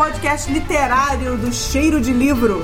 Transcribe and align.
podcast 0.00 0.50
literário 0.50 1.36
do 1.36 1.52
Cheiro 1.52 2.00
de 2.00 2.10
Livro. 2.10 2.62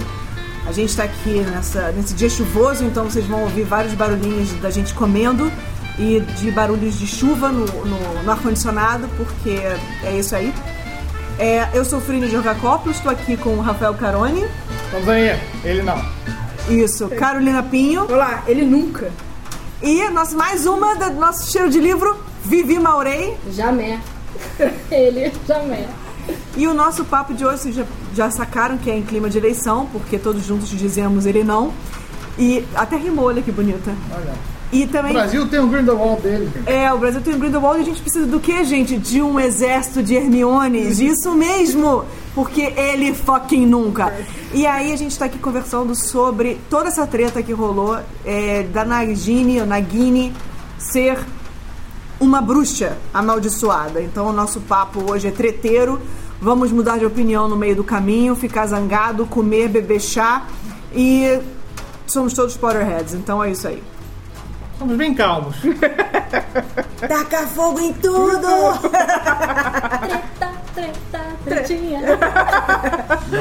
A 0.67 0.73
gente 0.73 0.89
está 0.89 1.03
aqui 1.03 1.41
nessa, 1.41 1.93
nesse 1.93 2.15
dia 2.15 2.31
chuvoso, 2.31 2.83
então 2.83 3.05
vocês 3.05 3.27
vão 3.27 3.43
ouvir 3.43 3.63
vários 3.63 3.93
barulhinhos 3.93 4.55
da 4.55 4.71
gente 4.71 4.95
comendo 4.95 5.53
e 5.99 6.21
de 6.21 6.51
barulhos 6.51 6.99
de 6.99 7.07
chuva 7.07 7.53
no, 7.53 7.67
no, 7.67 8.23
no 8.23 8.33
ar-condicionado, 8.33 9.07
porque 9.19 9.61
é 10.03 10.19
isso 10.19 10.35
aí. 10.35 10.51
É, 11.39 11.69
eu 11.75 11.85
sou 11.85 12.01
Frine 12.01 12.27
Jorgacopoulos, 12.27 12.97
estou 12.97 13.13
aqui 13.13 13.37
com 13.37 13.51
o 13.51 13.61
Rafael 13.61 13.93
Caroni. 13.93 14.47
Vamos 14.91 15.07
aí, 15.07 15.39
ele 15.63 15.83
não. 15.83 16.03
Isso, 16.71 17.07
Carolina 17.11 17.63
Pinho. 17.63 18.11
Olá, 18.11 18.45
ele 18.47 18.65
nunca. 18.65 19.13
E 19.83 20.09
nós, 20.09 20.33
mais 20.33 20.65
uma 20.65 20.95
do 20.95 21.11
nosso 21.21 21.53
cheiro 21.53 21.69
de 21.69 21.81
livro, 21.81 22.19
Vivi 22.43 22.79
Maurei. 22.79 23.37
Jamais. 23.53 24.01
ele, 24.91 25.31
jamais. 25.47 26.06
E 26.57 26.67
o 26.67 26.73
nosso 26.73 27.05
papo 27.05 27.35
de 27.35 27.45
hoje, 27.45 27.59
vocês 27.59 27.75
já, 27.75 27.85
já 28.15 28.31
sacaram 28.31 28.79
que 28.79 28.91
é 28.91 28.97
em 28.97 29.03
clima 29.03 29.29
de 29.29 29.37
eleição, 29.37 29.87
porque 29.93 30.19
todos 30.19 30.45
juntos 30.45 30.69
dizemos 30.71 31.27
ele 31.27 31.45
não. 31.45 31.73
E 32.39 32.65
até 32.75 32.97
rimou, 32.97 33.27
olha 33.27 33.43
que 33.43 33.53
bonita. 33.53 33.95
Olha. 34.15 34.33
E 34.73 34.87
também. 34.87 35.13
O 35.13 35.15
Brasil 35.15 35.49
tem 35.49 35.61
um 35.61 35.69
Grindelwald 35.69 36.23
dele. 36.23 36.51
É, 36.67 36.93
o 36.93 36.99
Brasil 36.99 37.21
tem 37.21 37.35
um 37.35 37.39
Grindelwald 37.39 37.79
e 37.79 37.83
a 37.83 37.85
gente 37.85 38.03
precisa 38.03 38.27
do 38.27 38.41
quê, 38.41 38.65
gente? 38.65 38.97
De 38.99 39.23
um 39.23 39.39
exército 39.39 40.03
de 40.03 40.15
Hermiones. 40.15 40.99
Isso 40.99 41.35
mesmo! 41.35 42.05
Porque 42.35 42.63
ele 42.77 43.15
fucking 43.15 43.65
nunca. 43.65 44.13
E 44.53 44.67
aí 44.67 44.93
a 44.93 44.97
gente 44.97 45.17
tá 45.19 45.27
aqui 45.27 45.39
conversando 45.39 45.95
sobre 45.95 46.59
toda 46.69 46.89
essa 46.89 47.07
treta 47.07 47.43
que 47.43 47.53
rolou 47.53 47.99
é, 48.25 48.65
da 48.65 48.85
Nagini, 48.85 49.61
ou 49.61 49.67
Nagini, 49.67 50.35
ser 50.79 51.19
uma 52.19 52.43
bruxa 52.43 52.99
amaldiçoada. 53.15 54.03
Então 54.03 54.27
o 54.27 54.33
nosso 54.33 54.61
papo 54.63 55.11
hoje 55.11 55.29
é 55.29 55.31
treteiro. 55.31 56.01
Vamos 56.41 56.71
mudar 56.71 56.99
de 56.99 57.07
opinião 57.07 57.49
no 57.49 57.57
meio 57.57 57.75
do 57.77 57.85
caminho, 57.85 58.35
ficar 58.35 58.67
zangado, 58.67 59.27
comer, 59.27 59.69
beber 59.69 60.01
chá 60.01 60.47
e 60.95 61.41
somos 62.07 62.33
todos 62.35 62.57
Potterheads. 62.57 63.15
Então 63.15 63.43
é 63.43 63.51
isso 63.51 63.67
aí. 63.69 63.83
Somos 64.79 64.97
bem 64.97 65.15
calmos. 65.15 65.57
Taca 67.09 67.47
fogo 67.47 67.81
em 67.81 67.93
tudo! 67.95 68.47
Treta, 70.01 70.53
treta, 70.75 71.21
tretinha. 71.45 72.01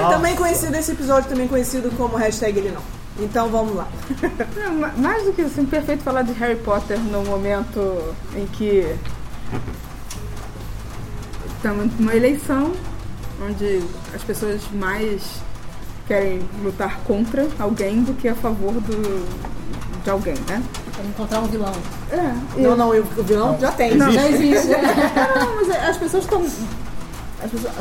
Também 0.10 0.36
conhecido 0.36 0.76
esse 0.78 0.92
episódio, 0.94 1.30
também 1.30 1.48
conhecido 1.48 1.92
como 1.98 2.16
hashtag 2.16 2.58
ele 2.60 2.72
não. 2.72 2.82
Então 3.20 3.50
vamos 3.50 3.76
lá. 3.76 3.88
É, 4.58 4.70
ma- 4.70 4.94
mais 4.98 5.24
do 5.26 5.34
que 5.34 5.42
assim, 5.42 5.66
perfeito 5.66 6.04
falar 6.04 6.22
de 6.22 6.32
Harry 6.34 6.56
Potter 6.58 6.98
no 7.00 7.24
momento 7.24 8.02
em 8.36 8.46
que 8.48 8.96
estamos 11.66 11.92
numa 12.00 12.16
eleição 12.16 12.72
onde 13.44 13.82
as 14.14 14.22
pessoas 14.22 14.62
mais 14.72 15.42
querem 16.08 16.48
lutar 16.64 17.00
contra 17.00 17.48
alguém 17.58 18.04
do 18.04 18.14
que 18.14 18.28
a 18.28 18.36
favor 18.36 18.74
do, 18.74 19.26
de 20.04 20.10
alguém, 20.12 20.36
né? 20.48 20.62
Encontrar 21.04 21.40
um 21.40 21.48
vilão. 21.48 21.74
É, 22.12 22.62
Não, 22.62 22.78
não, 22.78 22.90
o 22.92 23.24
vilão 23.24 23.58
já 23.60 23.72
tem. 23.72 23.96
Não. 23.96 24.12
Já 24.12 24.28
existe. 24.30 24.68
Não, 24.68 25.56
mas 25.56 25.90
as 25.90 25.98
pessoas 25.98 26.24
estão. 26.26 26.46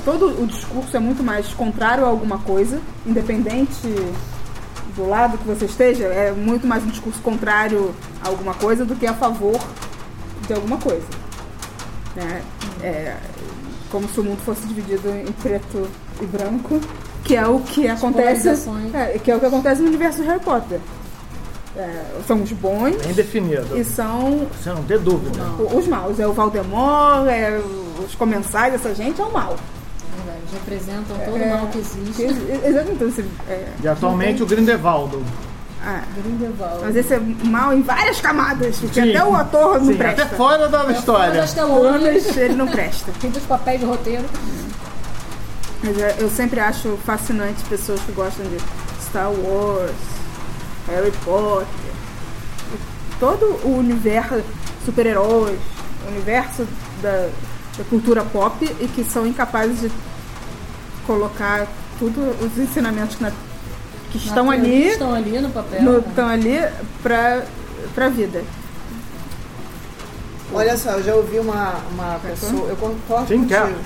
todo 0.02 0.42
o 0.42 0.46
discurso 0.46 0.96
é 0.96 1.00
muito 1.00 1.22
mais 1.22 1.48
contrário 1.48 2.06
a 2.06 2.08
alguma 2.08 2.38
coisa, 2.38 2.80
independente 3.04 3.86
do 4.96 5.06
lado 5.06 5.36
que 5.36 5.44
você 5.44 5.66
esteja, 5.66 6.04
é 6.04 6.32
muito 6.32 6.66
mais 6.66 6.82
um 6.82 6.88
discurso 6.88 7.20
contrário 7.20 7.94
a 8.24 8.28
alguma 8.28 8.54
coisa 8.54 8.82
do 8.86 8.96
que 8.96 9.06
a 9.06 9.12
favor 9.12 9.60
de 10.46 10.54
alguma 10.54 10.78
coisa. 10.78 11.06
Né? 12.16 12.42
É, 12.82 13.16
como 13.94 14.08
se 14.08 14.18
o 14.18 14.24
mundo 14.24 14.40
fosse 14.44 14.66
dividido 14.66 15.08
em 15.08 15.30
preto 15.40 15.86
e 16.20 16.26
branco, 16.26 16.80
que 17.22 17.36
é 17.36 17.46
o 17.46 17.60
que 17.60 17.86
acontece. 17.86 18.42
polarizações. 18.42 18.92
é, 18.92 19.18
que 19.22 19.30
é 19.30 19.36
o 19.36 19.38
que 19.38 19.46
acontece 19.46 19.80
no 19.82 19.86
universo 19.86 20.20
de 20.20 20.26
Harry 20.26 20.40
Potter. 20.40 20.80
É, 21.76 22.04
são 22.26 22.42
os 22.42 22.50
bons 22.52 22.96
Bem 22.96 23.12
definido. 23.14 23.76
e 23.78 23.84
são 23.84 24.48
Você 24.60 24.70
não 24.70 24.82
tem 24.82 24.98
dúvida. 24.98 25.40
o- 25.60 25.78
Os 25.78 25.86
maus, 25.86 26.18
é 26.18 26.26
o 26.26 26.32
Valdemort, 26.32 27.26
é 27.28 27.60
os 28.04 28.14
comensais, 28.16 28.74
essa 28.74 28.92
gente 28.94 29.20
é 29.20 29.24
o 29.24 29.32
mal. 29.32 29.56
Eles 30.26 30.52
representam 30.52 31.16
todo 31.24 31.36
É. 31.40 31.46
o 31.46 31.50
mal 31.56 31.66
que 31.68 31.78
existe. 31.78 32.22
Exatamente. 32.22 33.04
Então, 33.04 33.24
é, 33.48 33.68
E 33.82 33.88
atualmente 33.88 34.42
o 34.42 34.46
Grindelwald. 34.46 35.16
Ah, 35.84 36.02
Grindelwald. 36.16 36.80
mas 36.82 36.96
esse 36.96 37.14
é 37.14 37.18
mal 37.18 37.72
em 37.72 37.82
várias 37.82 38.20
camadas, 38.20 38.78
porque 38.78 39.00
Sim. 39.02 39.10
até 39.10 39.24
o 39.24 39.34
ator 39.36 39.78
não 39.80 39.86
Sim, 39.86 39.96
presta. 39.96 40.22
até 40.24 40.36
fora 40.36 40.68
da 40.68 40.90
história. 40.92 41.32
das 41.40 41.52
telonas, 41.52 42.36
Ele 42.36 42.54
não 42.54 42.66
presta. 42.68 43.12
tem 43.20 43.30
dos 43.30 43.42
papéis 43.44 43.80
de 43.80 43.86
roteiro. 43.86 44.24
Mas 45.82 45.98
é, 45.98 46.16
eu 46.18 46.30
sempre 46.30 46.60
acho 46.60 46.98
fascinante 47.04 47.62
pessoas 47.64 48.00
que 48.00 48.12
gostam 48.12 48.46
de 48.46 48.56
Star 49.04 49.30
Wars, 49.30 49.92
Harry 50.88 51.12
Potter, 51.24 51.66
todo 53.20 53.44
o 53.64 53.76
universo 53.78 54.42
super-heróis, 54.84 55.58
o 56.06 56.10
universo 56.10 56.66
da, 57.02 57.28
da 57.78 57.84
cultura 57.90 58.24
pop 58.24 58.64
e 58.80 58.88
que 58.88 59.04
são 59.04 59.26
incapazes 59.26 59.80
de 59.82 59.90
colocar 61.06 61.66
tudo 61.98 62.20
os 62.44 62.58
ensinamentos 62.58 63.16
que, 63.16 63.22
na- 63.22 63.32
que 64.18 64.26
estão 64.28 64.50
ali 64.50 64.88
Estão 64.88 65.14
ali 65.14 65.40
no 65.40 65.50
papel. 65.50 65.82
no, 65.82 65.92
né? 65.92 66.04
estão 66.08 66.28
ali 66.28 66.60
pra, 67.02 67.42
pra 67.94 68.08
vida. 68.08 68.42
Olha 70.52 70.76
só, 70.76 70.90
eu 70.92 71.02
já 71.02 71.14
ouvi 71.14 71.38
uma, 71.38 71.74
uma 71.92 72.18
pessoa, 72.20 72.68
eu 72.68 72.76
concordo 72.76 73.26
Sim, 73.28 73.40
contigo, 73.40 73.48
quero. 73.48 73.76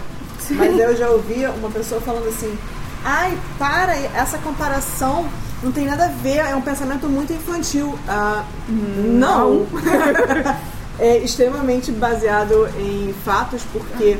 mas 0.56 0.78
eu 0.78 0.96
já 0.96 1.08
ouvi 1.08 1.46
uma 1.46 1.70
pessoa 1.70 2.00
falando 2.00 2.28
assim, 2.28 2.58
ai, 3.04 3.38
para, 3.58 3.96
essa 3.96 4.36
comparação 4.38 5.26
não 5.62 5.72
tem 5.72 5.86
nada 5.86 6.04
a 6.04 6.08
ver, 6.08 6.38
é 6.38 6.54
um 6.54 6.60
pensamento 6.60 7.08
muito 7.08 7.32
infantil. 7.32 7.98
Ah, 8.06 8.44
não. 8.68 9.66
é 11.00 11.16
extremamente 11.18 11.90
baseado 11.90 12.68
em 12.78 13.14
fatos, 13.24 13.62
porque 13.72 14.18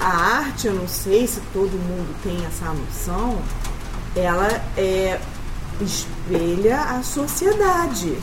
a 0.00 0.08
arte, 0.38 0.68
eu 0.68 0.74
não 0.74 0.88
sei 0.88 1.26
se 1.26 1.40
todo 1.52 1.70
mundo 1.72 2.14
tem 2.22 2.38
essa 2.46 2.66
noção, 2.72 3.36
ela 4.16 4.48
é, 4.76 5.18
espelha 5.80 6.80
a 6.80 7.02
sociedade. 7.02 8.16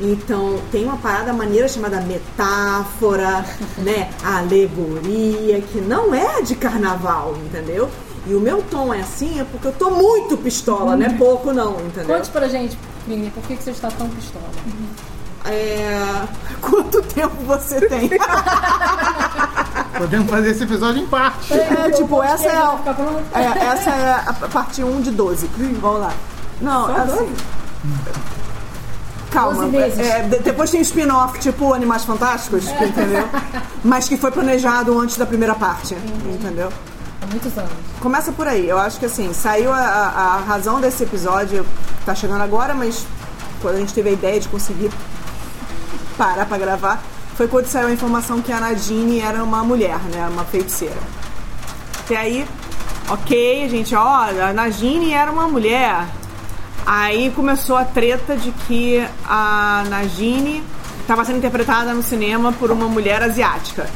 Então, 0.00 0.58
tem 0.70 0.84
uma 0.84 0.96
parada 0.96 1.32
maneira 1.32 1.68
chamada 1.68 2.00
metáfora, 2.00 3.44
né? 3.78 4.10
Alegoria, 4.24 5.60
que 5.60 5.80
não 5.80 6.14
é 6.14 6.42
de 6.42 6.54
carnaval, 6.54 7.36
entendeu? 7.44 7.90
E 8.26 8.34
o 8.34 8.40
meu 8.40 8.62
tom 8.62 8.94
é 8.94 9.00
assim 9.00 9.40
é 9.40 9.44
porque 9.44 9.66
eu 9.66 9.72
tô 9.72 9.90
muito 9.90 10.36
pistola, 10.36 10.96
não 10.96 11.06
é 11.06 11.10
pouco 11.10 11.52
não, 11.52 11.80
entendeu? 11.80 12.16
Conte 12.16 12.30
pra 12.30 12.46
gente, 12.46 12.78
Vini, 13.06 13.30
por 13.30 13.42
que, 13.42 13.56
que 13.56 13.62
você 13.64 13.72
está 13.72 13.90
tão 13.90 14.08
pistola? 14.08 14.44
É... 15.44 16.26
Quanto 16.60 17.02
tempo 17.02 17.34
você 17.44 17.80
tem? 17.88 18.10
Podemos 20.02 20.30
fazer 20.30 20.50
esse 20.50 20.64
episódio 20.64 21.02
em 21.02 21.06
parte. 21.06 21.52
É, 21.54 21.90
tipo, 21.90 22.22
essa 22.22 22.48
é 22.48 22.56
a, 22.56 22.76
Fica 22.78 22.94
pronto? 22.94 23.22
É, 23.34 23.64
essa 23.66 23.90
é 23.90 24.12
a 24.26 24.32
parte 24.52 24.82
1 24.82 25.00
de 25.00 25.10
12. 25.12 25.48
Vamos 25.80 26.00
lá. 26.00 26.12
Não, 26.60 26.86
Só 26.86 26.92
assim. 27.02 27.34
Calma. 29.30 29.64
12 29.64 29.70
vezes. 29.76 29.98
é, 29.98 30.22
de- 30.22 30.38
depois 30.40 30.70
tem 30.70 30.80
spin-off, 30.82 31.38
tipo 31.38 31.72
Animais 31.72 32.04
Fantásticos, 32.04 32.68
que- 32.68 32.84
entendeu? 32.84 33.26
Mas 33.82 34.08
que 34.08 34.16
foi 34.16 34.30
planejado 34.30 34.98
antes 34.98 35.16
da 35.16 35.24
primeira 35.24 35.54
parte, 35.54 35.94
entendeu? 36.26 36.70
Há 37.22 37.26
muitos 37.26 37.56
anos. 37.56 37.70
Começa 38.00 38.32
por 38.32 38.46
aí. 38.46 38.68
Eu 38.68 38.78
acho 38.78 38.98
que 38.98 39.06
assim, 39.06 39.32
saiu 39.32 39.72
a, 39.72 39.78
a- 39.78 40.34
a 40.34 40.36
razão 40.46 40.80
desse 40.80 41.04
episódio, 41.04 41.64
tá 42.04 42.14
chegando 42.14 42.42
agora, 42.42 42.74
mas 42.74 43.06
quando 43.62 43.76
a 43.76 43.78
gente 43.78 43.94
teve 43.94 44.10
a 44.10 44.12
ideia 44.12 44.38
de 44.40 44.48
conseguir 44.48 44.90
parar 46.18 46.44
pra 46.44 46.58
gravar, 46.58 47.02
foi 47.36 47.48
quando 47.48 47.66
saiu 47.66 47.88
a 47.88 47.92
informação 47.92 48.40
que 48.40 48.52
a 48.52 48.60
Nadine 48.60 49.20
era 49.20 49.42
uma 49.42 49.62
mulher, 49.62 49.98
né? 50.14 50.28
Uma 50.28 50.44
feiticeira. 50.44 51.00
Até 52.00 52.16
aí, 52.16 52.46
ok, 53.08 53.68
gente, 53.68 53.94
ó, 53.94 54.24
a 54.48 54.52
Nadine 54.52 55.12
era 55.12 55.30
uma 55.30 55.48
mulher. 55.48 56.06
Aí 56.84 57.30
começou 57.30 57.76
a 57.76 57.84
treta 57.84 58.36
de 58.36 58.50
que 58.66 59.02
a 59.24 59.84
Nagini 59.88 60.62
estava 61.00 61.24
sendo 61.24 61.38
interpretada 61.38 61.94
no 61.94 62.02
cinema 62.02 62.52
por 62.52 62.70
uma 62.70 62.88
mulher 62.88 63.22
asiática. 63.22 63.88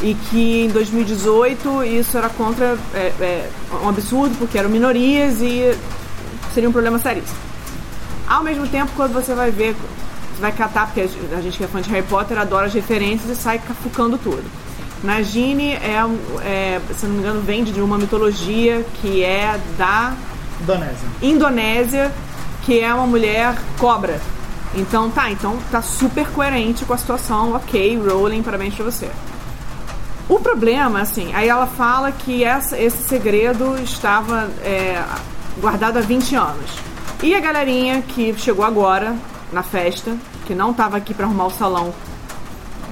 E 0.00 0.14
que 0.14 0.64
em 0.64 0.68
2018 0.68 1.84
isso 1.84 2.16
era 2.16 2.28
contra. 2.30 2.76
É, 2.94 3.12
é, 3.20 3.50
um 3.84 3.88
absurdo, 3.88 4.36
porque 4.38 4.58
eram 4.58 4.70
minorias 4.70 5.40
e 5.40 5.76
seria 6.52 6.68
um 6.68 6.72
problema 6.72 6.98
seríssimo. 6.98 7.38
Ao 8.26 8.42
mesmo 8.42 8.66
tempo, 8.66 8.90
quando 8.96 9.12
você 9.12 9.34
vai 9.34 9.50
ver, 9.50 9.76
vai 10.42 10.52
catar, 10.52 10.86
porque 10.86 11.00
a 11.00 11.40
gente 11.40 11.56
que 11.56 11.64
é 11.64 11.66
fã 11.66 11.80
de 11.80 11.88
Harry 11.90 12.06
Potter 12.06 12.38
adora 12.38 12.66
as 12.66 12.74
referências 12.74 13.30
e 13.30 13.40
sai 13.40 13.58
cafucando 13.58 14.18
tudo. 14.18 14.44
Nagini 15.02 15.72
é, 15.72 15.96
é, 16.44 16.80
se 16.96 17.06
não 17.06 17.14
me 17.14 17.18
engano, 17.20 17.40
vem 17.40 17.64
de 17.64 17.80
uma 17.80 17.96
mitologia 17.96 18.84
que 19.00 19.22
é 19.24 19.58
da 19.78 20.12
Indonésia. 20.60 21.08
Indonésia, 21.22 22.12
que 22.62 22.78
é 22.80 22.92
uma 22.94 23.06
mulher 23.06 23.56
cobra. 23.78 24.20
Então 24.74 25.10
tá, 25.10 25.30
então 25.30 25.58
tá 25.70 25.82
super 25.82 26.26
coerente 26.28 26.84
com 26.84 26.92
a 26.94 26.98
situação, 26.98 27.54
ok, 27.54 27.98
Rowling, 27.98 28.42
parabéns 28.42 28.74
pra 28.74 28.84
você. 28.84 29.10
O 30.28 30.38
problema, 30.38 31.00
assim, 31.00 31.34
aí 31.34 31.48
ela 31.48 31.66
fala 31.66 32.10
que 32.12 32.42
essa- 32.44 32.78
esse 32.78 33.02
segredo 33.02 33.76
estava 33.82 34.48
é, 34.62 35.02
guardado 35.60 35.98
há 35.98 36.00
20 36.00 36.34
anos. 36.36 36.70
E 37.22 37.34
a 37.34 37.40
galerinha 37.40 38.02
que 38.02 38.34
chegou 38.38 38.64
agora 38.64 39.14
na 39.52 39.62
festa, 39.62 40.16
que 40.46 40.54
não 40.54 40.70
estava 40.72 40.96
aqui 40.96 41.12
para 41.14 41.26
arrumar 41.26 41.46
o 41.46 41.50
salão 41.50 41.92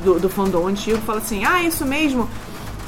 do, 0.04 0.18
do 0.18 0.28
fandom 0.28 0.66
antigo, 0.66 0.98
fala 1.06 1.18
assim: 1.18 1.44
ah, 1.44 1.62
isso 1.62 1.84
mesmo. 1.84 2.28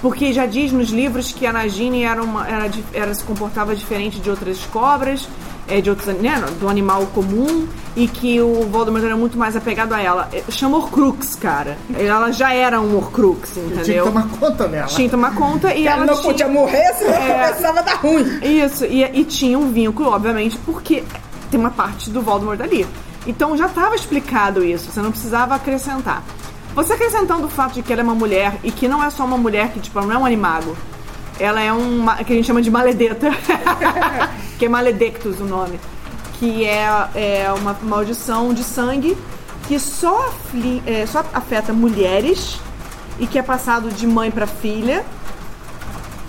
Porque 0.00 0.32
já 0.32 0.46
diz 0.46 0.72
nos 0.72 0.88
livros 0.90 1.30
que 1.30 1.46
a 1.46 1.52
Nagini 1.52 2.02
era 2.02 2.20
uma, 2.22 2.46
era, 2.48 2.68
era- 2.92 3.14
se 3.14 3.22
comportava 3.22 3.74
diferente 3.76 4.18
de 4.18 4.28
outras 4.28 4.58
cobras, 4.66 5.28
é, 5.68 5.80
de 5.80 5.88
outros, 5.90 6.08
né, 6.16 6.42
do 6.58 6.68
animal 6.68 7.06
comum, 7.14 7.68
e 7.94 8.08
que 8.08 8.40
o 8.40 8.66
Voldemort 8.68 9.04
era 9.04 9.16
muito 9.16 9.38
mais 9.38 9.54
apegado 9.54 9.92
a 9.92 10.00
ela. 10.02 10.28
É, 10.32 10.42
Chama 10.50 10.76
Horcrux, 10.78 11.36
cara. 11.36 11.78
Ela 11.96 12.32
já 12.32 12.52
era 12.52 12.80
um 12.80 12.96
Horcrux, 12.96 13.56
Eu 13.56 13.62
tinha 13.62 13.74
que 13.76 13.80
entendeu? 13.82 14.04
tomar 14.06 14.28
conta 14.28 14.66
dela. 14.66 14.86
Tinha 14.88 15.04
que 15.06 15.10
tomar 15.12 15.34
conta 15.36 15.72
e 15.72 15.86
ela 15.86 15.98
Ela 15.98 16.06
não 16.06 16.14
tinha- 16.14 16.26
podia 16.32 16.48
morrer, 16.48 16.92
senão 16.94 17.12
É. 17.14 17.46
começava 17.48 17.78
a 17.78 17.82
dar 17.82 17.94
ruim. 18.00 18.40
isso, 18.42 18.84
e, 18.84 19.04
e 19.04 19.24
tinha 19.24 19.56
um 19.56 19.70
vínculo, 19.70 20.08
obviamente, 20.10 20.58
porque 20.66 21.04
tem 21.48 21.60
uma 21.60 21.70
parte 21.70 22.10
do 22.10 22.20
Voldemort 22.20 22.60
ali. 22.60 22.84
Então 23.26 23.56
já 23.56 23.66
estava 23.66 23.94
explicado 23.94 24.64
isso, 24.64 24.90
você 24.90 25.00
não 25.00 25.10
precisava 25.10 25.54
acrescentar. 25.54 26.22
Você 26.74 26.94
acrescentando 26.94 27.46
o 27.46 27.50
fato 27.50 27.74
de 27.74 27.82
que 27.82 27.92
ela 27.92 28.00
é 28.02 28.04
uma 28.04 28.14
mulher 28.14 28.56
e 28.64 28.72
que 28.72 28.88
não 28.88 29.02
é 29.04 29.10
só 29.10 29.24
uma 29.24 29.36
mulher 29.36 29.68
que, 29.72 29.78
tipo, 29.80 30.00
não 30.00 30.10
é 30.12 30.18
um 30.18 30.24
animago. 30.26 30.76
Ela 31.38 31.60
é 31.60 31.72
uma. 31.72 32.16
que 32.16 32.32
a 32.32 32.36
gente 32.36 32.46
chama 32.46 32.62
de 32.62 32.70
maledeta. 32.70 33.30
que 34.58 34.64
é 34.64 34.68
maledectus 34.68 35.38
o 35.40 35.44
nome. 35.44 35.78
Que 36.38 36.64
é, 36.64 36.86
é 37.14 37.54
uma 37.58 37.76
maldição 37.82 38.52
de 38.54 38.64
sangue 38.64 39.16
que 39.68 39.78
só, 39.78 40.28
afli- 40.28 40.82
é, 40.86 41.06
só 41.06 41.24
afeta 41.32 41.72
mulheres 41.72 42.58
e 43.18 43.26
que 43.26 43.38
é 43.38 43.42
passado 43.42 43.90
de 43.90 44.06
mãe 44.06 44.30
para 44.30 44.46
filha 44.46 45.04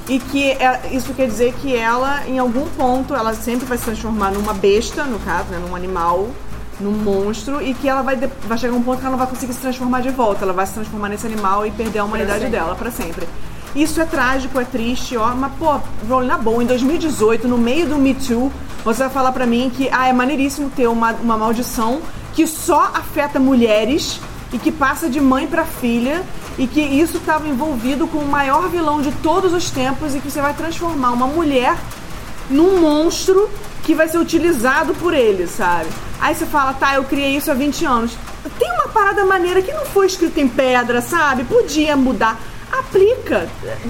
e 0.08 0.20
que 0.20 0.52
é- 0.52 0.90
isso 0.92 1.14
quer 1.14 1.28
dizer 1.28 1.54
que 1.62 1.76
ela, 1.76 2.28
em 2.28 2.38
algum 2.38 2.66
ponto, 2.78 3.16
ela 3.16 3.34
sempre 3.34 3.66
vai 3.66 3.78
se 3.78 3.86
transformar 3.86 4.32
numa 4.32 4.54
besta, 4.54 5.04
no 5.06 5.18
caso, 5.20 5.50
né, 5.50 5.60
num 5.66 5.76
animal, 5.76 6.30
num 6.80 6.92
monstro, 6.92 7.62
e 7.62 7.74
que 7.74 7.88
ela 7.88 8.02
vai, 8.02 8.16
de- 8.16 8.30
vai 8.48 8.58
chegar 8.58 8.74
um 8.74 8.82
ponto 8.84 9.00
que 9.00 9.06
ela 9.06 9.12
não 9.12 9.18
vai 9.18 9.28
conseguir 9.28 9.54
se 9.54 9.60
transformar 9.60 10.02
de 10.02 10.10
volta. 10.10 10.44
Ela 10.44 10.54
vai 10.54 10.66
se 10.66 10.74
transformar 10.74 11.10
nesse 11.10 11.26
animal 11.26 11.66
e 11.66 11.72
perder 11.72 12.00
a 12.00 12.04
humanidade 12.06 12.46
dela 12.52 12.76
para 12.76 12.92
sempre. 12.92 13.28
Isso 13.76 14.00
é 14.02 14.06
trágico, 14.06 14.60
é 14.60 14.66
triste, 14.66 15.18
ó. 15.18 15.34
Mas, 15.34 15.52
pô, 15.58 15.80
Rowling, 16.08 16.28
na 16.28 16.38
boa, 16.38 16.62
em 16.64 16.66
2018, 16.68 17.48
no 17.48 17.58
meio 17.58 17.88
do 17.88 17.96
Me 17.98 18.14
Too, 18.14 18.52
você 18.86 19.04
vai 19.04 19.10
falar 19.10 19.32
pra 19.32 19.46
mim 19.46 19.72
que 19.74 19.90
ah, 19.92 20.08
é 20.08 20.14
maneiríssimo 20.14 20.70
ter 20.70 20.88
uma, 20.88 21.12
uma 21.14 21.38
maldição 21.38 22.02
que 22.34 22.46
só 22.46 22.92
afeta 22.94 23.40
mulheres 23.40 24.20
e 24.52 24.58
que 24.60 24.72
passa 24.72 25.10
de 25.10 25.20
mãe 25.20 25.48
pra 25.48 25.66
filha 25.66 26.22
e 26.58 26.68
que 26.68 26.82
isso 26.82 27.18
estava 27.18 27.48
envolvido 27.48 28.06
com 28.06 28.20
o 28.20 28.28
maior 28.28 28.70
vilão 28.70 29.02
de 29.02 29.12
todos 29.12 29.54
os 29.54 29.72
tempos 29.72 30.14
e 30.14 30.20
que 30.20 30.30
você 30.30 30.42
vai 30.42 30.54
transformar 30.54 31.12
uma 31.12 31.26
mulher 31.26 31.76
num 32.50 32.80
monstro 32.80 33.50
que 33.84 33.94
vai 33.94 34.08
ser 34.08 34.18
utilizado 34.18 34.94
por 34.96 35.14
ele, 35.14 35.48
sabe? 35.48 35.88
Aí 36.22 36.34
você 36.34 36.46
fala, 36.46 36.74
tá, 36.74 36.96
eu 36.96 37.04
criei 37.04 37.36
isso 37.36 37.52
há 37.52 37.54
20 37.54 37.86
anos. 37.86 38.12
Tem 38.58 38.72
uma 38.74 38.88
parada 38.90 39.26
maneira 39.26 39.62
que 39.62 39.72
não 39.74 39.86
foi 39.86 40.06
escrita 40.08 40.40
em 40.40 40.48
pedra, 40.48 41.02
sabe? 41.02 41.44
Podia 41.44 41.96
mudar. 41.98 42.40
Aplica. 42.72 43.48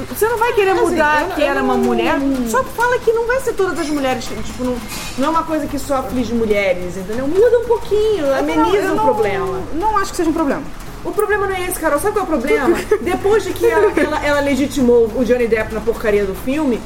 Você 0.10 0.28
não 0.28 0.38
vai 0.38 0.52
querer 0.54 0.74
mudar 0.74 1.22
eu- 1.22 1.28
que 1.36 1.42
eu 1.42 1.48
era 1.48 1.64
uma 1.64 1.76
não- 1.78 1.84
mulher. 1.84 2.16
Só 2.50 2.64
fala 2.64 3.00
que 3.00 3.12
não 3.14 3.26
vai 3.26 3.40
ser 3.40 3.54
todas 3.54 3.80
as 3.80 3.88
mulheres. 3.88 4.26
Tipo, 4.26 4.64
não, 4.64 4.76
não 5.18 5.28
é 5.28 5.30
uma 5.30 5.44
coisa 5.44 5.68
que 5.68 5.80
só 5.80 5.98
aflige 5.98 6.34
mulheres, 6.34 6.98
entendeu? 6.98 7.26
Muda 7.28 7.60
um 7.60 7.66
pouquinho, 7.66 8.34
ameniza 8.38 8.92
o 8.92 8.96
não- 8.96 9.06
problema. 9.06 9.62
Não 9.74 9.98
acho 9.98 10.12
que 10.12 10.18
seja 10.18 10.30
um 10.30 10.34
problema. 10.34 10.64
O 11.06 11.12
problema 11.12 11.48
não 11.48 11.56
é 11.56 11.66
esse, 11.66 11.80
Carol. 11.80 12.00
Sabe 12.00 12.14
qual 12.14 12.26
é 12.26 12.28
o 12.28 12.32
problema? 12.32 12.76
Depois 13.02 13.44
de 13.44 13.54
que 13.54 13.66
ela, 13.66 13.92
ela- 13.96 14.26
ela 14.26 14.40
legitimou 14.42 15.10
o 15.16 15.24
Johnny 15.24 15.48
Depp 15.48 15.74
na 15.74 15.80
porcaria 15.82 16.26
do 16.26 16.36
filme, 16.36 16.80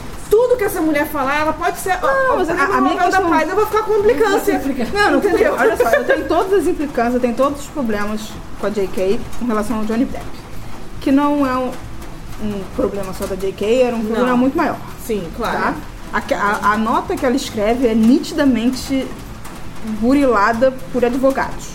tudo 0.57 0.59
que 0.59 0.63
essa 0.65 0.81
mulher 0.81 1.07
falar, 1.07 1.39
ela 1.42 1.54
pode 1.54 1.77
ser. 1.80 1.98
Não, 2.01 2.38
mas 2.38 2.50
a- 2.50 2.54
a 2.54 2.81
minha 2.81 2.95
da 2.95 3.04
questão- 3.06 3.30
paz, 3.30 3.48
eu 3.50 3.56
vou 3.56 3.65
ficar 3.68 3.83
com 3.83 3.94
implicância. 4.00 4.62
Não, 4.94 5.12
não 5.12 5.18
entendeu? 5.19 5.54
Olha 5.57 5.77
só, 5.77 5.89
eu 5.92 6.04
tenho 6.06 6.27
todas 6.27 6.54
as 6.54 6.68
implicâncias, 6.68 7.13
eu 7.15 7.19
tenho 7.19 7.36
todos 7.36 7.62
os 7.62 7.68
problemas 7.68 8.21
com 8.59 8.68
a 8.68 8.69
JK 8.69 9.19
com 9.39 9.45
relação 9.45 9.77
ao 9.77 9.86
Johnny 9.86 10.06
Depp. 10.06 10.25
Que 11.01 11.12
não 11.12 11.45
é 11.45 11.56
um, 11.57 11.71
um 12.44 12.63
problema 12.75 13.13
só 13.13 13.25
da 13.25 13.36
JK, 13.36 13.81
era 13.83 13.95
um 13.95 14.04
problema 14.04 14.36
muito 14.36 14.57
maior. 14.57 14.77
Sim, 15.06 15.27
claro. 15.38 15.57
Tá? 15.57 15.74
A, 16.13 16.19
a- 16.36 16.74
a 16.74 16.77
nota 16.77 17.15
que 17.15 17.25
ela 17.25 17.36
escreve 17.36 17.88
é 17.88 17.94
nitidamente 17.94 19.07
burilada 20.01 20.74
por 20.92 21.06
advogados. 21.06 21.68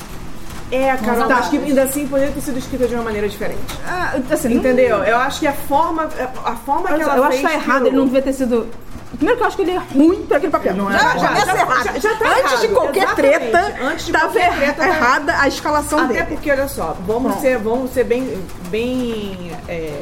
É, 0.73 0.97
Carol, 0.97 1.29
Tá. 1.29 1.37
acho 1.37 1.51
que 1.51 1.59
ainda 1.59 1.83
assim 1.83 2.07
poderia 2.09 2.33
ter 2.33 2.41
sido 2.41 2.59
escrita 2.59 2.89
de 2.89 2.95
uma 2.95 3.05
maneira 3.05 3.29
diferente. 3.29 3.61
Ah, 3.87 4.15
assim, 4.31 4.49
não- 4.49 4.57
Entendeu? 4.57 5.05
Eu 5.05 5.19
acho 5.19 5.41
que 5.41 5.47
a 5.47 5.53
forma, 5.53 6.09
a 6.45 6.57
forma 6.57 6.89
que 6.89 6.95
Olha 6.95 7.05
só, 7.05 7.11
ela 7.11 7.19
eu 7.19 7.25
acho 7.25 7.37
fez 7.39 7.43
que 7.43 7.47
tá 7.49 7.55
errado, 7.55 7.87
ele 7.87 7.97
não 7.97 8.05
devia 8.07 8.23
ter 8.23 8.33
sido. 8.33 8.67
Primeiro 9.15 9.37
que 9.37 9.43
eu 9.43 9.47
acho 9.47 9.57
que 9.57 9.63
ele 9.63 9.71
é 9.73 9.77
ruim 9.95 10.23
pra 10.27 10.39
aquele 10.39 10.51
papel. 10.51 10.75
Não 10.75 10.89
é 10.91 10.95
já, 10.95 10.99
já, 10.99 11.19
Já- 11.19 11.45
já, 11.45 11.99
já- 11.99 12.17
tá 12.17 12.29
Antes 12.31 12.39
errado, 12.53 12.61
de 12.63 12.69
qualquer 12.69 13.03
exatamente. 13.03 13.39
treta, 13.51 13.75
Antes 13.83 14.07
de 14.07 14.13
tava 14.13 14.25
qualquer 14.25 14.57
treta, 14.57 14.73
tá- 14.75 14.89
errada 14.89 15.35
a 15.39 15.49
escalação 15.49 15.99
Até 15.99 16.15
dele. 16.15 16.27
porque, 16.31 16.51
olha 16.51 16.67
só, 16.69 16.97
vamos 17.07 17.35
ser, 17.43 17.59
vamos 17.59 17.91
ser 17.93 18.05
bem, 18.05 18.43
bem 18.71 19.53
é, 19.69 19.93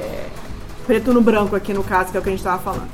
preto 0.87 1.13
no 1.13 1.21
branco 1.21 1.57
aqui 1.57 1.75
no 1.75 1.83
caso, 1.83 2.13
que 2.13 2.17
é 2.17 2.21
o 2.21 2.23
que 2.23 2.29
a 2.29 2.33
gente 2.33 2.45
tava 2.45 2.59
falando. 2.63 2.89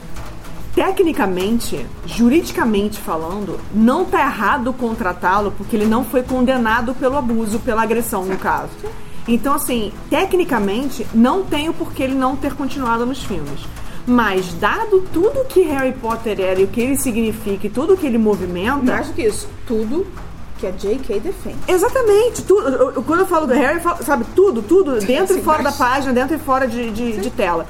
Tecnicamente, 0.77 1.87
juridicamente 2.05 3.01
falando, 3.01 3.59
não 3.75 4.05
tá 4.05 4.21
errado 4.21 4.75
contratá-lo 4.75 5.51
porque 5.57 5.75
ele 5.75 5.87
não 5.87 6.05
foi 6.05 6.23
condenado 6.23 6.95
pelo 6.95 7.17
abuso, 7.17 7.59
pela 7.61 7.83
agressão, 7.83 8.27
no 8.27 8.37
caso. 8.37 8.69
Então, 9.27 9.55
assim, 9.55 9.91
tecnicamente, 10.11 11.07
não 11.15 11.43
tem 11.43 11.71
o 11.71 11.73
porquê 11.73 12.03
ele 12.03 12.15
não 12.15 12.37
ter 12.37 12.53
continuado 12.55 13.07
nos 13.07 13.25
filmes. 13.25 13.61
Mas, 14.07 14.53
dado 14.53 15.01
tudo 15.13 15.47
que 15.47 15.63
Harry 15.63 15.95
Potter 15.95 16.39
era 16.39 16.61
e 16.61 16.65
o 16.65 16.69
que 16.69 16.83
ele 16.83 16.97
significa 16.97 17.67
e 17.67 17.71
tudo 17.71 17.97
que 17.97 18.07
ele 18.07 18.19
movimenta. 18.19 18.77
Mais 18.85 19.07
do 19.09 19.15
que 19.15 19.23
isso, 19.23 19.49
tudo 19.67 20.07
que 20.59 20.67
a 20.67 20.71
JK 20.73 21.21
defende. 21.21 21.57
Exatamente, 21.67 22.43
tudo. 22.43 22.69
eu- 22.69 23.03
Quando 23.03 23.21
eu 23.21 23.27
falo 23.27 23.47
do 23.47 23.55
Harry, 23.55 23.77
eu 23.77 23.81
falo, 23.81 24.05
sabe, 24.05 24.27
tudo, 24.37 24.61
tudo, 24.61 24.99
dentro 25.01 25.35
e 25.35 25.39
Sim, 25.39 25.43
fora 25.43 25.63
mas- 25.63 25.77
da 25.79 25.85
página, 25.87 26.13
dentro 26.13 26.37
e 26.37 26.39
fora 26.39 26.69
de, 26.69 26.91
de, 26.91 27.17
de 27.19 27.31
tela. 27.31 27.67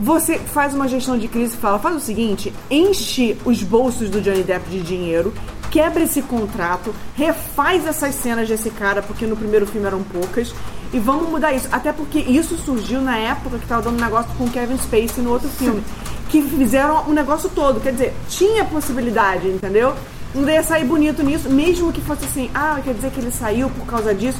Você 0.00 0.38
faz 0.38 0.74
uma 0.74 0.88
gestão 0.88 1.18
de 1.18 1.28
crise 1.28 1.54
e 1.54 1.58
fala, 1.58 1.78
faz 1.78 1.94
o 1.94 2.00
seguinte, 2.00 2.54
enche 2.70 3.36
os 3.44 3.62
bolsos 3.62 4.08
do 4.08 4.18
Johnny 4.18 4.42
Depp 4.42 4.70
de 4.70 4.80
dinheiro, 4.80 5.34
quebra 5.70 6.04
esse 6.04 6.22
contrato, 6.22 6.94
refaz 7.14 7.86
essas 7.86 8.14
cenas 8.14 8.48
desse 8.48 8.70
cara, 8.70 9.02
porque 9.02 9.26
no 9.26 9.36
primeiro 9.36 9.66
filme 9.66 9.86
eram 9.86 10.02
poucas, 10.02 10.54
e 10.90 10.98
vamos 10.98 11.28
mudar 11.28 11.52
isso. 11.52 11.68
Até 11.70 11.92
porque 11.92 12.18
isso 12.18 12.56
surgiu 12.56 13.02
na 13.02 13.18
época 13.18 13.58
que 13.58 13.66
tava 13.66 13.82
dando 13.82 14.00
negócio 14.00 14.32
com 14.38 14.48
Kevin 14.48 14.78
Spacey 14.78 15.22
no 15.22 15.32
outro 15.32 15.50
filme. 15.50 15.82
Que 16.30 16.40
fizeram 16.42 17.04
o 17.06 17.12
negócio 17.12 17.50
todo. 17.50 17.80
Quer 17.80 17.92
dizer, 17.92 18.14
tinha 18.28 18.64
possibilidade, 18.64 19.48
entendeu? 19.48 19.94
Não 20.34 20.48
ia 20.48 20.62
sair 20.62 20.84
bonito 20.84 21.22
nisso, 21.22 21.50
mesmo 21.50 21.92
que 21.92 22.00
fosse 22.00 22.24
assim, 22.24 22.50
ah, 22.54 22.80
quer 22.82 22.94
dizer 22.94 23.10
que 23.10 23.20
ele 23.20 23.30
saiu 23.30 23.68
por 23.68 23.84
causa 23.84 24.14
disso 24.14 24.38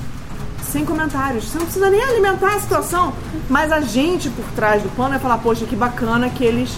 sem 0.71 0.85
comentários. 0.85 1.45
Você 1.45 1.59
não 1.59 1.65
precisa 1.65 1.91
nem 1.91 2.03
alimentar 2.03 2.55
a 2.55 2.61
situação. 2.61 3.13
Mas 3.49 3.73
a 3.73 3.81
gente 3.81 4.31
por 4.31 4.45
trás 4.55 4.83
do 4.83 4.89
pano 4.91 5.11
vai 5.11 5.19
falar, 5.19 5.39
poxa, 5.39 5.67
que 5.67 5.77
bacana 5.77 6.31
que 6.31 6.45
eles 6.45 6.71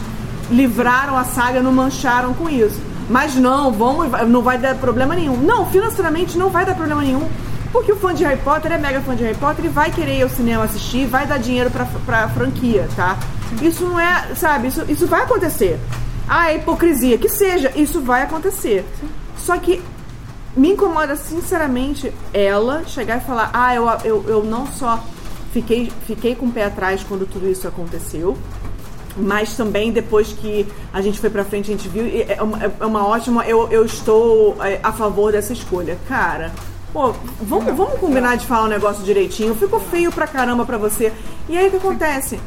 livraram 0.51 1.17
a 1.17 1.25
saga, 1.25 1.63
não 1.63 1.73
mancharam 1.73 2.35
com 2.35 2.49
isso. 2.49 2.81
Mas 3.09 3.35
não, 3.35 3.73
vamos, 3.73 4.11
não 4.29 4.43
vai 4.43 4.59
dar 4.59 4.75
problema 4.77 5.15
nenhum. 5.15 5.37
Não, 5.37 5.67
financeiramente 5.67 6.39
não 6.39 6.49
vai 6.49 6.65
dar 6.65 6.75
problema 6.75 7.03
nenhum. 7.03 7.29
Porque 7.73 7.91
o 7.91 7.97
fã 7.97 8.15
de 8.15 8.23
Harry 8.23 8.39
Potter 8.41 8.71
é 8.73 8.79
mega 8.79 9.01
fã 9.01 9.17
de 9.17 9.25
Harry 9.25 9.37
Potter 9.37 9.65
e 9.65 9.69
vai 9.69 9.91
querer 9.91 10.19
ir 10.19 10.23
ao 10.23 10.29
cinema 10.29 10.65
assistir, 10.65 11.07
vai 11.07 11.27
dar 11.27 11.39
dinheiro 11.39 11.71
pra, 11.71 11.87
pra 12.05 12.29
franquia, 12.29 12.87
tá? 12.95 13.17
Isso 13.63 13.85
não 13.85 13.99
é, 13.99 14.35
sabe, 14.35 14.69
isso, 14.69 14.85
isso 14.89 15.07
vai 15.07 15.23
acontecer. 15.23 15.81
Ah, 16.29 16.51
é 16.51 16.57
hipocrisia, 16.57 17.17
que 17.17 17.31
seja, 17.31 17.73
isso 17.75 18.01
vai 18.01 18.23
acontecer. 18.23 18.85
Só 19.39 19.57
que 19.57 19.83
me 20.57 20.73
incomoda 20.73 21.17
sinceramente 21.17 22.13
ela 22.33 22.85
chegar 22.85 23.19
e 23.19 23.21
falar: 23.21 23.51
ah, 23.53 23.75
eu, 23.75 23.89
eu, 24.05 24.25
eu 24.29 24.45
não 24.45 24.67
só 24.67 25.03
fiquei, 25.53 25.91
fiquei 26.07 26.35
com 26.35 26.47
o 26.47 26.53
pé 26.53 26.65
atrás 26.65 27.03
quando 27.03 27.27
tudo 27.27 27.49
isso 27.49 27.67
aconteceu, 27.67 28.37
mas 29.17 29.57
também 29.57 29.93
depois 29.93 30.33
que 30.33 30.67
a 30.93 31.01
gente 31.01 31.19
foi 31.19 31.31
pra 31.31 31.45
frente, 31.45 31.71
a 31.71 31.77
gente 31.77 31.89
viu, 31.89 32.07
e 32.07 32.23
é 32.23 32.43
uma, 32.43 32.59
é 32.81 32.87
uma 32.87 33.07
ótima. 33.07 33.45
Eu, 33.47 33.69
eu 33.71 33.85
estou 33.85 34.57
é, 34.63 34.81
a 34.83 34.93
favor 34.93 35.33
dessa 35.33 35.53
escolha. 35.53 35.99
Cara. 36.09 36.53
Pô, 36.93 37.15
vamos, 37.41 37.75
vamos 37.75 37.99
combinar 37.99 38.37
de 38.37 38.45
falar 38.45 38.65
o 38.65 38.69
negócio 38.69 39.03
direitinho. 39.03 39.55
Ficou 39.55 39.81
feio 39.81 40.13
pra 40.13 40.27
caramba 40.27 40.67
pra 40.67 40.77
você. 40.77 41.11
E 41.49 41.57
aí 41.57 41.69
o 41.69 41.71
que 41.71 41.77
acontece? 41.79 42.39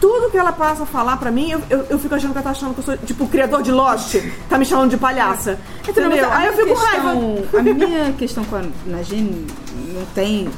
Tudo 0.00 0.30
que 0.30 0.36
ela 0.38 0.52
passa 0.52 0.84
a 0.84 0.86
falar 0.86 1.16
pra 1.16 1.30
mim, 1.30 1.50
eu, 1.50 1.60
eu, 1.68 1.86
eu 1.90 1.98
fico 1.98 2.14
achando 2.14 2.30
que 2.30 2.38
ela 2.38 2.44
tá 2.44 2.50
achando 2.50 2.72
que 2.72 2.80
eu 2.80 2.84
sou, 2.84 2.96
tipo, 2.98 3.24
o 3.24 3.28
criador 3.28 3.62
de 3.62 3.72
Lost, 3.72 4.14
tá 4.48 4.56
me 4.56 4.64
chamando 4.64 4.90
de 4.90 4.96
palhaça. 4.96 5.58
Entendeu? 5.88 6.06
Entendeu? 6.10 6.28
Mas 6.28 6.32
a 6.32 6.36
Aí 6.38 6.46
eu 6.46 6.52
minha 6.52 6.64
fico 6.66 6.78
com 6.80 6.86
raiva. 6.86 7.10
questão- 7.40 7.58
A 7.58 7.62
minha 7.62 8.12
questão 8.12 8.44
com 8.44 8.56
a 8.56 8.62
Najine 8.86 9.46
não 9.92 10.04
tem 10.14 10.48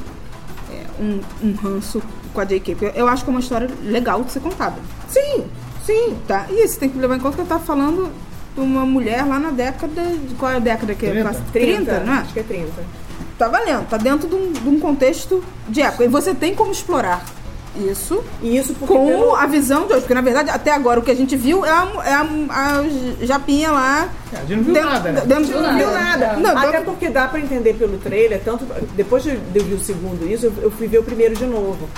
é, 0.71 0.83
um, 1.01 1.19
um 1.43 1.53
ranço 1.55 2.01
com 2.33 2.39
a 2.41 2.45
JK. 2.45 2.75
Porque 2.75 2.99
eu 2.99 3.07
acho 3.07 3.23
que 3.23 3.29
é 3.29 3.33
uma 3.33 3.39
história 3.39 3.67
legal 3.83 4.23
de 4.23 4.31
ser 4.31 4.41
contada. 4.41 4.75
Sim, 5.09 5.45
sim. 5.85 6.15
Tá? 6.27 6.45
E 6.49 6.67
você 6.67 6.79
tem 6.79 6.89
que 6.89 6.99
levar 6.99 7.15
em 7.15 7.19
conta 7.19 7.35
que 7.37 7.41
eu 7.41 7.47
tava 7.47 7.63
falando 7.63 8.11
de 8.53 8.61
uma 8.61 8.85
mulher 8.85 9.25
lá 9.25 9.39
na 9.39 9.49
década. 9.49 10.03
De, 10.03 10.35
qual 10.35 10.51
é 10.51 10.57
a 10.57 10.59
década 10.59 10.93
que 10.93 11.07
30? 11.09 11.27
passa? 11.27 11.41
30, 11.51 11.99
não 12.01 12.13
é? 12.13 12.17
Acho 12.19 12.33
que 12.33 12.39
é 12.41 12.43
30. 12.43 13.01
Tá 13.39 13.47
valendo, 13.47 13.87
tá 13.89 13.97
dentro 13.97 14.29
de 14.29 14.35
um, 14.35 14.51
de 14.51 14.69
um 14.69 14.79
contexto 14.79 15.43
de 15.67 15.81
época. 15.81 16.03
E 16.03 16.07
você 16.07 16.35
tem 16.35 16.53
como 16.53 16.71
explorar 16.71 17.25
Isso. 17.75 18.21
E 18.41 18.57
isso 18.57 18.73
porque 18.73 18.93
Com 18.93 19.05
pelo- 19.07 19.35
a 19.35 19.45
visão 19.45 19.85
de 19.87 19.93
hoje. 19.93 20.01
Porque, 20.01 20.13
na 20.13 20.21
verdade, 20.21 20.49
até 20.49 20.71
agora 20.73 20.99
o 20.99 21.03
que 21.03 21.11
a 21.11 21.15
gente 21.15 21.35
viu 21.37 21.65
é 21.65 21.69
a, 21.69 21.87
é 22.05 22.13
a, 22.13 22.21
a 22.49 23.25
japinha 23.25 23.71
lá. 23.71 24.09
É, 24.33 24.37
a 24.37 24.39
gente 24.41 24.55
não 24.57 24.63
viu 24.63 24.73
dentro- 24.73 24.89
nada, 24.89 25.11
né? 25.11 25.21
dentro- 25.25 25.53
Não 25.53 25.61
não 25.61 25.77
viu 25.77 25.91
nada. 25.91 26.33
Não, 26.37 26.57
Até 26.57 26.81
porque 26.81 27.09
dá 27.09 27.27
pra 27.27 27.39
entender 27.39 27.73
pelo 27.75 27.97
trailer, 27.97 28.41
tanto 28.43 28.65
depois 28.95 29.23
de 29.23 29.29
eu 29.29 29.39
ver 29.53 29.73
o 29.73 29.79
segundo 29.79 30.27
isso, 30.29 30.47
eu, 30.47 30.53
eu 30.63 30.71
fui 30.71 30.87
ver 30.87 30.99
o 30.99 31.03
primeiro 31.03 31.33
de 31.35 31.45
novo. 31.45 31.89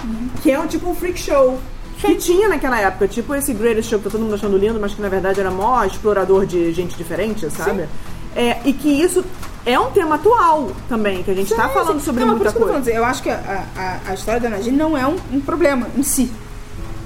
Que 0.42 0.52
é 0.52 0.60
um 0.60 0.68
tipo 0.68 0.90
um 0.90 0.96
freak 0.96 1.20
show. 1.20 1.58
Que 1.98 2.16
tinha 2.16 2.50
naquela 2.50 2.80
época, 2.82 3.08
tipo 3.08 3.34
esse 3.34 3.54
Greatest 3.54 3.90
Show 3.90 3.98
que 3.98 4.06
tá 4.06 4.12
todo 4.12 4.22
mundo 4.22 4.36
achando 4.36 4.58
lindo, 4.58 4.78
mas 4.80 4.94
que 4.94 5.02
na 5.02 5.08
verdade 5.08 5.40
era 5.40 5.50
mó 5.50 5.84
explorador 5.86 6.46
de 6.46 6.72
gente 6.74 6.96
diferente, 6.98 7.50
sabe? 7.50 7.86
É, 8.36 8.58
e 8.66 8.74
que 8.74 8.90
isso 8.90 9.24
é 9.66 9.80
um 9.80 9.92
tema 9.92 10.16
atual 10.16 10.72
também, 10.90 11.24
que 11.24 11.32
a 11.32 11.34
gente 11.34 11.54
tá 11.54 11.68
Sim, 11.68 11.74
falando 11.74 12.00
sim. 12.00 12.06
sobre 12.06 12.26
Não, 12.26 12.36
muita 12.36 12.50
eu 12.50 12.54
coisa. 12.54 12.68
falando, 12.68 12.88
Eu 12.90 13.06
acho 13.06 13.24
que 13.24 13.30
a, 13.30 13.64
a, 13.76 14.12
a 14.12 14.14
história 14.14 14.40
da 14.40 14.50
Najee 14.50 14.72
não 14.72 14.98
é 14.98 15.06
um, 15.08 15.18
um 15.32 15.42
problema 15.42 15.88
em 15.98 16.04
si. 16.04 16.32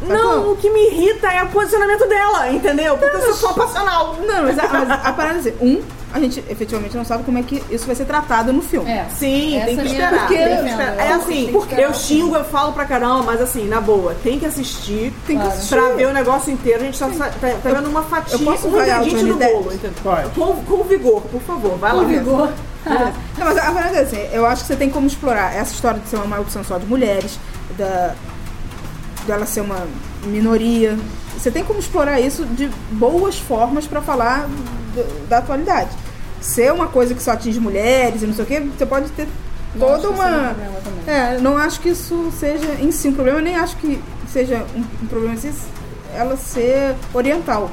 Não, 0.02 0.52
o 0.52 0.56
que 0.58 0.70
me 0.70 0.88
irrita 0.92 1.28
é 1.28 1.42
o 1.44 1.48
posicionamento 1.48 2.08
dela, 2.08 2.52
entendeu? 2.52 2.98
Porque 2.98 3.16
eu 3.18 3.34
sou 3.34 3.50
fã 3.50 3.66
passional. 3.66 4.16
Não, 4.26 4.44
mas 4.44 4.60
a, 4.60 4.68
mas 4.68 4.90
a 4.92 5.14
parada 5.14 5.36
é 5.38 5.40
assim, 5.40 5.54
um, 5.60 5.82
a 6.18 6.20
gente 6.22 6.44
efetivamente 6.50 6.96
não 6.98 7.06
sabe 7.06 7.24
como 7.24 7.38
é 7.38 7.44
que 7.44 7.64
isso 7.70 7.86
vai 7.86 7.96
ser 7.96 8.06
tratado 8.06 8.52
no 8.52 8.62
filme. 8.62 8.90
É. 8.90 9.06
Sim, 9.16 9.62
tem 9.66 9.76
que 9.76 9.82
é 9.82 9.86
esperar. 9.86 10.20
Porque- 10.20 10.36
tem 10.38 10.58
que 10.64 10.70
esperar. 10.70 10.98
É 11.00 11.14
assim, 11.14 11.28
Tem 11.28 11.52
que 11.52 11.58
esperar. 11.58 11.82
eu 11.84 11.94
xingo, 11.94 12.36
eu 12.36 12.44
falo 12.44 12.74
pra 12.74 12.86
caramba, 12.86 13.24
mas 13.24 13.42
assim, 13.42 13.68
na 13.68 13.80
boa, 13.80 14.16
tem 14.24 14.40
que 14.40 14.46
assistir. 14.46 15.14
Tem 15.26 15.38
que 15.38 15.44
Claro. 15.44 15.50
assistir. 15.50 15.76
Pra 15.76 15.90
ver 15.96 16.08
o 16.08 16.14
negócio 16.14 16.52
inteiro, 16.52 16.82
a 16.82 16.86
gente 16.86 17.00
tá, 17.00 17.08
tá, 17.10 17.30
tá 17.64 17.70
vendo 17.70 17.88
uma 17.90 18.04
fatia, 18.04 18.36
Eu 18.36 18.40
posso 18.40 18.68
um 18.68 18.82
ingrediente 18.82 19.34
Depp? 19.34 19.54
bolo, 19.54 19.74
entendeu? 19.74 20.32
Com, 20.36 20.56
com 20.64 20.84
vigor, 20.84 21.22
por 21.24 21.42
favor, 21.42 21.78
vai 21.78 21.94
lá. 21.94 22.02
Com 22.04 22.08
vigor. 22.10 22.52
Não, 22.86 23.46
mas 23.46 23.58
a 23.58 23.72
verdade 23.72 23.96
é 23.98 24.02
assim, 24.02 24.28
eu 24.32 24.46
acho 24.46 24.62
que 24.62 24.68
você 24.68 24.76
tem 24.78 24.90
como 24.90 25.08
explorar 25.08 25.54
essa 25.54 25.74
história 25.74 26.00
de 26.00 26.08
ser 26.08 26.16
uma 26.18 26.40
opção 26.40 26.64
só 26.64 26.78
de 26.78 26.86
mulheres, 26.86 27.38
da 27.78 28.14
dela 29.26 29.46
ser 29.46 29.60
uma 29.62 29.86
minoria. 30.24 30.98
Você 31.38 31.52
tem 31.52 31.64
como 31.64 31.80
explorar 31.80 32.20
isso 32.22 32.46
de 32.46 32.70
boas 32.92 33.38
formas 33.38 33.86
pra 33.86 34.02
falar 34.02 34.48
da 35.30 35.40
atualidade. 35.40 35.90
Ser 36.42 36.72
uma 36.72 36.88
coisa 36.88 37.14
que 37.14 37.22
só 37.22 37.32
atinge 37.32 37.60
mulheres 37.60 38.22
e 38.22 38.28
não 38.28 38.34
sei 38.34 38.44
o 38.44 38.48
quê, 38.48 38.60
você 38.60 38.86
pode 38.86 39.10
ter 39.12 39.28
Não 39.76 39.88
toda 39.88 40.10
um 40.10 40.14
uma. 40.14 40.24
problema 40.26 40.80
também. 40.84 41.16
É, 41.16 41.38
não 41.40 41.58
acho 41.58 41.80
que 41.80 41.90
isso 41.90 42.32
seja 42.40 42.74
em 42.80 42.92
si 42.92 43.08
um 43.10 43.14
problema, 43.14 43.42
nem 43.42 43.56
acho 43.56 43.76
que 43.78 44.02
seja 44.32 44.66
um, 44.76 45.04
um 45.04 45.08
problema 45.08 45.34
em 45.34 45.38
si 45.38 45.52
ela 46.16 46.38
ser 46.38 46.96
oriental. 47.14 47.70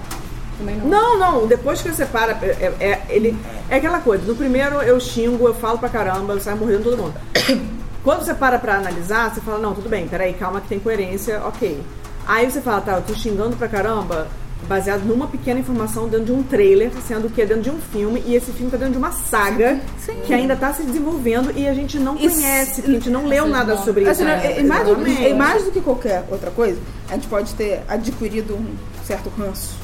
Também 0.59 0.77
não. 0.77 0.87
Não, 0.89 1.19
não, 1.19 1.47
depois 1.47 1.83
que 1.83 1.91
você 1.91 2.07
para, 2.07 2.33
é, 2.43 2.73
é- 2.81 3.03
ele, 3.09 3.37
é 3.69 3.77
aquela 3.77 4.01
coisa, 4.01 4.25
no 4.25 4.37
primeiro 4.37 4.77
eu 4.83 4.99
xingo, 5.01 5.47
eu 5.49 5.55
falo 5.55 5.79
pra 5.79 5.89
caramba, 5.89 6.33
eu 6.35 6.41
saio 6.41 6.57
mordendo 6.57 6.85
todo 6.85 6.97
mundo. 6.99 7.15
Quando 8.05 8.23
você 8.25 8.35
para 8.35 8.59
pra 8.59 8.77
analisar, 8.77 9.33
você 9.35 9.41
fala, 9.41 9.59
não, 9.59 9.75
tudo 9.75 9.89
bem, 9.89 10.07
peraí, 10.07 10.35
calma 10.35 10.61
que 10.61 10.69
tem 10.69 10.79
coerência, 10.79 11.41
ok. 11.45 11.83
Aí 12.27 12.51
você 12.51 12.61
fala, 12.61 12.81
tá, 12.83 12.93
eu 12.97 13.03
tô 13.03 13.15
xingando 13.15 13.57
pra 13.57 13.67
caramba, 13.67 14.27
baseado 14.69 15.03
numa 15.05 15.27
pequena 15.27 15.61
informação 15.61 16.09
dentro 16.09 16.27
de 16.27 16.33
um 16.33 16.43
trailer, 16.43 16.91
sendo 17.07 17.29
que 17.31 17.41
é 17.43 17.47
dentro 17.47 17.63
de 17.63 17.71
um 17.71 17.79
filme, 17.93 18.23
e 18.27 18.35
esse 18.35 18.53
filme 18.53 18.71
tá 18.71 18.77
dentro 18.77 18.93
de 18.93 18.99
uma 18.99 19.13
saga 19.13 19.79
que 20.27 20.33
ainda 20.35 20.57
tá 20.57 20.73
se 20.73 20.83
desenvolvendo 20.83 21.53
e 21.57 21.67
a 21.69 21.75
gente 21.75 21.99
não 21.99 22.17
E 22.17 22.29
conhece, 22.29 22.83
a 22.87 22.91
gente 22.91 23.11
não 23.11 23.27
leu 23.27 23.47
nada 23.47 23.77
sobre 23.79 24.11
isso. 24.11 24.23
É, 24.23 24.61
e, 24.61 24.65
mais 24.65 24.87
do, 24.87 25.07
e 25.07 25.35
mais 25.35 25.65
do 25.65 25.71
que 25.71 25.81
qualquer 25.81 26.25
outra 26.31 26.51
coisa, 26.51 26.79
a 27.11 27.15
gente 27.15 27.27
pode 27.29 27.55
ter 27.55 27.83
adquirido 27.89 28.55
um 28.55 28.75
certo 29.05 29.31
ranço 29.39 29.77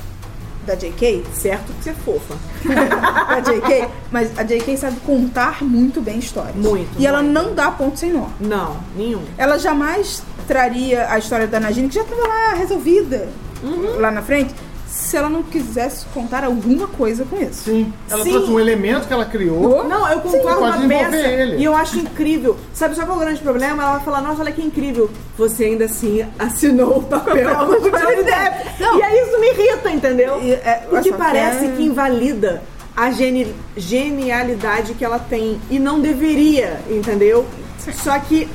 da 0.67 0.75
JK, 0.75 1.25
Certo 1.33 1.73
que 1.73 1.85
você 1.85 1.91
é 1.91 1.95
fofa. 1.95 2.35
da 2.69 3.41
JK, 3.41 3.89
mas 4.11 4.39
a 4.39 4.43
JK 4.43 4.77
sabe 4.77 5.01
contar 5.01 5.63
muito 5.65 6.01
bem 6.01 6.19
histórias. 6.19 6.55
Muito, 6.55 6.89
E 6.99 7.07
ela 7.07 7.23
muito. 7.23 7.33
não 7.35 7.55
dá 7.55 7.71
ponto 7.71 7.99
sem 7.99 8.13
nó. 8.13 8.27
Não, 8.39 8.77
nenhum. 8.97 9.23
Ela 9.39 9.59
jamais 9.59 10.23
traria 10.47 11.09
a 11.11 11.19
história 11.19 11.47
da 11.47 11.59
Nagini, 11.61 11.89
que 11.89 11.95
já 11.95 12.03
estava 12.03 12.27
lá 12.27 12.55
resolvida 12.55 13.29
Uhum. 13.63 14.01
lá 14.01 14.11
na 14.11 14.23
frente, 14.23 14.55
se 15.01 15.17
ela 15.17 15.29
não 15.29 15.43
quisesse 15.43 16.05
contar 16.15 16.45
alguma 16.45 16.87
coisa 16.87 17.25
com 17.25 17.37
isso. 17.37 17.65
Sim. 17.65 17.93
Ela 18.11 18.23
Sim. 18.25 18.31
trouxe 18.33 18.51
um 18.51 18.61
elemento 18.61 19.07
que 19.07 19.13
ela 19.13 19.25
criou. 19.25 19.85
Não, 19.89 20.09
eu 20.09 20.21
concordo 20.21 20.31
Sim, 20.49 20.55
com 20.55 20.61
pode 20.61 20.65
a 20.65 20.77
envolver 20.85 21.11
peça. 21.11 21.17
ele. 21.29 21.57
E 21.57 21.65
eu 21.65 21.75
acho 21.75 21.99
incrível. 21.99 22.57
Sabe 22.75 22.95
só 22.95 23.05
qual 23.05 23.15
é 23.15 23.17
o 23.17 23.25
grande 23.25 23.41
problema? 23.41 23.83
Ela 23.83 23.93
vai 23.97 24.05
falar, 24.05 24.21
nossa, 24.21 24.41
olha 24.43 24.53
que 24.53 24.63
incrível. 24.63 25.11
Você 25.37 25.65
ainda 25.65 25.87
assim 25.87 26.25
assinou 26.39 26.99
o 26.99 27.03
papel 27.03 27.49
do 27.67 27.91
Johnny 27.91 28.23
Depp. 28.25 28.81
Não. 28.81 28.99
E 28.99 29.03
aí 29.03 29.19
isso 29.21 29.41
me 29.41 29.47
irrita, 29.51 29.91
entendeu? 29.91 30.41
E, 30.43 30.53
é, 30.53 30.87
Porque 30.89 31.11
só 31.11 31.17
que 31.17 31.23
parece 31.23 31.65
é- 31.67 31.69
que 31.77 31.83
invalida 31.83 32.63
a 32.97 33.11
geni- 33.11 33.55
genialidade 33.77 34.95
que 34.95 35.05
ela 35.05 35.19
tem. 35.19 35.61
E 35.71 35.79
não 35.79 36.01
deveria, 36.01 36.81
entendeu? 36.91 37.47
Só 37.95 38.19
que 38.19 38.49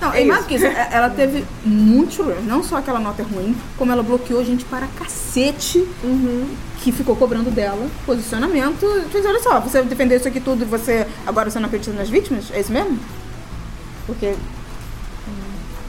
Não, 0.00 0.12
É 0.12 0.22
e 0.22 0.26
mais 0.26 0.44
que 0.46 0.54
isso, 0.54 0.64
é- 0.66 0.88
ela 0.92 1.10
teve 1.10 1.44
muitos 1.64 2.16
problemas. 2.16 2.44
Não 2.44 2.62
só 2.62 2.76
aquela 2.76 3.00
nota 3.00 3.22
ruim, 3.24 3.56
como 3.76 3.90
ela 3.90 4.02
bloqueou 4.02 4.44
gente 4.44 4.64
para 4.64 4.86
cacete 4.98 5.84
que 6.82 6.92
ficou 6.92 7.16
cobrando 7.16 7.50
dela 7.50 7.84
posicionamento. 8.06 8.86
Diz, 9.10 9.26
olha 9.26 9.42
só, 9.42 9.58
você 9.60 9.82
defendeu 9.82 10.16
isso 10.16 10.28
aqui 10.28 10.38
tudo 10.40 10.62
e 10.62 10.64
você 10.64 11.06
agora 11.26 11.50
você 11.50 11.58
não 11.58 11.66
acredita 11.66 11.92
nas 11.96 12.08
vítimas? 12.08 12.44
É 12.52 12.60
isso 12.60 12.72
mesmo? 12.72 12.96
Porque, 14.06 14.34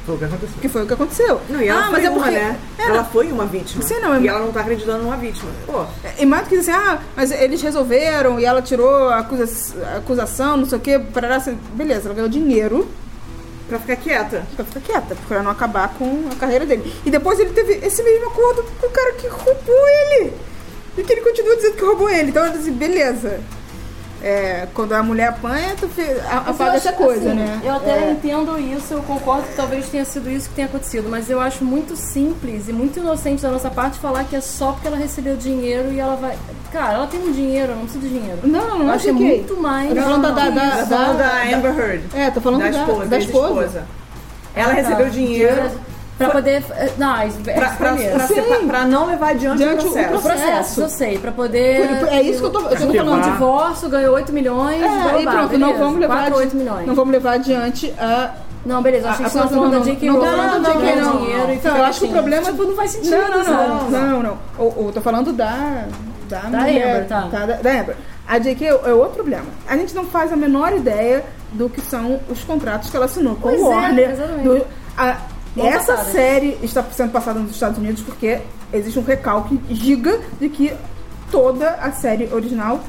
Foi 0.05 0.15
o 0.15 0.17
que 0.17 0.25
aconteceu. 0.25 0.49
porque 0.53 0.69
foi 0.69 0.83
o 0.83 0.87
que 0.87 0.93
aconteceu. 0.93 1.41
Não, 1.47 1.61
e 1.61 1.67
ela 1.67 1.79
ah, 1.81 1.83
foi 1.83 1.91
mas 1.91 2.03
é 2.05 2.09
uma, 2.09 2.23
porque. 2.23 2.35
né? 2.39 2.59
É, 2.79 2.83
ela 2.87 3.03
foi 3.03 3.31
uma 3.31 3.45
vítima. 3.45 3.83
Sim, 3.83 3.99
não, 3.99 4.15
é- 4.15 4.21
E 4.21 4.27
ela 4.27 4.39
não 4.39 4.51
tá 4.51 4.61
acreditando 4.61 5.03
numa 5.03 5.17
vítima. 5.17 5.51
Pô, 5.67 5.85
E 6.17 6.25
mais 6.25 6.45
do 6.45 6.49
que 6.49 6.55
assim, 6.55 6.71
ah, 6.71 6.99
mas 7.15 7.29
eles 7.31 7.61
resolveram 7.61 8.39
e 8.39 8.45
ela 8.45 8.61
tirou 8.61 9.09
a 9.09 9.19
acusa- 9.19 9.75
a 9.93 9.97
acusação, 9.97 10.57
não 10.57 10.65
sei 10.65 10.77
o 10.79 10.81
quê, 10.81 10.97
parará, 11.13 11.35
assim, 11.35 11.55
beleza, 11.75 12.05
ela 12.07 12.15
ganhou 12.15 12.29
dinheiro 12.29 12.87
pra 13.69 13.79
ficar 13.79 13.95
quieta. 13.95 14.45
pra 14.55 14.65
ficar 14.65 14.81
quieta, 14.81 15.15
pra 15.27 15.43
não 15.43 15.51
acabar 15.51 15.93
com 15.93 16.27
a 16.31 16.35
carreira 16.35 16.65
dele. 16.65 16.93
E 17.05 17.11
depois 17.11 17.39
ele 17.39 17.51
teve 17.51 17.73
esse 17.85 18.03
mesmo 18.03 18.27
acordo 18.27 18.63
com 18.81 18.87
o 18.87 18.91
cara 18.91 19.13
que 19.13 19.27
roubou 19.27 19.87
ele. 19.87 20.33
E 20.97 21.03
que 21.03 21.13
ele 21.13 21.21
continua 21.21 21.55
dizendo 21.55 21.75
que 21.75 21.85
roubou 21.85 22.09
ele. 22.09 22.31
Então, 22.31 22.43
assim, 22.43 22.73
beleza. 22.73 23.39
É, 24.21 24.67
quando 24.73 24.91
a 24.93 25.01
mulher 25.01 25.29
apanha, 25.29 25.75
tu 25.79 25.89
apaga 26.45 26.75
essa 26.75 26.91
coisa, 26.91 27.29
assim, 27.29 27.39
né? 27.39 27.61
Eu 27.63 27.73
até 27.75 27.91
É. 27.91 28.11
entendo 28.11 28.59
isso, 28.59 28.93
eu 28.93 29.01
concordo 29.03 29.43
que 29.47 29.55
talvez 29.55 29.87
tenha 29.87 30.03
sido 30.03 30.29
isso 30.29 30.49
que 30.49 30.55
tenha 30.55 30.67
acontecido, 30.67 31.07
mas 31.09 31.29
eu 31.29 31.39
acho 31.39 31.63
muito 31.63 31.95
simples 31.95 32.67
e 32.67 32.73
muito 32.73 32.99
inocente 32.99 33.41
da 33.41 33.49
nossa 33.49 33.69
parte 33.69 33.97
falar 33.97 34.25
que 34.25 34.35
é 34.35 34.41
só 34.41 34.73
porque 34.73 34.87
ela 34.87 34.97
recebeu 34.97 35.37
dinheiro 35.37 35.89
e 35.93 35.99
ela 35.99 36.17
vai. 36.17 36.37
Cara, 36.71 36.95
ela 36.95 37.07
tem 37.07 37.19
um 37.21 37.31
dinheiro, 37.31 37.73
não 37.73 37.83
precisa 37.83 38.05
de 38.05 38.09
dinheiro. 38.13 38.39
Não, 38.43 38.67
não, 38.67 38.79
não 38.79 38.85
eu 38.87 38.91
é 38.91 38.95
acho 38.95 39.03
que 39.05 39.09
é 39.09 39.13
muito 39.13 39.55
mais. 39.61 39.89
Tô 39.93 40.01
falando 40.01 40.21
da- 40.21 40.29
da- 40.31 40.49
da-. 40.49 40.69
Tá 40.69 40.85
falando 40.85 41.17
da 41.17 41.57
Amber 41.57 41.79
Heard. 41.79 42.03
É, 42.13 42.31
tô 42.31 42.41
falando 42.41 42.59
da 42.61 42.69
da, 42.69 42.79
esposa, 42.81 43.05
da 43.05 43.17
esposa. 43.19 43.83
Ela 44.53 44.71
Ah, 44.73 44.75
tá. 44.75 44.81
recebeu 44.81 45.09
dinheiro 45.09 45.71
Pra 46.19 46.29
poder. 46.29 46.63
Não, 46.97 47.15
é 47.17 47.27
pra, 47.55 47.69
pra, 48.67 48.85
não 48.85 49.07
levar 49.07 49.29
adiante 49.29 49.57
Diante 49.57 49.85
o 49.85 49.89
o 49.89 49.91
processo. 49.93 50.15
O 50.17 50.21
processo, 50.21 50.81
eu 50.81 50.89
sei, 50.89 51.17
pra 51.17 51.31
poder. 51.31 51.89
É 52.11 52.21
isso 52.21 52.39
que 52.41 52.45
eu 52.45 52.49
tô- 52.51 52.59
eu 52.59 52.69
tô 52.77 52.93
falando. 52.93 53.13
um 53.13 53.21
divórcio, 53.31 53.89
ganhou 53.89 54.13
8 54.15 54.31
milhões, 54.33 54.83
É, 54.83 55.21
e 55.21 55.23
pronto, 55.25 55.57
não 55.57 55.77
vamos 55.77 55.99
levar 55.99 56.15
4 56.17 56.33
adi- 56.35 56.43
8 56.43 56.55
milhões. 56.57 56.85
Não 56.85 56.93
vamos 56.93 57.11
levar 57.13 57.31
adiante 57.33 57.91
a 57.97 58.31
Não, 58.65 58.81
beleza, 58.83 59.07
eu 59.07 59.11
achei 59.11 59.25
A- 59.25 59.29
que 59.29 59.37
coisa- 59.37 59.55
falando 59.55 59.71
da 59.71 59.77
não, 59.77 59.85
J.K. 59.85 60.07
não, 60.07 60.13
não, 60.19 60.59
não, 60.59 60.71
que 60.81 60.95
não, 60.95 61.17
dinheiro 61.17 61.43
e 61.43 61.47
Não, 61.47 61.55
fica 61.55 61.69
eu 61.69 61.83
acho 61.85 61.99
que 61.99 62.05
o 62.05 62.07
assim. 62.09 62.13
problema- 62.13 62.43
Tipo, 62.51 62.63
não 62.65 62.75
faz 62.75 62.91
sentido. 62.91 63.11
Não, 63.15 63.29
não, 63.29 63.89
não, 63.89 64.01
não, 64.09 64.23
não. 64.23 64.37
Ou 64.57 64.91
tô 64.91 64.99
falando 65.01 65.31
da. 65.31 65.85
Da, 66.27 66.41
mulher, 66.41 66.91
Amber, 66.97 67.07
tá. 67.07 67.21
Da, 67.21 67.45
da 67.45 67.71
Amber. 67.79 67.95
A 68.27 68.37
JK 68.37 68.65
é 68.65 68.67
é 68.67 68.93
outro 68.93 69.13
problema. 69.15 69.45
A 69.67 69.77
gente 69.77 69.95
não 69.95 70.03
faz 70.03 70.31
a 70.33 70.35
menor 70.35 70.73
ideia 70.73 71.23
do 71.53 71.69
que 71.69 71.79
são 71.81 72.19
os 72.29 72.43
contratos 72.43 72.89
que 72.89 72.97
ela 72.97 73.05
assinou 73.05 73.35
com 73.35 73.43
Pois 73.43 73.61
o 73.61 73.71
é, 73.71 73.75
Warner. 73.75 74.09
exatamente. 74.11 74.43
do- 74.43 74.65
a- 74.97 75.17
essa 75.67 75.93
passada. 75.93 76.11
série 76.11 76.57
está 76.61 76.83
sendo 76.91 77.11
passada 77.11 77.39
nos 77.39 77.51
Estados 77.51 77.77
Unidos 77.77 78.01
porque 78.01 78.39
existe 78.73 78.99
um 78.99 79.03
recalque 79.03 79.59
giga 79.69 80.19
de 80.39 80.49
que 80.49 80.73
toda 81.31 81.71
a 81.71 81.91
série 81.91 82.29
original 82.33 82.79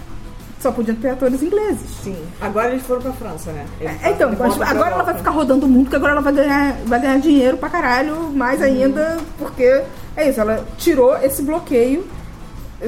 só 0.61 0.71
podia 0.71 0.95
ter 0.95 1.11
atores 1.11 1.43
ingleses. 1.43 1.89
Sim. 2.05 2.17
Agora 2.41 2.71
eles 2.71 2.83
foram 2.83 3.01
pra 3.01 3.13
França, 3.13 3.51
né? 3.51 3.65
É, 3.81 4.11
Então, 4.11 4.31
agora 4.31 4.91
ela 4.91 5.03
vai 5.05 5.15
ficar 5.15 5.31
rodando 5.31 5.65
o 5.65 5.69
mundo, 5.69 5.85
porque 5.85 5.97
agora 5.97 6.13
ela 6.13 6.21
vai 6.21 6.33
ganhar, 6.35 6.77
vai 6.85 7.01
ganhar 7.01 7.19
dinheiro 7.19 7.57
pra 7.57 7.71
caralho, 7.71 8.31
mais 8.33 8.61
ainda, 8.61 9.17
porque 9.39 9.83
é 10.17 10.29
isso, 10.29 10.39
ela 10.41 10.65
tirou 10.77 11.17
esse 11.17 11.43
bloqueio 11.43 12.07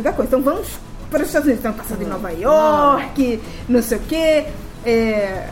da 0.02 0.12
coisa. 0.12 0.28
Então 0.28 0.42
vamos 0.42 0.68
para 1.10 1.22
os 1.22 1.28
Estados 1.28 1.46
Unidos, 1.48 1.64
estão 1.64 1.72
passando 1.72 2.02
em 2.02 2.06
Nova 2.06 2.30
York, 2.30 3.40
não 3.68 3.82
sei 3.82 3.98
o 3.98 4.00
quê. 4.02 4.46
é, 4.84 5.48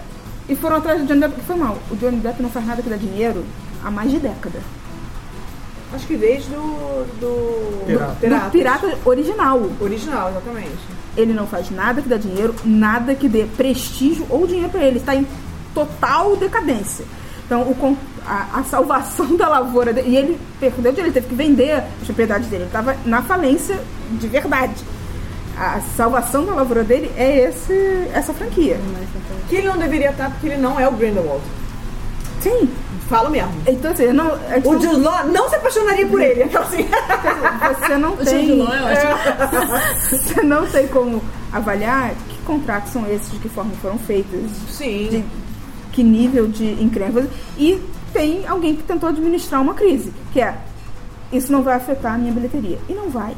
e 0.48 0.56
foram 0.56 0.76
atrás 0.76 1.00
do 1.00 1.06
Johnny 1.06 1.20
Depp, 1.20 1.34
que 1.36 1.46
foi 1.46 1.56
mal. 1.56 1.78
O 1.90 1.96
Johnny 1.96 2.16
Depp 2.16 2.42
não 2.42 2.50
faz 2.50 2.66
nada 2.66 2.82
que 2.82 2.88
dá 2.90 2.96
dinheiro 2.96 3.44
há 3.84 3.90
mais 3.90 4.10
de 4.10 4.18
década. 4.18 4.60
Acho 5.92 6.06
que 6.06 6.16
desde 6.16 6.54
o 6.54 7.04
do, 7.20 7.84
Pirata. 7.84 8.14
do 8.28 8.44
Do 8.44 8.50
pirata 8.50 8.98
original. 9.04 9.60
Original, 9.80 10.30
exatamente. 10.30 10.78
Ele 11.16 11.32
não 11.32 11.46
faz 11.46 11.68
nada 11.70 12.00
que 12.00 12.08
dá 12.08 12.16
dinheiro, 12.16 12.54
nada 12.64 13.14
que 13.14 13.28
dê 13.28 13.44
prestígio 13.44 14.24
ou 14.30 14.46
dinheiro 14.46 14.70
pra 14.70 14.84
ele. 14.84 14.98
Está 14.98 15.16
em 15.16 15.26
total 15.74 16.36
decadência. 16.36 17.04
Então, 17.44 17.62
o 17.62 17.74
a, 18.24 18.60
a 18.60 18.64
salvação 18.64 19.34
da 19.36 19.48
lavoura 19.48 19.92
dele. 19.92 20.10
E 20.10 20.16
ele 20.16 20.40
perdeu 20.60 20.92
dinheiro, 20.92 21.08
ele 21.08 21.12
teve 21.12 21.26
que 21.26 21.34
vender 21.34 21.72
as 21.72 22.06
propriedades 22.06 22.48
dele. 22.48 22.62
Ele 22.62 22.68
estava 22.68 22.96
na 23.04 23.22
falência 23.22 23.78
de 24.12 24.28
verdade. 24.28 24.84
A 25.58 25.80
salvação 25.96 26.46
da 26.46 26.54
lavoura 26.54 26.84
dele 26.84 27.10
é 27.16 27.48
esse, 27.48 28.08
essa 28.14 28.32
franquia. 28.32 28.78
Que 29.48 29.56
ele 29.56 29.66
não 29.66 29.76
deveria 29.76 30.10
estar 30.10 30.30
porque 30.30 30.46
ele 30.46 30.56
não 30.56 30.78
é 30.78 30.88
o 30.88 30.92
Grindelwald. 30.92 31.42
Sim. 32.40 32.68
Falo 33.10 33.28
mesmo. 33.28 33.52
Então, 33.66 33.90
assim, 33.90 34.12
não, 34.12 34.28
é, 34.48 34.62
O 34.64 34.80
Jude 34.80 35.00
Law 35.00 35.26
não 35.26 35.48
se 35.48 35.56
apaixonaria 35.56 36.06
por 36.06 36.22
ele. 36.22 36.44
Então, 36.44 36.62
assim, 36.62 36.86
você 37.76 37.98
não 37.98 38.12
O 38.14 38.18
Jude 38.18 38.30
tem. 38.30 38.62
Law 38.62 38.72
é 38.72 38.82
ótimo. 38.84 39.72
Você 39.98 40.42
não 40.42 40.66
tem 40.68 40.86
como 40.86 41.20
avaliar 41.52 42.14
que 42.28 42.38
contratos 42.42 42.92
são 42.92 43.04
esses, 43.10 43.28
de 43.32 43.40
que 43.40 43.48
forma 43.48 43.72
foram 43.82 43.98
feitos, 43.98 44.48
sim. 44.68 45.08
de 45.10 45.24
que 45.90 46.04
nível 46.04 46.46
de 46.46 46.80
encrenca. 46.80 47.26
E 47.58 47.82
tem 48.12 48.46
alguém 48.46 48.76
que 48.76 48.84
tentou 48.84 49.08
administrar 49.08 49.60
uma 49.60 49.74
crise, 49.74 50.12
que 50.32 50.40
é 50.40 50.56
isso 51.32 51.50
não 51.50 51.64
vai 51.64 51.74
afetar 51.74 52.14
a 52.14 52.18
minha 52.18 52.32
bilheteria. 52.32 52.78
E 52.88 52.92
não 52.92 53.10
vai. 53.10 53.34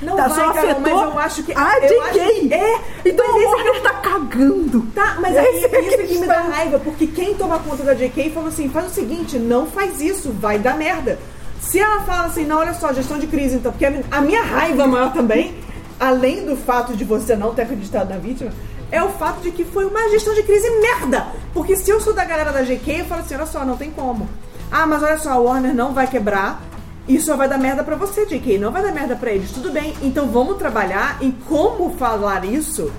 Não 0.00 0.16
Tá, 0.16 0.28
vai, 0.28 0.38
só 0.38 0.52
Carol, 0.52 0.70
afetou 0.70 0.80
mas 0.80 1.12
eu 1.12 1.18
acho 1.18 1.42
que... 1.42 1.52
a 1.52 1.78
eu 1.80 1.88
JK. 1.88 2.00
acho- 2.20 2.54
É, 2.54 2.80
Então 3.04 3.26
mas 3.32 3.42
o 3.44 3.48
Warner 3.48 3.82
tá 3.82 3.90
cagando. 3.94 4.80
Tá, 4.94 5.16
mas 5.20 5.34
Essa 5.36 5.40
aí 5.48 5.54
é 5.74 5.80
isso 5.88 6.00
aqui 6.00 6.18
me 6.18 6.26
dá 6.26 6.40
raiva, 6.42 6.78
porque 6.78 7.06
quem 7.06 7.34
toma 7.34 7.58
conta 7.58 7.82
da 7.82 7.94
JK 7.94 8.30
falou 8.30 8.48
assim, 8.48 8.68
faz 8.68 8.86
o 8.86 8.90
seguinte, 8.90 9.38
não 9.38 9.66
faz 9.66 10.00
isso, 10.00 10.30
vai 10.32 10.58
dar 10.58 10.76
merda. 10.76 11.18
Se 11.60 11.78
ela 11.80 12.00
fala 12.02 12.26
assim, 12.26 12.44
não, 12.46 12.58
olha 12.58 12.72
só, 12.74 12.92
gestão 12.92 13.18
de 13.18 13.26
crise, 13.26 13.56
então, 13.56 13.72
porque 13.72 13.84
a 13.86 14.20
minha 14.20 14.42
raiva 14.42 14.86
maior 14.86 15.12
também, 15.12 15.54
além 15.98 16.44
do 16.46 16.56
fato 16.56 16.94
de 16.94 17.04
você 17.04 17.34
não 17.34 17.52
ter 17.52 17.62
acreditado 17.62 18.08
na 18.10 18.16
vítima, 18.18 18.52
é 18.92 19.02
o 19.02 19.08
fato 19.10 19.40
de 19.40 19.50
que 19.50 19.64
foi 19.64 19.84
uma 19.84 20.08
gestão 20.10 20.32
de 20.34 20.44
crise 20.44 20.70
merda. 20.80 21.26
Porque 21.52 21.74
se 21.76 21.90
eu 21.90 22.00
sou 22.00 22.14
da 22.14 22.24
galera 22.24 22.52
da 22.52 22.62
GK, 22.62 23.00
eu 23.00 23.04
falo 23.06 23.22
assim, 23.22 23.34
olha 23.34 23.46
só, 23.46 23.64
não 23.64 23.76
tem 23.76 23.90
como. 23.90 24.28
Ah, 24.70 24.86
mas 24.86 25.02
olha 25.02 25.18
só, 25.18 25.30
a 25.32 25.36
Warner 25.38 25.74
não 25.74 25.92
vai 25.92 26.06
quebrar. 26.06 26.62
Isso 27.08 27.26
só 27.26 27.36
vai 27.36 27.48
dar 27.48 27.58
merda 27.58 27.82
pra 27.82 27.96
você, 27.96 28.26
JK. 28.26 28.58
Não 28.58 28.70
vai 28.70 28.82
dar 28.82 28.92
merda 28.92 29.16
pra 29.16 29.32
eles. 29.32 29.50
Tudo 29.50 29.70
bem. 29.72 29.94
Então 30.02 30.28
vamos 30.28 30.58
trabalhar 30.58 31.18
em 31.22 31.30
como 31.30 31.96
falar 31.96 32.44
isso 32.44 32.92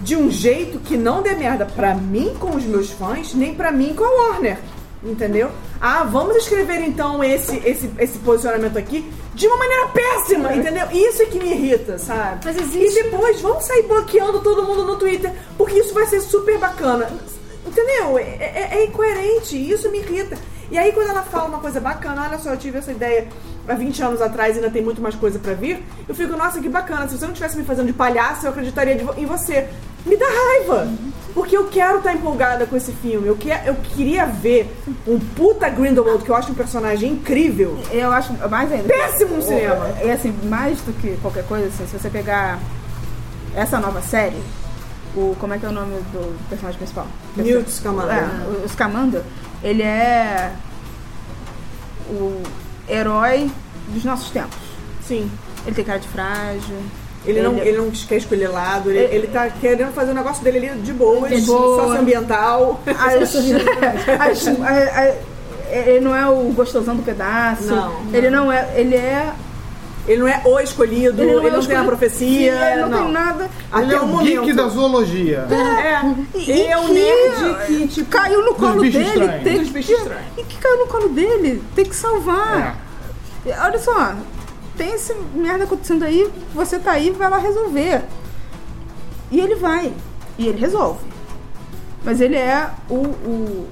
de 0.00 0.14
um 0.16 0.30
jeito 0.30 0.78
que 0.78 0.96
não 0.96 1.22
dê 1.22 1.34
merda 1.34 1.64
pra 1.66 1.94
mim 1.94 2.34
com 2.38 2.54
os 2.56 2.64
meus 2.64 2.90
fãs, 2.90 3.34
nem 3.34 3.54
pra 3.54 3.72
mim 3.72 3.94
com 3.94 4.04
a 4.04 4.28
Warner. 4.30 4.58
Entendeu? 5.02 5.50
Ah, 5.80 6.04
vamos 6.04 6.36
escrever 6.36 6.80
então 6.80 7.22
esse, 7.22 7.56
esse, 7.64 7.90
esse 7.98 8.18
posicionamento 8.18 8.78
aqui 8.78 9.10
de 9.34 9.46
uma 9.46 9.56
maneira 9.58 9.88
péssima, 9.88 10.54
entendeu? 10.54 10.86
Isso 10.92 11.22
é 11.22 11.26
que 11.26 11.38
me 11.38 11.50
irrita, 11.52 11.98
sabe? 11.98 12.40
Mas 12.44 12.56
existe- 12.56 12.98
E 13.00 13.02
depois 13.02 13.38
vamos 13.40 13.64
sair 13.66 13.82
bloqueando 13.82 14.40
todo 14.40 14.62
mundo 14.62 14.84
no 14.84 14.96
Twitter, 14.96 15.30
porque 15.58 15.78
isso 15.80 15.92
vai 15.92 16.06
ser 16.06 16.20
super 16.22 16.56
bacana. 16.58 17.10
Entendeu? 17.66 18.18
É, 18.18 18.22
é- 18.22 18.68
é 18.78 18.84
incoerente, 18.86 19.56
isso 19.56 19.90
me 19.90 19.98
irrita. 19.98 20.38
E 20.70 20.78
aí 20.78 20.92
quando 20.92 21.08
ela 21.10 21.22
fala 21.22 21.48
uma 21.48 21.58
coisa 21.58 21.80
bacana, 21.80 22.22
olha 22.24 22.38
só, 22.38 22.50
eu 22.50 22.56
tive 22.56 22.78
essa 22.78 22.90
ideia 22.92 23.28
há 23.68 23.74
20 23.74 24.02
anos 24.02 24.20
atrás 24.22 24.54
e 24.56 24.58
ainda 24.58 24.70
tem 24.70 24.82
muito 24.82 25.00
mais 25.00 25.14
coisa 25.14 25.38
pra 25.38 25.52
vir, 25.54 25.82
eu 26.08 26.14
fico, 26.14 26.36
nossa, 26.36 26.60
que 26.60 26.68
bacana. 26.68 27.08
Se 27.08 27.16
você 27.18 27.26
não 27.26 27.32
tivesse 27.34 27.56
me 27.56 27.64
fazendo 27.64 27.86
de 27.86 27.92
palhaço, 27.92 28.46
eu 28.46 28.50
acreditaria 28.50 28.96
vo- 29.04 29.14
em 29.16 29.26
você. 29.26 29.68
Me 30.06 30.16
dá 30.16 30.26
raiva! 30.26 30.88
Porque 31.32 31.56
eu 31.56 31.66
quero 31.66 31.98
estar 31.98 32.12
empolgada 32.14 32.64
com 32.66 32.76
esse 32.76 32.92
filme. 32.92 33.26
Eu, 33.26 33.36
que, 33.36 33.48
eu 33.50 33.74
queria 33.96 34.24
ver 34.26 34.70
um 35.06 35.18
puta 35.18 35.68
Grindelwald, 35.68 36.22
que 36.22 36.30
eu 36.30 36.36
acho 36.36 36.52
um 36.52 36.54
personagem 36.54 37.10
incrível. 37.12 37.76
Eu 37.90 38.12
acho 38.12 38.32
mais 38.48 38.70
ainda. 38.70 38.84
Péssimo 38.84 39.36
no 39.36 39.42
cinema. 39.42 39.88
É 40.00 40.12
assim, 40.12 40.32
mais 40.44 40.80
do 40.82 40.92
que 40.92 41.16
qualquer 41.22 41.44
coisa, 41.46 41.66
assim, 41.66 41.86
se 41.86 41.98
você 41.98 42.08
pegar 42.08 42.60
essa 43.56 43.78
nova 43.80 44.00
série, 44.02 44.40
o. 45.16 45.34
Como 45.40 45.54
é 45.54 45.58
que 45.58 45.66
é 45.66 45.68
o 45.68 45.72
nome 45.72 45.96
do 46.12 46.48
personagem 46.48 46.78
principal? 46.78 47.06
Newt 47.36 47.68
Scamander. 47.70 48.14
É, 48.16 48.64
o 48.64 48.68
Scamander, 48.68 49.22
ele 49.64 49.82
é 49.82 50.52
o 52.08 52.42
herói 52.88 53.50
dos 53.88 54.04
nossos 54.04 54.30
tempos. 54.30 54.58
Sim. 55.06 55.30
Ele 55.66 55.74
tem 55.74 55.84
cara 55.84 55.98
de 55.98 56.08
frágil. 56.08 56.76
Ele 57.26 57.40
não, 57.40 57.56
ele 57.56 57.78
não 57.78 57.90
quer 57.90 58.16
escolher 58.18 58.48
lado, 58.48 58.90
ele, 58.90 58.98
ele 59.14 59.26
tá 59.28 59.48
querendo 59.48 59.94
fazer 59.94 60.10
o 60.10 60.14
negócio 60.14 60.44
dele 60.44 60.58
ali 60.68 60.80
de 60.82 60.92
boa, 60.92 61.26
De 61.26 61.40
boa. 61.40 61.82
socioambiental. 61.84 62.82
as, 62.86 63.34
as- 64.20 64.46
a- 64.60 65.00
a- 65.00 65.34
ele 65.74 66.00
não 66.00 66.14
é 66.14 66.26
o 66.28 66.52
gostosão 66.52 66.94
do 66.94 67.02
pedaço. 67.02 67.64
Não, 67.74 67.94
Ele 68.12 68.28
não 68.28 68.52
é. 68.52 68.68
Ele 68.76 68.94
é. 68.94 69.32
Ele 70.06 70.20
não 70.20 70.28
é 70.28 70.42
o 70.44 70.60
escolhido, 70.60 71.22
ele 71.22 71.32
não, 71.32 71.38
é 71.38 71.42
tem 71.42 71.54
a 71.54 71.58
escolhido. 71.60 71.84
profecia. 71.86 72.72
Ele 72.72 72.84
não, 72.86 73.02
tem 73.04 73.12
nada. 73.12 73.50
Até 73.72 73.84
Ele 73.84 73.94
é 73.94 74.00
o 74.00 74.04
o 74.04 74.06
momento. 74.08 74.42
geek 74.42 74.52
da 74.52 74.68
zoologia. 74.68 75.46
É. 75.50 76.38
E- 76.38 76.50
Ele 76.50 76.62
é 76.62 76.76
que- 76.76 76.92
nerd 76.92 77.66
que, 77.66 77.88
tipo, 77.88 78.10
caiu 78.10 78.44
no 78.44 78.54
colo 78.54 78.82
dele. 78.82 78.98
estranhos. 79.02 79.42
Tem 79.42 79.58
Dos 79.60 79.70
que, 79.86 80.40
e 80.40 80.44
que 80.44 80.58
caiu 80.58 80.78
no 80.80 80.86
colo 80.88 81.08
dele. 81.08 81.62
Tem 81.74 81.84
que 81.86 81.96
salvar. 81.96 82.78
É. 83.46 83.48
E 83.48 83.52
Olha 83.52 83.78
só, 83.78 84.14
tem 84.76 84.92
esse 84.92 85.14
merda 85.34 85.64
acontecendo 85.64 86.02
aí, 86.04 86.28
você 86.54 86.78
tá 86.78 86.92
aí, 86.92 87.10
vai 87.10 87.30
lá 87.30 87.38
resolver. 87.38 88.02
E 89.30 89.40
ele 89.40 89.54
vai. 89.54 89.92
E 90.38 90.48
ele 90.48 90.58
resolve. 90.60 91.00
Mas 92.04 92.20
ele 92.20 92.36
é 92.36 92.68
o, 92.90 92.94
o, 92.96 93.68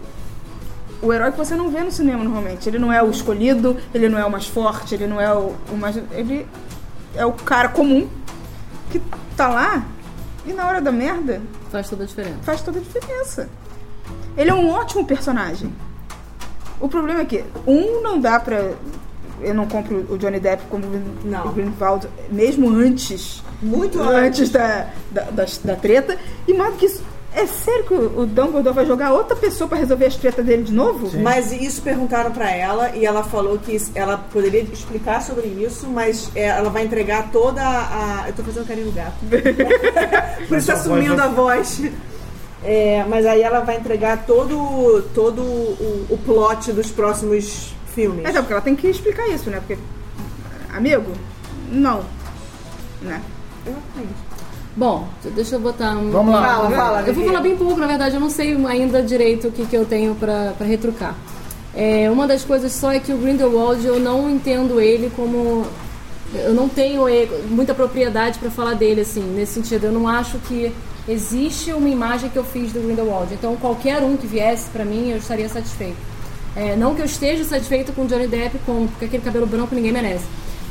o 1.02 1.12
herói 1.12 1.32
que 1.32 1.38
você 1.38 1.54
não 1.56 1.68
vê 1.68 1.80
no 1.80 1.90
cinema 1.90 2.22
normalmente. 2.22 2.68
Ele 2.68 2.78
não 2.78 2.92
é 2.92 3.02
o 3.02 3.10
escolhido, 3.10 3.76
ele 3.92 4.08
não 4.08 4.18
é 4.18 4.24
o 4.24 4.30
mais 4.30 4.46
forte, 4.46 4.94
ele 4.94 5.06
não 5.06 5.20
é 5.20 5.32
o, 5.34 5.54
o 5.70 5.76
mais. 5.76 5.96
Ele 6.12 6.46
é 7.14 7.26
o 7.26 7.32
cara 7.32 7.68
comum 7.68 8.08
que 8.90 9.02
tá 9.36 9.48
lá 9.48 9.84
e 10.46 10.52
na 10.52 10.66
hora 10.66 10.80
da 10.80 10.92
merda 10.92 11.40
Faz 11.70 11.88
toda 11.88 12.04
a 12.04 12.06
diferença. 12.06 12.36
faz 12.42 12.62
toda 12.62 12.78
a 12.78 12.82
diferença. 12.82 13.48
Ele 14.36 14.50
é 14.50 14.54
um 14.54 14.70
ótimo 14.70 15.04
personagem. 15.04 15.72
O 16.80 16.88
problema 16.88 17.20
é 17.20 17.24
que, 17.24 17.44
um, 17.66 18.00
não 18.02 18.20
dá 18.20 18.38
pra. 18.40 18.72
Eu 19.40 19.54
não 19.54 19.66
compro 19.66 20.06
o 20.08 20.16
Johnny 20.18 20.38
Depp 20.38 20.64
como 20.70 20.84
Não. 21.24 21.46
o 21.46 21.52
Greenwald, 21.52 22.08
mesmo 22.30 22.68
antes. 22.70 23.42
Muito 23.60 24.00
antes 24.02 24.50
da, 24.50 24.88
da, 25.10 25.22
da, 25.22 25.44
da 25.64 25.76
treta. 25.76 26.18
E 26.46 26.52
mais 26.54 26.72
do 26.74 26.78
que 26.78 26.86
isso, 26.86 27.02
é 27.34 27.46
sério 27.46 27.84
que 27.84 27.94
o 27.94 28.26
Dumbledore 28.26 28.74
vai 28.74 28.86
jogar 28.86 29.12
outra 29.12 29.34
pessoa 29.36 29.66
pra 29.68 29.78
resolver 29.78 30.06
as 30.06 30.16
tretas 30.16 30.44
dele 30.44 30.62
de 30.64 30.72
novo? 30.72 31.10
Mas 31.20 31.50
isso 31.52 31.80
perguntaram 31.82 32.30
pra 32.30 32.50
ela 32.50 32.90
e 32.94 33.04
ela 33.06 33.22
falou 33.22 33.58
que 33.58 33.76
ela 33.94 34.18
poderia 34.18 34.62
explicar 34.62 35.22
sobre 35.22 35.46
isso, 35.46 35.86
mas 35.88 36.30
é, 36.34 36.46
ela 36.46 36.68
vai 36.70 36.84
entregar 36.84 37.30
toda 37.30 37.62
a. 37.62 38.24
Eu 38.28 38.32
tô 38.34 38.42
fazendo 38.42 38.66
carinho 38.66 38.86
no 38.86 38.92
gato. 38.92 39.14
Por 40.48 40.58
isso 40.58 40.66
tá 40.66 40.76
Sua 40.76 40.88
voz 40.94 41.04
sumindo 41.04 41.16
vai- 41.16 41.26
a 41.26 41.30
voz. 41.30 41.82
É, 42.64 43.04
mas 43.08 43.26
aí 43.26 43.42
ela 43.42 43.60
vai 43.60 43.76
entregar 43.76 44.24
todo, 44.24 45.02
todo 45.14 45.42
o, 45.42 46.06
o 46.10 46.18
plot 46.24 46.72
dos 46.72 46.90
próximos 46.92 47.74
filmes. 47.92 48.22
Mas 48.22 48.36
é 48.36 48.38
porque 48.40 48.52
ela 48.52 48.62
tem 48.62 48.76
que 48.76 48.86
explicar 48.86 49.26
isso, 49.28 49.50
né? 49.50 49.58
Porque, 49.58 49.76
amigo, 50.72 51.10
não. 51.70 52.04
Né? 53.00 53.20
Bom, 54.74 55.06
deixa 55.34 55.56
eu 55.56 55.60
botar 55.60 55.90
um. 55.92 56.10
Vamos 56.10 56.32
lá. 56.32 56.42
Fala, 56.42 56.70
fala. 56.70 57.02
Eu 57.02 57.14
vou 57.14 57.24
falar 57.24 57.40
bem 57.40 57.56
pouco, 57.56 57.78
na 57.78 57.86
verdade, 57.86 58.14
eu 58.14 58.20
não 58.20 58.30
sei 58.30 58.56
ainda 58.66 59.02
direito 59.02 59.48
o 59.48 59.52
que, 59.52 59.66
que 59.66 59.76
eu 59.76 59.84
tenho 59.84 60.14
pra, 60.14 60.52
pra 60.56 60.66
retrucar. 60.66 61.14
É, 61.74 62.10
uma 62.10 62.26
das 62.26 62.44
coisas 62.44 62.72
só 62.72 62.92
é 62.92 62.98
que 62.98 63.12
o 63.12 63.18
Grindelwald 63.18 63.84
eu 63.86 64.00
não 64.00 64.30
entendo 64.30 64.80
ele 64.80 65.10
como. 65.14 65.66
Eu 66.34 66.54
não 66.54 66.66
tenho 66.68 67.04
muita 67.50 67.74
propriedade 67.74 68.38
pra 68.38 68.50
falar 68.50 68.72
dele, 68.74 69.02
assim, 69.02 69.20
nesse 69.20 69.52
sentido. 69.52 69.84
Eu 69.84 69.92
não 69.92 70.08
acho 70.08 70.38
que 70.38 70.72
existe 71.06 71.72
uma 71.72 71.88
imagem 71.88 72.30
que 72.30 72.38
eu 72.38 72.44
fiz 72.44 72.72
do 72.72 72.80
Grindelwald. 72.80 73.34
Então, 73.34 73.54
qualquer 73.56 74.02
um 74.02 74.16
que 74.16 74.26
viesse 74.26 74.70
pra 74.70 74.84
mim, 74.84 75.10
eu 75.10 75.18
estaria 75.18 75.48
satisfeito. 75.48 75.96
É, 76.56 76.76
não 76.76 76.94
que 76.94 77.02
eu 77.02 77.06
esteja 77.06 77.44
satisfeito 77.44 77.92
com 77.92 78.02
o 78.02 78.06
Johnny 78.06 78.26
Depp, 78.26 78.58
com, 78.64 78.86
porque 78.86 79.06
aquele 79.06 79.22
cabelo 79.22 79.46
branco 79.46 79.74
ninguém 79.74 79.92
merece. 79.92 80.24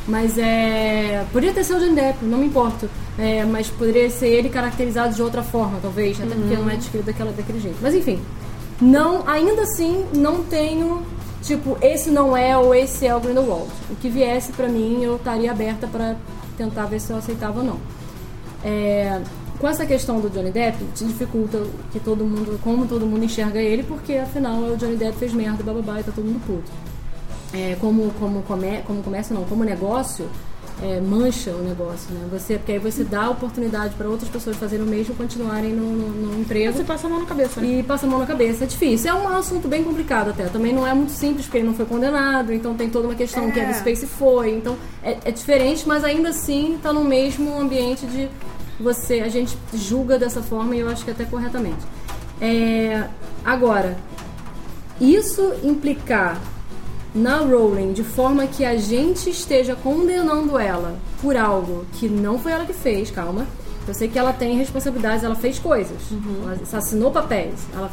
Mas 0.07 0.37
é. 0.37 1.25
Poderia 1.31 1.53
ter 1.53 1.63
sido 1.63 1.77
o 1.77 1.79
Johnny 1.79 1.95
Depp, 1.95 2.25
não 2.25 2.39
me 2.39 2.47
importo. 2.47 2.89
É, 3.17 3.43
mas 3.45 3.67
poderia 3.69 4.09
ser 4.09 4.27
ele 4.27 4.49
caracterizado 4.49 5.13
de 5.13 5.21
outra 5.21 5.43
forma, 5.43 5.79
talvez. 5.81 6.19
Até 6.19 6.33
porque 6.33 6.55
não 6.55 6.69
é 6.69 6.75
descrito 6.75 7.05
daquela, 7.05 7.31
daquele 7.31 7.59
jeito. 7.59 7.77
Mas 7.81 7.93
enfim. 7.93 8.19
Não, 8.81 9.27
ainda 9.27 9.61
assim, 9.61 10.05
não 10.13 10.43
tenho. 10.43 11.03
Tipo, 11.43 11.77
esse 11.81 12.09
não 12.09 12.35
é 12.35 12.57
ou 12.57 12.73
esse 12.73 13.05
é 13.05 13.15
o 13.15 13.19
Grindelwald. 13.19 13.69
O 13.89 13.95
que 13.95 14.09
viesse 14.09 14.51
pra 14.51 14.67
mim, 14.67 15.03
eu 15.03 15.15
estaria 15.15 15.51
aberta 15.51 15.87
pra 15.87 16.15
tentar 16.57 16.85
ver 16.85 16.99
se 16.99 17.11
eu 17.11 17.17
aceitava 17.17 17.59
ou 17.59 17.65
não. 17.65 17.77
É, 18.63 19.21
com 19.59 19.67
essa 19.67 19.85
questão 19.85 20.19
do 20.19 20.29
Johnny 20.29 20.51
Depp, 20.51 20.83
te 20.95 21.05
dificulta 21.05 21.63
que 21.91 21.99
todo 21.99 22.23
mundo, 22.23 22.59
como 22.63 22.87
todo 22.87 23.05
mundo 23.05 23.23
enxerga 23.23 23.59
ele, 23.59 23.83
porque 23.83 24.15
afinal 24.15 24.57
o 24.57 24.77
Johnny 24.77 24.95
Depp 24.95 25.17
fez 25.17 25.33
merda, 25.33 25.63
bababá, 25.63 25.99
e 25.99 26.03
tá 26.03 26.11
todo 26.11 26.25
mundo 26.25 26.41
puto. 26.45 26.71
É, 27.53 27.75
como, 27.79 28.11
como, 28.13 28.41
come, 28.43 28.81
como 28.87 29.03
comércio, 29.03 29.35
não, 29.35 29.43
como 29.43 29.63
negócio, 29.63 30.29
é, 30.81 30.99
mancha 30.99 31.51
o 31.51 31.61
negócio, 31.61 32.11
né? 32.13 32.27
Você, 32.31 32.57
porque 32.57 32.71
aí 32.71 32.79
você 32.79 33.03
dá 33.03 33.29
oportunidade 33.29 33.93
para 33.93 34.09
outras 34.09 34.29
pessoas 34.29 34.57
fazerem 34.57 34.85
o 34.85 34.89
mesmo 34.89 35.13
e 35.13 35.17
continuarem 35.17 35.71
no, 35.71 35.85
no, 35.85 36.09
no 36.09 36.41
emprego 36.41 36.75
Você 36.75 36.83
passa 36.83 37.05
a 37.05 37.09
mão 37.09 37.19
na 37.19 37.25
cabeça, 37.25 37.61
né? 37.61 37.67
e 37.67 37.83
passa 37.83 38.07
a 38.07 38.09
mão 38.09 38.19
na 38.19 38.25
cabeça. 38.25 38.63
É 38.63 38.67
difícil. 38.67 39.11
É 39.11 39.13
um 39.13 39.27
assunto 39.27 39.67
bem 39.67 39.83
complicado 39.83 40.31
até. 40.31 40.45
Também 40.45 40.73
não 40.73 40.85
é 40.85 40.93
muito 40.93 41.11
simples, 41.11 41.45
porque 41.45 41.59
ele 41.59 41.67
não 41.67 41.75
foi 41.75 41.85
condenado, 41.85 42.51
então 42.51 42.73
tem 42.73 42.89
toda 42.89 43.07
uma 43.07 43.15
questão 43.15 43.51
que 43.51 43.59
a 43.59 43.73
Space 43.73 44.07
foi. 44.07 44.55
Então 44.55 44.75
é, 45.03 45.17
é 45.25 45.31
diferente, 45.31 45.87
mas 45.87 46.03
ainda 46.03 46.29
assim 46.29 46.79
tá 46.81 46.91
no 46.91 47.03
mesmo 47.03 47.59
ambiente 47.59 48.07
de 48.07 48.27
você. 48.79 49.19
A 49.19 49.29
gente 49.29 49.55
julga 49.73 50.17
dessa 50.17 50.41
forma 50.41 50.75
e 50.75 50.79
eu 50.79 50.89
acho 50.89 51.05
que 51.05 51.11
até 51.11 51.25
corretamente. 51.25 51.85
É, 52.41 53.07
agora, 53.45 53.95
isso 54.99 55.53
implicar 55.63 56.41
na 57.13 57.37
Rowling 57.37 57.93
de 57.93 58.03
forma 58.03 58.47
que 58.47 58.63
a 58.63 58.77
gente 58.77 59.29
esteja 59.29 59.75
condenando 59.75 60.57
ela 60.57 60.95
por 61.21 61.35
algo 61.35 61.85
que 61.93 62.07
não 62.07 62.39
foi 62.39 62.51
ela 62.51 62.65
que 62.65 62.73
fez, 62.73 63.11
calma, 63.11 63.45
Eu 63.87 63.93
sei 63.95 64.07
que 64.07 64.17
ela 64.17 64.31
tem 64.31 64.55
responsabilidades, 64.55 65.23
ela 65.23 65.35
fez 65.35 65.57
coisas. 65.57 66.11
Uhum. 66.11 66.43
Ela 66.43 66.77
assinou 66.77 67.11
papéis, 67.11 67.65
ela 67.73 67.89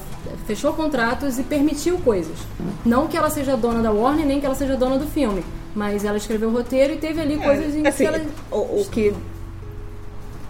fechou 0.46 0.72
contratos 0.74 1.38
e 1.38 1.42
permitiu 1.42 1.98
coisas. 1.98 2.36
Não 2.84 3.08
que 3.08 3.16
ela 3.16 3.30
seja 3.30 3.56
dona 3.56 3.82
da 3.82 3.90
Warner, 3.90 4.26
nem 4.26 4.38
que 4.38 4.46
ela 4.46 4.54
seja 4.54 4.76
dona 4.76 4.98
do 4.98 5.06
filme. 5.06 5.42
Mas 5.74 6.04
ela 6.04 6.18
escreveu 6.18 6.50
o 6.50 6.52
roteiro 6.52 6.92
e 6.92 6.96
teve 6.98 7.20
ali 7.20 7.38
coisas 7.38 7.74
em 7.74 7.86
assim, 7.86 8.04
que 8.04 8.08
ela. 8.08 8.20
o, 8.50 8.82
o 8.82 8.86
que 8.90 9.14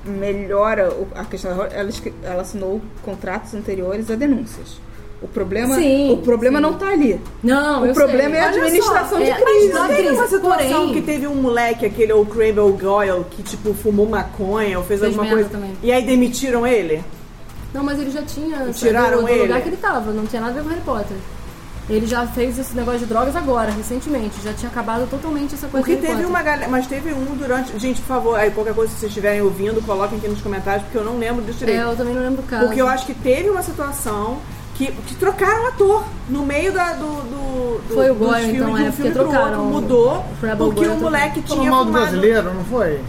melhora 0.04 0.92
a 1.14 1.24
questão 1.24 1.57
da 1.57 1.66
ela, 1.66 1.90
ela 2.22 2.42
assinou 2.42 2.81
contratos 3.04 3.54
anteriores 3.54 4.11
a 4.11 4.16
denúncias. 4.16 4.81
O 5.20 5.26
problema, 5.26 5.74
Sim, 5.74 6.12
o 6.12 6.18
problema 6.18 6.59
sim. 6.59 6.62
não 6.62 6.74
tá 6.74 6.90
ali. 6.90 7.20
Não, 7.42 7.83
O 7.83 7.87
eu 7.87 7.92
problema 7.94 8.31
sei. 8.31 8.38
é 8.38 8.40
a 8.44 8.48
administração 8.50 9.18
só, 9.18 9.24
de 9.24 9.31
é, 9.31 9.35
crise. 9.35 9.72
mas 9.72 9.96
teve 9.96 10.09
uma 10.11 10.26
situação 10.28 10.81
porém- 10.81 10.92
que 10.94 11.00
teve 11.02 11.26
um 11.26 11.35
moleque, 11.35 11.85
aquele 11.87 12.12
o 12.12 12.24
Crable 12.24 12.72
Goyle, 12.81 13.24
que 13.31 13.42
tipo 13.42 13.74
fumou 13.74 14.07
maconha 14.09 14.78
ou 14.78 14.85
fez, 14.85 15.00
Fez 15.00 15.12
alguma 15.12 15.35
coisa. 15.35 15.48
também. 15.48 15.72
E 15.83 15.90
aí 15.90 16.04
demitiram 16.04 16.64
ele? 16.64 17.02
Não, 17.74 17.83
mas 17.83 17.98
ele 17.98 18.11
já 18.12 18.22
tinha 18.22 18.66
Tiraram 18.72 19.22
do 19.22 19.28
ele? 19.28 19.42
lugar 19.42 19.61
que 19.61 19.68
ele 19.68 19.76
tava, 19.76 20.12
não 20.12 20.24
tinha 20.24 20.40
nada 20.40 20.52
a 20.52 20.62
ver 20.62 20.62
com 20.62 20.68
Harry 20.70 20.83
Potter. 20.83 21.16
Ele 21.90 22.07
já 22.07 22.26
fez 22.26 22.59
esse 22.59 22.76
negócio 22.76 23.00
de 23.00 23.07
drogas 23.07 23.35
agora, 23.35 23.70
recentemente. 23.72 24.35
Já 24.44 24.52
tinha 24.52 24.70
acabado 24.70 25.09
totalmente 25.09 25.54
essa 25.54 25.66
coisa 25.68 25.85
Porque 25.87 25.96
teve 25.96 26.12
Potter. 26.12 26.28
uma 26.28 26.42
galera. 26.42 26.68
Mas 26.70 26.87
teve 26.87 27.12
um 27.14 27.35
durante. 27.35 27.76
Gente, 27.78 28.00
por 28.02 28.07
favor, 28.09 28.38
aí 28.38 28.50
qualquer 28.50 28.74
coisa 28.74 28.92
que 28.92 29.00
vocês 29.00 29.11
estiverem 29.11 29.40
ouvindo, 29.40 29.81
coloquem 29.85 30.18
aqui 30.18 30.28
nos 30.28 30.40
comentários, 30.42 30.83
porque 30.85 30.98
eu 30.98 31.04
não 31.04 31.18
lembro 31.18 31.42
disso 31.44 31.64
É, 31.64 31.66
direito. 31.66 31.88
eu 31.88 31.96
também 31.96 32.14
não 32.14 32.22
lembro 32.22 32.42
o 32.42 32.46
caso. 32.46 32.66
Porque 32.66 32.81
eu 32.81 32.87
acho 32.87 33.07
que 33.07 33.14
teve 33.14 33.48
uma 33.50 33.62
situação 33.62 34.37
que, 34.78 34.92
que 34.92 35.14
trocaram 35.16 35.64
o 35.64 35.66
ator 35.66 36.04
no 36.28 36.46
meio 36.46 36.72
da, 36.72 36.92
do, 36.92 37.04
do, 37.04 37.80
do 37.88 37.94
Foi 37.94 38.10
o 38.10 38.14
Goyle, 38.14 38.44
filmes, 38.52 38.60
então, 38.62 38.74
de 38.76 38.82
um 38.82 38.86
é, 38.86 38.92
filme 38.92 39.10
porque 39.10 39.10
pro 39.10 39.22
trocaram 39.24 39.64
outro, 39.64 39.82
mudou 39.82 40.18
o 40.18 40.56
porque 40.56 40.86
o 40.86 40.96
moleque 40.96 41.42
Falou 41.42 41.58
tinha 41.58 41.70
mal 41.70 41.84
do 41.84 41.86
fumado. 41.90 42.04
brasileiro, 42.06 42.54
não 42.54 42.64
foi? 42.64 43.00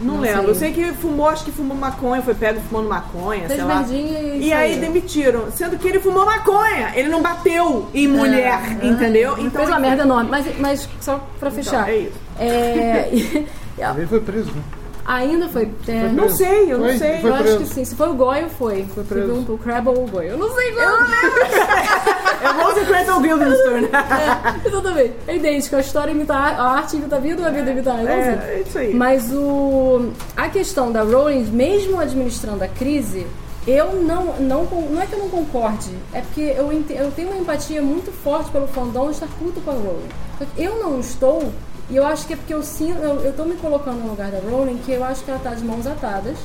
Não, 0.00 0.14
Não 0.14 0.20
lembro. 0.20 0.40
sei. 0.40 0.50
Eu 0.50 0.54
sei 0.54 0.72
que 0.72 0.92
fumou, 0.94 1.28
acho 1.28 1.44
que 1.44 1.50
fumou 1.52 1.76
maconha, 1.76 2.22
foi 2.22 2.34
pego 2.34 2.60
fumando 2.60 2.88
maconha, 2.88 3.46
Fez 3.46 3.58
sei 3.60 3.64
lá. 3.64 3.74
merdinha 3.76 4.18
e 4.20 4.46
E 4.46 4.52
aí 4.52 4.76
demitiram, 4.78 5.50
sendo 5.50 5.76
que 5.76 5.86
ele 5.86 6.00
fumou 6.00 6.24
maconha. 6.24 6.92
Ele 6.94 7.08
não 7.08 7.20
bateu 7.20 7.88
em 7.92 8.08
mulher, 8.08 8.78
entendeu? 8.82 9.36
Ele 9.36 9.50
fez 9.50 9.68
uma 9.68 9.78
merda 9.80 10.04
enorme. 10.04 10.30
Mas, 10.30 10.58
mas 10.58 10.88
só 11.00 11.20
pra 11.38 11.50
fechar. 11.50 11.90
é 11.90 11.96
isso. 11.96 12.16
É, 12.38 13.10
Ele 13.96 14.06
foi 14.06 14.20
preso, 14.20 14.50
né? 14.52 14.62
Ainda 15.16 15.48
foi. 15.48 15.62
é, 15.88 16.00
Foi 16.00 16.08
Não 16.12 16.28
sei, 16.28 16.72
eu 16.72 16.78
não 16.78 16.86
Foi? 16.86 16.98
sei. 16.98 17.18
Foi 17.20 17.30
eu 17.30 17.34
acho 17.34 17.42
preso. 17.44 17.58
que 17.60 17.66
sim. 17.66 17.84
Se 17.84 17.94
foi 17.94 18.08
o 18.08 18.14
Goyle, 18.14 18.48
foi. 18.50 18.86
Foi 18.94 19.04
preso. 19.04 19.32
um, 19.32 19.54
o 19.54 19.58
Crabble 19.58 19.94
ou 19.96 20.04
o 20.04 20.06
Goyle. 20.08 20.28
Eu 20.30 20.38
não 20.38 20.54
sei 20.54 20.72
qual. 20.72 20.86
É 22.40 22.50
o 22.50 22.62
Rose 22.62 22.84
Crandall 22.86 23.20
Guildenstern. 23.20 23.88
Exatamente. 24.64 25.12
É 25.26 25.36
idêntico. 25.36 25.74
A 25.74 25.80
história 25.80 26.12
imita 26.12 26.34
a 26.34 26.70
arte, 26.76 26.96
imita 26.96 27.16
a 27.16 27.18
vida, 27.18 27.44
a 27.44 27.50
vida 27.50 27.70
imita 27.70 27.90
a 27.90 27.94
arte. 27.94 28.06
É, 28.06 28.54
é 28.58 28.64
isso 28.64 28.78
aí. 28.78 28.94
Mas 28.94 29.32
o, 29.32 30.10
a 30.36 30.48
questão 30.48 30.92
da 30.92 31.02
Rowling, 31.02 31.42
mesmo 31.46 31.98
administrando 31.98 32.62
a 32.62 32.68
crise, 32.68 33.26
eu 33.66 33.94
não, 34.02 34.36
não. 34.38 34.64
Não 34.64 35.02
é 35.02 35.06
que 35.06 35.14
eu 35.14 35.18
não 35.18 35.28
concorde, 35.28 35.90
é 36.12 36.20
porque 36.20 36.40
eu, 36.42 36.70
eu 36.72 37.10
tenho 37.10 37.28
uma 37.30 37.38
empatia 37.38 37.82
muito 37.82 38.12
forte 38.12 38.50
pelo 38.52 38.68
fandom 38.68 39.10
estar 39.10 39.26
puto 39.38 39.60
com 39.60 39.70
a 39.72 39.74
Rowling. 39.74 40.08
Eu 40.56 40.78
não 40.78 41.00
estou, 41.00 41.52
e 41.90 41.96
eu 41.96 42.06
acho 42.06 42.26
que 42.26 42.34
é 42.34 42.36
porque 42.36 42.52
eu 42.52 42.62
sinto. 42.62 42.98
Eu, 42.98 43.20
eu 43.20 43.32
tô 43.32 43.44
me 43.44 43.56
colocando 43.56 43.98
no 43.98 44.10
lugar 44.10 44.30
da 44.30 44.38
Rowling, 44.38 44.78
que 44.78 44.92
eu 44.92 45.02
acho 45.02 45.24
que 45.24 45.30
ela 45.30 45.40
tá 45.40 45.54
de 45.54 45.64
mãos 45.64 45.86
atadas. 45.86 46.36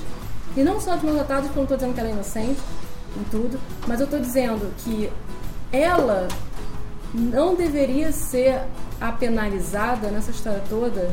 E 0.56 0.64
não 0.64 0.80
só 0.80 0.96
de 0.96 1.06
mãos 1.06 1.20
atadas, 1.20 1.46
porque 1.46 1.60
eu 1.60 1.64
não 1.64 1.68
tô 1.68 1.76
dizendo 1.76 1.94
que 1.94 2.00
ela 2.00 2.10
é 2.10 2.12
inocente 2.12 2.62
em 3.20 3.24
tudo, 3.30 3.60
mas 3.88 4.00
eu 4.00 4.08
tô 4.08 4.18
dizendo 4.18 4.72
que 4.78 5.10
ela 5.72 6.28
não 7.14 7.56
deveria 7.56 8.12
ser 8.12 8.62
a 9.02 9.12
penalizada 9.12 10.10
nessa 10.10 10.32
história 10.32 10.62
toda, 10.70 11.10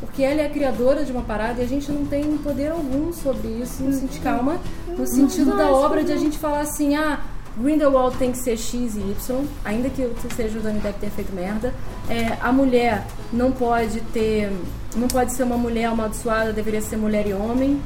porque 0.00 0.22
ela 0.22 0.42
é 0.42 0.46
a 0.46 0.50
criadora 0.50 1.04
de 1.04 1.12
uma 1.12 1.22
parada 1.22 1.60
e 1.60 1.64
a 1.64 1.68
gente 1.68 1.90
não 1.90 2.04
tem 2.04 2.36
poder 2.38 2.70
algum 2.70 3.12
sobre 3.12 3.48
isso, 3.48 3.82
no 3.82 3.92
sentido, 3.92 4.22
calma, 4.22 4.58
no 4.88 5.06
sentido 5.06 5.56
da 5.56 5.70
obra 5.70 6.02
de 6.02 6.12
a 6.12 6.16
gente 6.16 6.38
falar 6.38 6.60
assim, 6.60 6.96
ah, 6.96 7.20
Grindelwald 7.60 8.16
tem 8.16 8.32
que 8.32 8.38
ser 8.38 8.56
X 8.56 8.94
e 8.96 9.00
Y, 9.00 9.44
ainda 9.64 9.88
que 9.90 10.08
seja 10.34 10.58
o 10.58 10.62
Johnny 10.62 10.78
Depp 10.80 11.00
ter 11.00 11.10
feito 11.10 11.34
merda. 11.34 11.74
É, 12.08 12.36
a 12.40 12.52
mulher 12.52 13.04
não 13.32 13.50
pode 13.50 14.00
ter, 14.12 14.52
não 14.96 15.08
pode 15.08 15.32
ser 15.32 15.42
uma 15.42 15.56
mulher 15.56 15.86
amaldiçoada, 15.86 16.52
deveria 16.52 16.80
ser 16.80 16.96
mulher 16.96 17.26
e 17.26 17.34
homem. 17.34 17.80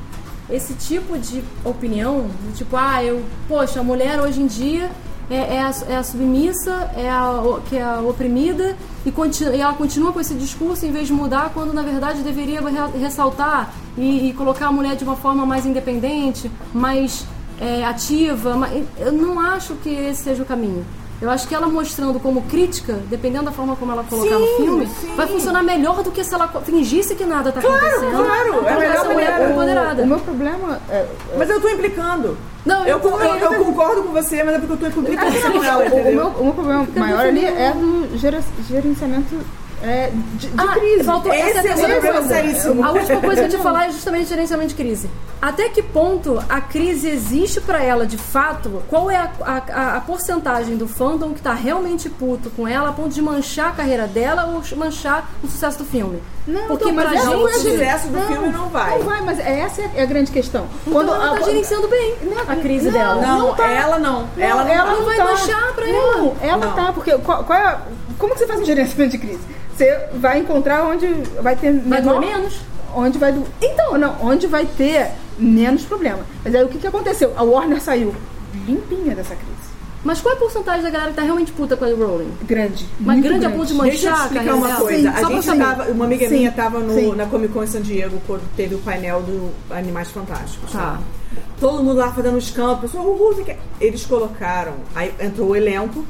Esse 0.51 0.75
tipo 0.75 1.17
de 1.19 1.43
opinião, 1.65 2.27
do 2.45 2.55
tipo, 2.57 2.77
ah, 2.77 3.03
eu, 3.03 3.23
poxa, 3.49 3.81
a 3.81 3.83
mulher 3.83 4.21
hoje 4.21 4.43
em 4.43 4.47
dia 4.47 4.91
é, 5.31 5.55
é 5.57 5.63
a, 5.63 5.73
é 5.89 5.97
a 5.97 6.03
submissa, 6.03 6.91
é 6.95 7.09
a, 7.09 7.41
que 7.69 7.77
é 7.77 7.83
a 7.83 8.01
oprimida 8.01 8.77
e, 9.07 9.11
continu, 9.11 9.55
e 9.55 9.61
ela 9.61 9.73
continua 9.73 10.13
com 10.13 10.21
esse 10.21 10.35
discurso 10.35 10.85
em 10.85 10.93
vez 10.93 11.07
de 11.07 11.13
mudar, 11.15 11.51
quando 11.55 11.73
na 11.73 11.83
verdade 11.83 12.23
deveria 12.23 12.61
re- 12.61 12.99
ressaltar 12.99 13.73
e, 13.97 14.29
e 14.29 14.33
colocar 14.35 14.67
a 14.67 14.73
mulher 14.73 14.97
de 14.97 15.05
uma 15.05 15.17
forma 15.17 15.47
mais 15.47 15.65
independente, 15.65 16.51
mais 16.75 17.25
é, 17.63 17.85
ativa. 17.85 18.57
Mas 18.57 18.85
eu 18.99 19.13
não 19.13 19.39
acho 19.39 19.75
que 19.77 19.89
esse 19.89 20.23
seja 20.25 20.43
o 20.43 20.47
caminho. 20.47 20.85
Eu 21.21 21.31
acho 21.31 21.47
que 21.47 21.55
ela 21.55 21.69
mostrando 21.69 22.19
como 22.19 22.43
crítica, 22.43 22.99
dependendo 23.09 23.45
da 23.45 23.53
forma 23.53 23.77
como 23.77 23.93
ela 23.93 24.03
colocar 24.03 24.37
no 24.41 24.45
Sim, 24.45 24.57
filme, 24.57 24.89
sim. 25.01 25.15
vai 25.15 25.29
funcionar 25.29 25.63
melhor 25.63 26.03
do 26.03 26.11
que 26.11 26.25
se 26.25 26.35
ela 26.35 26.49
fingisse 26.65 27.15
que 27.15 27.25
nada 27.25 27.53
tá 27.53 27.61
acontecendo. 27.61 28.11
claro, 28.11 28.27
é 28.27 28.49
a 28.49 28.53
Colocar 28.53 28.77
melhor 28.81 28.95
essa 28.97 29.09
mulher 29.13 29.51
empoderada. 29.53 30.03
O 30.03 30.07
meu 30.09 30.19
problema 30.19 30.81
é, 30.91 31.07
Mas 31.39 31.49
eu 31.49 31.61
tô 31.61 31.69
implicando. 31.69 32.37
Não, 32.67 32.85
Eu, 32.85 32.99
eu 32.99 33.21
eu, 33.21 33.53
eu 33.53 33.65
concordo 33.65 34.03
com 34.03 34.13
você, 34.13 34.43
mas 34.43 34.55
é 34.57 34.59
porque 34.59 34.73
eu 34.73 34.77
tô 34.93 35.01
implicando 35.01 35.53
com 35.53 35.65
ela, 35.65 35.85
o, 35.85 35.97
o 35.97 36.15
meu, 36.15 36.27
o 36.27 36.45
meu 36.45 36.55
problema 36.55 36.89
maior 36.97 37.21
ali 37.27 37.45
é 37.45 37.73
do 37.73 38.19
gera- 38.19 38.43
gerenciamento 38.69 39.37
é, 39.83 40.11
de, 40.35 40.47
de 40.49 40.53
Ah, 40.57 40.69
crise. 40.75 41.05
faltou- 41.05 41.33
essa 41.33 41.59
Esse 41.59 41.69
é 41.69 41.73
a 41.73 41.89
é 41.89 41.99
o 41.99 42.01
problema 42.01 42.23
seríssimo. 42.29 42.85
A 42.85 42.93
última 42.93 43.21
coisa 43.21 43.41
que 43.49 43.55
eu 43.55 43.59
te 43.59 43.63
falar 43.63 43.87
é 43.87 43.91
justamente 43.91 44.29
gerenciamento 44.29 44.69
de 44.71 44.75
crise. 44.75 45.11
Até 45.41 45.69
que 45.69 45.83
ponto 45.83 46.43
a 46.49 46.61
crise 46.61 47.09
existe 47.09 47.61
pra 47.61 47.83
ela 47.83 48.07
de 48.07 48.17
fato? 48.17 48.83
Qual 48.89 49.11
é 49.11 49.17
a, 49.17 49.31
a, 49.45 49.97
a 49.97 50.01
porcentagem 50.01 50.77
do 50.77 50.87
fandom 50.87 51.33
que 51.35 51.43
tá 51.43 51.53
realmente 51.53 52.09
puto 52.09 52.49
com 52.51 52.67
ela 52.69 52.91
a 52.91 52.93
ponto 52.93 53.09
de 53.11 53.21
manchar 53.21 53.71
a 53.71 53.73
carreira 53.73 54.07
dela 54.07 54.45
ou 54.47 54.63
manchar 54.79 55.29
o 55.43 55.49
sucesso 55.49 55.79
do 55.79 55.85
filme? 55.85 56.23
Não, 56.47 56.67
Porque 56.67 56.91
então, 56.91 57.05
pra 57.05 57.15
essa 57.15 57.31
gente. 57.31 57.43
o 57.43 57.49
sucesso 57.55 58.09
do 58.09 58.21
filme 58.23 58.49
não 58.49 58.69
vai. 58.69 58.99
Não 58.99 59.05
vai, 59.05 59.21
mas 59.23 59.39
essa 59.41 59.83
é 59.95 60.03
a 60.03 60.07
grande 60.07 60.31
questão. 60.31 60.67
Quando 60.91 61.13
ela 61.13 61.37
tá 61.39 61.43
gerenciando 61.45 61.89
bem 61.89 62.15
a 62.49 62.57
crise 62.57 62.91
dela. 62.91 63.21
Não, 63.21 63.39
não 63.49 63.55
tá. 63.55 63.67
ela 63.69 63.99
não. 63.99 64.29
Ela 64.37 64.65
não, 64.65 64.71
ela 64.73 64.85
tá. 64.91 64.97
não 64.97 65.05
vai 65.05 65.17
tá. 65.17 65.25
manchar 65.25 65.73
pra 65.75 65.87
não, 65.87 66.37
ela. 66.41 66.67
Não. 66.67 66.73
tá, 66.73 66.93
porque 66.93 67.13
qual, 67.19 67.45
qual 67.45 67.59
é 67.59 67.63
a- 67.65 67.81
como 68.19 68.33
que 68.35 68.39
você 68.41 68.47
faz 68.47 68.61
um 68.61 68.65
gerenciamento 68.65 69.13
de 69.13 69.19
crise? 69.19 69.41
Você 69.83 69.99
vai 70.19 70.39
encontrar 70.39 70.85
onde 70.85 71.07
vai 71.43 71.57
ter 71.57 71.73
Vai 71.73 72.01
menor, 72.01 72.21
doer 72.21 72.37
menos? 72.37 72.61
onde 72.95 73.19
vai 73.19 73.33
do, 73.33 73.45
então 73.61 73.99
não, 73.99 74.17
onde 74.23 74.47
vai 74.47 74.65
ter 74.65 75.09
menos 75.39 75.83
problema. 75.83 76.21
Mas 76.45 76.55
aí 76.55 76.63
o 76.63 76.69
que, 76.69 76.79
que 76.79 76.87
aconteceu? 76.87 77.33
A 77.37 77.43
Warner 77.43 77.81
saiu 77.83 78.15
limpinha 78.67 79.15
dessa 79.17 79.35
crise. 79.35 79.51
Mas 80.05 80.21
qual 80.21 80.35
é 80.35 80.37
a 80.37 80.41
porcentagem 80.41 80.83
da 80.83 80.91
galera 80.91 81.11
que 81.11 81.17
tá 81.17 81.23
realmente 81.23 81.53
puta 81.53 81.77
com 81.77 81.85
a 81.85 81.89
Rowling? 81.89 82.31
Grande. 82.43 82.87
Mas 83.01 83.17
muito 83.19 83.29
grande 83.29 83.47
a 83.47 83.51
ponto 83.51 83.67
de 83.67 83.75
manchar 83.75 83.91
Deixa 83.93 84.09
eu 84.09 84.15
te 84.15 84.21
explicar 84.23 84.55
uma 84.57 84.67
dela? 84.67 84.81
coisa. 84.81 84.99
Sim, 85.01 85.07
a 85.09 85.21
só 85.21 85.29
gente 85.43 85.59
tava, 85.59 85.91
uma 85.93 86.05
amiga 86.05 86.29
Sim, 86.29 86.35
minha 86.35 86.53
tava 86.53 86.79
no- 86.81 86.95
sim. 86.95 87.15
na 87.15 87.27
Comic 87.27 87.53
Con 87.53 87.63
em 87.63 87.67
San 87.69 87.83
Diego 87.83 88.21
quando 88.27 88.43
teve 88.57 88.75
o 88.75 88.79
painel 88.79 89.23
do 89.23 89.51
Animais 89.71 90.11
Fantásticos. 90.11 90.73
Tá. 90.73 90.99
Todo 91.61 91.83
mundo 91.85 91.97
lá 91.99 92.13
fazendo 92.13 92.37
os 92.37 92.51
campos. 92.51 92.91
Eles 93.81 94.05
colocaram, 94.05 94.73
aí 94.95 95.15
entrou 95.21 95.51
o 95.51 95.57
elenco, 95.57 96.05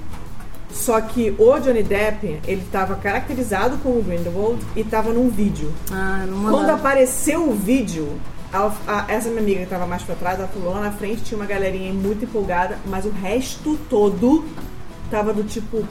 só 0.73 1.01
que 1.01 1.35
o 1.39 1.59
Johnny 1.61 1.83
Depp, 1.83 2.41
ele 2.47 2.63
tava 2.73 2.95
caracterizado 2.97 3.77
como 3.83 4.03
Grindelwald 4.03 4.59
e 4.75 4.83
tava 4.83 5.13
num 5.13 5.29
vídeo. 5.29 5.73
Ah, 5.91 6.25
não 6.27 6.51
Quando 6.51 6.71
apareceu 6.71 7.49
o 7.49 7.53
vídeo, 7.53 8.09
a- 8.53 8.73
a- 8.87 9.05
essa 9.09 9.29
minha 9.29 9.41
amiga 9.43 9.61
que 9.61 9.67
tava 9.67 9.87
mais 9.87 10.03
pra 10.03 10.15
trás, 10.15 10.39
ela 10.39 10.49
falou 10.49 10.75
lá 10.75 10.81
na 10.81 10.91
frente, 10.93 11.23
tinha 11.23 11.39
uma 11.39 11.47
galerinha 11.47 11.93
muito 11.93 12.25
empolgada, 12.25 12.79
mas 12.87 13.05
o 13.05 13.11
resto 13.11 13.79
todo 13.89 14.45
tava 15.11 15.33
do 15.33 15.45
tipo. 15.45 15.85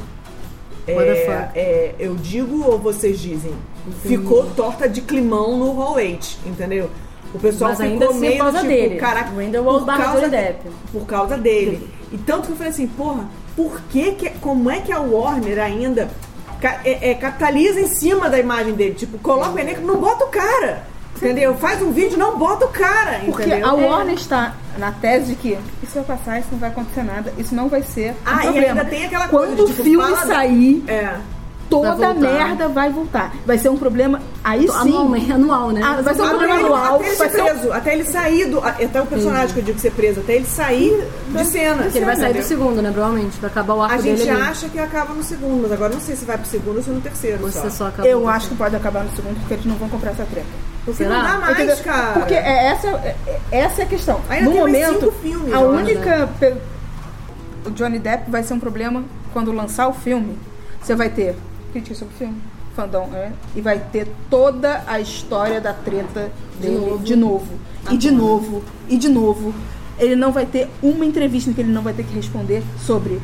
É, 0.88 0.94
é, 1.56 1.96
eu 2.00 2.16
digo 2.16 2.66
ou 2.66 2.78
vocês 2.80 3.20
dizem? 3.20 3.54
Ficou 4.02 4.48
torta 4.56 4.90
de 4.90 5.02
climão 5.02 5.56
no 5.58 5.72
Hall 5.74 5.94
8, 5.96 6.38
entendeu? 6.46 6.90
O 7.34 7.40
pessoal 7.40 7.74
Mas 7.78 7.90
ficou 7.92 8.10
assim 8.10 8.20
meio 8.20 8.34
por 8.34 8.40
causa 8.40 8.58
tipo, 8.60 8.70
dele. 8.70 8.96
caraca, 8.98 9.32
por 9.32 9.86
causa 9.86 10.12
Johnny 10.20 10.24
de- 10.24 10.30
Depp. 10.30 10.70
Por 10.92 11.06
causa 11.06 11.38
dele. 11.38 11.88
E 12.12 12.18
tanto 12.18 12.48
que 12.48 12.52
eu 12.52 12.56
falei 12.58 12.72
assim, 12.72 12.88
porra, 12.88 13.30
por 13.56 13.82
que, 13.90 14.12
que 14.14 14.30
como 14.42 14.70
é 14.70 14.80
que 14.80 14.92
a 14.92 15.00
Warner 15.00 15.60
ainda 15.60 16.10
é, 16.84 17.12
é, 17.12 17.14
capitaliza 17.16 17.80
em 17.80 17.88
cima 17.88 18.30
da 18.30 18.40
imagem 18.40 18.74
dele? 18.74 18.94
Tipo, 18.96 19.18
coloca 19.20 19.52
o 19.52 19.60
elenco, 19.60 19.82
não 19.82 19.98
bota 19.98 20.26
o 20.26 20.28
cara. 20.30 20.84
Entendeu? 21.16 21.54
Faz 21.56 21.80
um 21.84 21.92
vídeo, 21.92 22.18
não 22.18 22.36
bota 22.38 22.66
o 22.66 22.70
cara. 22.70 23.20
Porque 23.26 23.44
entendeu? 23.44 23.68
a 23.70 23.74
Warner 23.74 24.16
está 24.16 24.56
na 24.80 24.92
tese 24.92 25.28
de 25.28 25.36
que 25.36 25.50
isso 25.84 25.94
vai 25.96 26.04
passar, 26.04 26.40
isso 26.40 26.48
não 26.52 26.58
vai 26.58 26.70
acontecer 26.70 27.04
nada, 27.04 27.32
isso 27.38 27.54
não 27.54 27.70
vai 27.70 27.84
ser 27.84 28.12
um 28.12 28.16
Ah, 28.26 28.38
e 28.38 28.42
problema. 28.44 28.68
ainda 28.70 28.86
tem 28.86 29.06
aquela 29.06 29.28
Quando 29.28 29.56
coisa 29.58 29.66
de, 29.66 29.68
tipo, 29.68 29.82
o 29.82 29.84
filme 29.84 30.16
fala- 30.16 30.26
sair, 30.26 30.84
É. 30.88 31.16
toda 31.72 31.96
Vai 31.96 32.14
merda 32.14 32.68
vai 32.68 32.90
voltar. 32.92 33.34
Vai 33.46 33.58
ser 33.58 33.70
um 33.70 33.78
problema 33.78 34.22
aí 34.44 34.68
sim. 34.68 34.76
Anualmente, 34.78 35.32
anual, 35.32 35.72
né? 35.72 35.82
Ah, 35.84 36.02
vai 36.02 36.14
ser 36.14 36.22
um 36.22 36.26
Até 36.26 36.38
problema 36.38 36.60
anual. 36.60 36.96
até 36.98 37.06
ele 37.08 37.16
ser 37.16 37.30
ser 37.32 37.42
um- 37.42 37.46
preso, 37.46 37.74
até 37.74 37.94
ele 37.94 38.04
sair 38.04 38.46
do. 38.46 38.60
Até 38.60 39.02
o 39.02 39.06
personagem 39.06 39.54
que 39.54 39.60
eu 39.62 39.64
digo 39.64 39.80
ser 39.80 39.92
preso, 39.92 40.20
até 40.20 40.36
ele 40.36 40.46
sair 40.46 41.08
de 41.30 41.46
cena. 41.46 41.84
Porque 41.84 41.98
ele 41.98 42.06
vai 42.06 42.16
sair 42.18 42.34
do 42.34 42.44
segundo, 42.44 42.82
né? 42.82 42.92
Provavelmente. 42.92 43.40
Vai 43.40 43.50
acabar 43.50 43.74
o 43.74 43.82
arco 43.82 43.96
A 43.96 43.98
gente 44.00 44.30
acha 44.30 44.68
que 44.70 44.78
acaba 44.78 45.14
no 45.14 45.24
segundo, 45.24 45.62
mas 45.64 45.72
agora 45.72 45.94
não 45.94 46.02
sei 46.02 46.16
se 46.16 46.26
vai 46.26 46.38
pro 46.38 46.48
segundo 46.48 46.78
ou 46.78 46.84
se 46.84 46.90
no 46.90 47.02
terceiro. 47.02 47.38
Você 47.40 47.60
só. 47.62 47.70
só 47.70 47.88
acabou. 47.88 48.12
Eu 48.12 48.28
acho 48.28 48.50
que 48.50 48.56
pode 48.56 48.76
acabar 48.76 49.04
no 49.04 49.16
segundo, 49.16 49.40
porque 49.40 49.54
eles 49.54 49.66
não 49.66 49.76
vão 49.76 49.88
comprar 49.90 50.12
essa 50.12 50.26
treta. 50.26 50.48
Porque 50.84 51.04
Será? 51.04 51.16
não 51.18 51.24
dá 51.24 51.38
mais, 51.38 51.58
Entendeu? 51.58 51.78
cara. 51.84 52.14
Porque 52.14 52.34
é 52.34 52.68
essa, 52.68 52.88
é- 52.88 53.16
essa 53.52 53.82
é 53.82 53.86
a 53.86 53.88
questão. 53.88 54.20
Ainda 54.30 54.50
no 54.50 54.56
momento, 54.58 55.12
filmes, 55.22 55.54
a 55.54 55.60
única. 55.60 56.30
pe- 56.40 56.56
O 57.66 57.70
Johnny 57.70 58.00
Depp 58.00 58.30
vai 58.32 58.42
ser 58.44 58.56
um 58.56 58.60
problema 58.60 59.04
quando 59.32 59.52
lançar 59.52 59.88
o 59.88 59.94
filme. 59.94 60.36
Você 60.82 60.96
vai 60.96 61.10
ter 61.10 61.36
crítica 61.72 61.96
sobre 61.96 62.14
o 62.14 62.18
filme, 62.18 62.42
fandom, 62.76 63.08
né? 63.08 63.34
E 63.56 63.62
vai 63.62 63.80
ter 63.80 64.08
toda 64.30 64.84
a 64.88 65.00
história 65.00 65.60
da 65.60 65.74
treta 65.74 66.32
dele 66.60 66.78
novo. 66.78 67.04
de 67.04 67.16
novo. 67.16 67.48
E 67.90 67.98
de 67.98 68.12
novo, 68.12 68.64
e 68.88 68.98
de 68.98 69.10
novo. 69.10 69.54
Ele 69.98 70.16
não 70.16 70.32
vai 70.32 70.46
ter 70.46 70.70
uma 70.82 71.06
entrevista 71.06 71.50
em 71.50 71.54
que 71.54 71.62
ele 71.62 71.72
não 71.72 71.82
vai 71.82 71.94
ter 71.94 72.04
que 72.04 72.14
responder 72.14 72.64
sobre. 72.86 73.20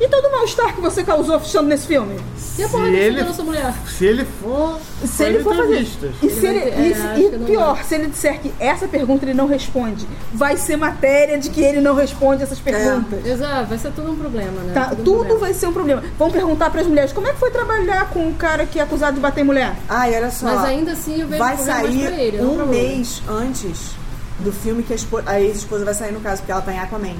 E 0.00 0.08
todo 0.08 0.24
o 0.28 0.32
mal-estar 0.32 0.74
que 0.74 0.80
você 0.80 1.04
causou 1.04 1.36
estando 1.36 1.66
nesse 1.68 1.86
filme? 1.86 2.16
E 2.58 2.62
a 2.62 2.66
Se 2.66 2.72
porra 2.72 2.88
ele- 2.88 2.96
ele... 3.18 3.22
nossa 3.22 3.42
mulher? 3.42 3.74
Se 3.86 4.06
ele 4.06 4.24
for. 4.24 4.78
Se 5.04 5.24
ele 5.24 5.40
for 5.42 5.54
fazer. 5.54 5.80
E, 6.22 6.30
se 6.30 6.46
Ele 6.46 6.58
e 6.58 6.92
é, 6.92 6.94
se- 6.94 7.20
e 7.34 7.36
não 7.38 7.44
pior, 7.46 7.84
se 7.84 7.94
ele 7.96 8.06
disser 8.06 8.40
que 8.40 8.52
essa 8.58 8.88
pergunta 8.88 9.24
ele 9.26 9.34
não 9.34 9.46
responde, 9.46 10.06
vai 10.32 10.56
ser 10.56 10.76
matéria 10.76 11.38
de 11.38 11.50
que 11.50 11.60
ele 11.62 11.80
não 11.82 11.94
responde 11.94 12.42
essas 12.42 12.58
perguntas. 12.58 13.24
Exato, 13.26 13.66
vai 13.66 13.78
ser 13.78 13.92
tudo 13.92 14.12
um 14.12 14.16
problema, 14.16 14.62
né? 14.62 14.72
Tá, 14.72 14.86
um 14.92 14.96
tudo 14.96 15.12
problema. 15.18 15.38
vai 15.40 15.54
ser 15.54 15.66
um 15.66 15.72
problema. 15.72 16.02
Vão 16.18 16.30
perguntar 16.30 16.70
para 16.70 16.80
as 16.80 16.86
mulheres 16.86 17.12
como 17.12 17.26
é 17.26 17.32
que 17.32 17.38
foi 17.38 17.50
trabalhar 17.50 18.08
com 18.10 18.26
um 18.26 18.32
cara 18.32 18.64
que 18.64 18.78
é 18.78 18.82
acusado 18.82 19.14
de 19.16 19.20
bater 19.20 19.42
em 19.42 19.44
mulher. 19.44 19.74
Ai, 19.88 20.14
olha 20.16 20.30
só. 20.30 20.46
Mas 20.46 20.64
ainda 20.64 20.92
assim 20.92 21.20
eu 21.20 21.28
vejo 21.28 21.42
vai 21.42 21.56
sair 21.58 22.06
pra 22.06 22.16
ele, 22.18 22.40
um 22.42 22.66
mês 22.66 23.22
antes 23.28 23.90
do 24.38 24.50
filme 24.50 24.82
que 24.82 24.92
a, 24.94 24.96
espo- 24.96 25.22
a 25.26 25.38
ex-esposa 25.40 25.84
vai 25.84 25.92
sair 25.94 26.12
no 26.12 26.20
caso, 26.20 26.38
porque 26.40 26.52
ela 26.52 26.62
tá 26.62 26.72
em 26.72 26.78
Aquaman. 26.78 27.14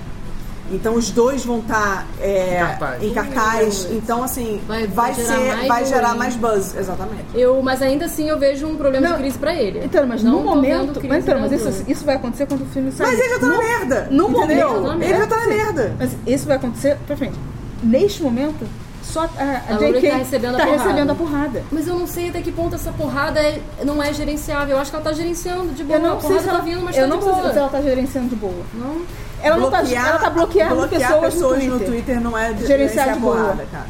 Então 0.70 0.94
os 0.94 1.10
dois 1.10 1.44
vão 1.44 1.58
estar 1.58 2.06
Em 2.22 2.58
cartaz. 2.58 3.02
em 3.02 3.10
cartaz. 3.12 3.84
Hum, 3.84 3.94
Então, 3.96 4.22
assim, 4.22 4.60
vai- 4.68 4.86
vai, 4.86 5.12
vai 5.12 5.14
gerar 5.14 5.38
ser. 5.38 5.46
mais 5.56 5.68
vai 5.68 5.84
gerar 5.84 6.14
mais 6.14 6.36
buzz, 6.36 6.76
exatamente. 6.76 7.24
Eu, 7.34 7.60
mas 7.62 7.82
ainda 7.82 8.04
assim 8.04 8.28
eu 8.28 8.38
vejo 8.38 8.66
um 8.66 8.76
problema 8.76 9.08
Não, 9.08 9.16
de 9.16 9.22
crise 9.22 9.38
pra 9.38 9.54
ele. 9.54 9.80
Então, 9.84 10.06
mas 10.06 10.22
não 10.22 10.32
no 10.38 10.44
momento. 10.44 11.00
Mas, 11.08 11.24
então, 11.24 11.40
mas 11.40 11.52
isso, 11.52 11.84
isso 11.88 12.04
vai 12.04 12.16
acontecer 12.16 12.46
quando 12.46 12.62
o 12.62 12.66
filme 12.66 12.92
sair. 12.92 13.06
Mas 13.08 13.18
ele 13.18 13.28
já 13.30 13.38
tá 13.40 13.46
no, 13.46 13.52
na 13.52 13.58
merda. 13.58 14.08
No 14.10 14.30
entendeu? 14.30 14.80
momento. 14.82 15.02
Ele 15.10 15.18
já 15.18 15.26
tá 15.26 15.36
na 15.36 15.42
Sim. 15.42 15.48
merda. 15.48 15.96
Mas 15.98 16.16
isso 16.26 16.46
vai 16.46 16.56
acontecer 16.56 16.96
pra 17.06 17.16
frente. 17.16 17.38
Neste 17.82 18.22
momento, 18.22 18.66
só 19.02 19.22
a, 19.22 19.24
a, 19.24 19.74
A 19.74 19.78
JK 19.78 20.08
tá 20.10 20.16
recebendo 20.18 20.54
a 20.54 20.58
tá 20.58 20.64
porrada. 20.66 20.82
recebendo 20.84 21.10
a 21.10 21.14
porrada. 21.14 21.62
Mas 21.72 21.88
eu 21.88 21.98
não 21.98 22.06
sei 22.06 22.28
até 22.28 22.40
que 22.42 22.52
ponto 22.52 22.74
essa 22.76 22.92
porrada 22.92 23.40
é- 23.40 23.60
não 23.84 24.00
é 24.02 24.12
gerenciável. 24.12 24.76
Eu 24.76 24.80
acho 24.82 24.90
que 24.90 24.96
ela 24.96 25.04
tá 25.04 25.12
gerenciando 25.12 25.72
de 25.72 25.82
boa. 25.82 25.98
Eu 25.98 26.02
não 26.02 26.16
a 26.16 26.20
sei 26.20 26.28
porrada 26.28 26.42
se 26.44 26.48
ela, 26.48 26.58
tá 26.58 26.64
vindo, 26.64 26.80
mas 26.82 26.96
eu 26.96 27.02
tá 27.02 27.08
não 27.08 27.18
de 27.18 27.24
sei 27.24 27.32
boa. 27.32 27.52
se 27.52 27.58
ela 27.58 27.68
tá 27.68 27.80
gerenciando 27.82 28.28
de 28.28 28.36
boa. 28.36 28.62
Não. 28.74 29.00
Ela 29.42 29.56
não 29.56 29.70
tá, 29.70 29.78
Bloquear- 29.80 30.06
ela 30.08 30.18
tá 30.18 30.30
bloqueando 30.30 30.74
bloquear 30.76 31.20
pessoas, 31.20 31.64
no, 31.64 31.80
Twitter. 31.80 32.20
não 32.20 32.36
é 32.36 32.54
Gerenciar 32.56 33.14
de 33.14 33.20
boa. 33.20 33.36
porrada, 33.36 33.66
cara. 33.70 33.86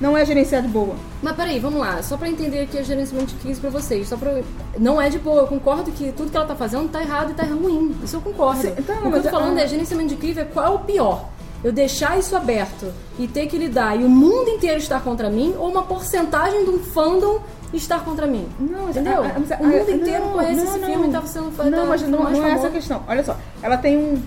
Não 0.00 0.16
é 0.16 0.24
gerenciar 0.24 0.62
de 0.62 0.68
boa. 0.68 0.94
Mas 1.22 1.36
peraí, 1.36 1.58
vamos 1.60 1.78
lá. 1.78 2.02
Só 2.02 2.16
pra 2.16 2.26
entender 2.26 2.60
aqui 2.60 2.78
a 2.78 2.82
gerenciamento 2.82 3.34
de 3.34 3.40
crise 3.40 3.60
pra 3.60 3.68
vocês. 3.68 4.08
Só 4.08 4.16
pra... 4.16 4.40
Não 4.78 5.00
é 5.00 5.10
de 5.10 5.18
boa. 5.18 5.42
Eu 5.42 5.46
concordo 5.46 5.90
que 5.92 6.10
tudo 6.12 6.30
que 6.30 6.36
ela 6.38 6.46
tá 6.46 6.54
fazendo 6.56 6.88
tá 6.90 7.02
errado 7.02 7.32
e 7.32 7.34
tá 7.34 7.42
ruim. 7.42 7.94
Isso 8.02 8.16
eu 8.16 8.20
concordo. 8.22 8.66
Então, 8.66 8.96
o 8.96 9.12
que 9.12 9.18
eu 9.18 9.22
tô 9.22 9.28
falando 9.28 9.58
a- 9.58 9.60
é 9.60 9.66
gerenciamento 9.68 10.08
de 10.08 10.16
crise 10.16 10.40
é 10.40 10.44
qual 10.44 10.64
é 10.66 10.70
o 10.70 10.78
pior. 10.78 11.26
Eu 11.62 11.70
deixar 11.70 12.18
isso 12.18 12.34
aberto 12.34 12.90
e 13.18 13.28
ter 13.28 13.46
que 13.46 13.58
lidar 13.58 13.94
e 14.00 14.02
o 14.02 14.08
mundo 14.08 14.48
inteiro 14.48 14.78
estar 14.78 15.02
contra 15.02 15.28
mim 15.28 15.54
ou 15.58 15.68
uma 15.68 15.82
porcentagem 15.82 16.64
de 16.64 16.70
um 16.70 16.78
fandom 16.78 17.40
estar 17.74 18.02
contra 18.02 18.26
mim. 18.26 18.48
Não, 18.58 18.88
Entendeu? 18.88 19.22
a- 19.22 19.26
a- 19.26 19.28
a- 19.28 19.60
o 19.60 19.66
mundo 19.66 19.86
a- 19.90 19.92
inteiro 19.92 20.24
não, 20.24 20.32
conhece 20.32 20.54
não, 20.54 20.64
esse 20.64 20.78
não. 20.78 20.88
filme 20.88 21.08
e 21.08 21.12
tá 21.12 21.22
sendo 21.26 21.54
tá 21.54 21.64
Não, 21.64 21.86
mas 21.86 22.00
não, 22.08 22.22
mais 22.22 22.38
não 22.38 22.46
é 22.46 22.52
essa 22.52 22.68
a 22.68 22.70
questão. 22.70 23.02
Olha 23.06 23.22
só, 23.22 23.36
ela 23.62 23.76
tem 23.76 23.98
um 23.98 24.22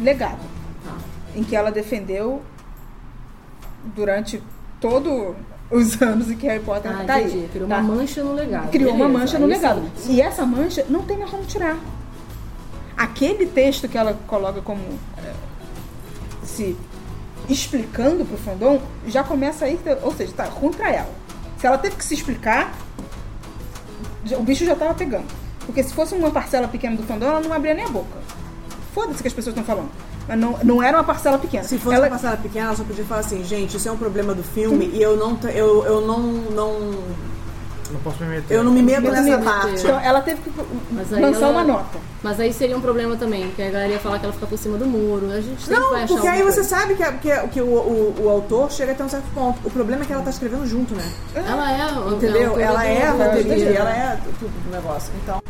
legado 0.00 0.40
em 1.34 1.42
que 1.44 1.54
ela 1.54 1.70
defendeu 1.70 2.42
durante 3.94 4.42
todos 4.80 5.34
os 5.70 6.00
anos 6.02 6.30
em 6.30 6.36
que 6.36 6.46
Harry 6.46 6.62
Potter 6.62 6.90
Ah, 6.92 7.04
tá 7.04 7.20
entendi. 7.20 7.38
aí. 7.44 7.48
Criou 7.52 7.68
tá? 7.68 7.78
uma 7.78 7.94
mancha 7.94 8.22
no 8.24 8.32
legado. 8.32 8.70
Criou 8.70 8.90
uma 8.94 9.04
Beleza, 9.06 9.18
mancha 9.18 9.38
no 9.38 9.46
legado. 9.46 9.82
sim. 9.96 10.14
E 10.14 10.20
essa 10.20 10.44
mancha 10.44 10.84
não 10.88 11.02
tem 11.02 11.16
mais 11.18 11.30
como 11.30 11.44
tirar. 11.44 11.78
Aquele 12.96 13.46
texto 13.46 13.88
que 13.88 13.96
ela 13.96 14.18
coloca 14.26 14.60
como 14.60 14.82
eh, 15.18 15.32
se 16.44 16.76
explicando 17.48 18.24
pro 18.24 18.36
fandom, 18.36 18.80
já 19.06 19.24
começa 19.24 19.64
aí, 19.64 19.78
ou 20.02 20.14
seja, 20.14 20.32
tá 20.36 20.46
contra 20.48 20.90
ela. 20.90 21.08
Se 21.58 21.66
ela 21.66 21.78
teve 21.78 21.96
que 21.96 22.04
se 22.04 22.14
explicar, 22.14 22.72
o 24.38 24.42
bicho 24.42 24.64
já 24.64 24.76
tava 24.76 24.94
pegando. 24.94 25.24
Porque 25.66 25.82
se 25.82 25.92
fosse 25.94 26.14
uma 26.14 26.30
parcela 26.30 26.68
pequena 26.68 26.96
do 26.96 27.02
fandom, 27.04 27.26
ela 27.26 27.40
não 27.40 27.52
abria 27.52 27.74
nem 27.74 27.84
a 27.84 27.88
boca. 27.88 28.18
Foda-se 28.94 29.22
que 29.22 29.28
as 29.28 29.34
pessoas 29.34 29.56
estão 29.56 29.64
falando. 29.64 29.88
Não, 30.36 30.58
não 30.64 30.82
era 30.82 30.96
uma 30.98 31.04
parcela 31.04 31.38
pequena. 31.38 31.64
Se 31.64 31.78
fosse 31.78 31.94
ela, 31.96 32.04
uma 32.06 32.10
parcela 32.10 32.36
pequena, 32.36 32.66
ela 32.66 32.76
só 32.76 32.84
podia 32.84 33.04
falar 33.04 33.20
assim, 33.20 33.42
gente, 33.44 33.76
isso 33.76 33.88
é 33.88 33.92
um 33.92 33.96
problema 33.96 34.34
do 34.34 34.42
filme 34.42 34.90
e 34.92 35.02
eu 35.02 35.16
não, 35.16 35.38
eu, 35.52 35.84
eu 35.84 36.00
não, 36.02 36.18
não, 36.20 36.80
Não 37.92 38.00
posso 38.04 38.22
me 38.22 38.28
meter. 38.30 38.54
eu 38.54 38.62
não 38.62 38.70
me 38.72 38.82
meto 38.82 39.02
Não 39.02 39.10
nessa 39.12 39.36
me 39.38 39.44
parte. 39.44 39.80
Então 39.80 39.98
ela 40.00 40.20
teve 40.20 40.40
que 40.42 40.50
Mas 40.92 41.12
aí 41.12 41.20
lançar 41.22 41.40
ela- 41.46 41.50
uma 41.50 41.64
nota. 41.64 41.98
Mas 42.22 42.38
aí 42.38 42.52
seria 42.52 42.76
um 42.76 42.80
problema 42.82 43.16
também, 43.16 43.50
que 43.52 43.62
a 43.62 43.70
galera 43.70 43.92
ia 43.92 43.98
falar 43.98 44.18
que 44.18 44.26
ela 44.26 44.32
fica 44.34 44.46
por 44.46 44.58
cima 44.58 44.76
do 44.76 44.86
muro. 44.86 45.30
A 45.32 45.40
gente 45.40 45.68
vai 45.70 45.78
Não, 45.80 45.94
achar 45.94 46.06
porque 46.08 46.28
aí 46.28 46.34
alguma 46.42 46.52
você 46.52 46.60
coisa. 46.60 46.76
sabe 46.76 46.94
que, 46.94 47.12
que, 47.12 47.48
que 47.48 47.60
o, 47.62 47.64
o, 47.66 48.14
o 48.24 48.28
autor 48.28 48.70
chega 48.70 48.92
até 48.92 49.02
um 49.02 49.08
certo 49.08 49.24
ponto. 49.34 49.58
O 49.66 49.70
problema 49.70 50.02
é 50.02 50.06
que 50.06 50.12
ela 50.12 50.22
tá 50.22 50.28
escrevendo 50.30 50.66
junto, 50.66 50.94
né? 50.94 51.02
Ela 51.34 51.72
é, 51.72 52.12
Entendeu? 52.14 52.56
a 52.56 52.60
ela 52.60 52.86
é 52.86 53.06
a 53.06 53.10
roteirista, 53.12 53.70
ela 53.70 53.90
é 53.90 54.18
tudo 54.38 54.50
do 54.64 54.70
negócio. 54.70 55.10
Então, 55.22 55.42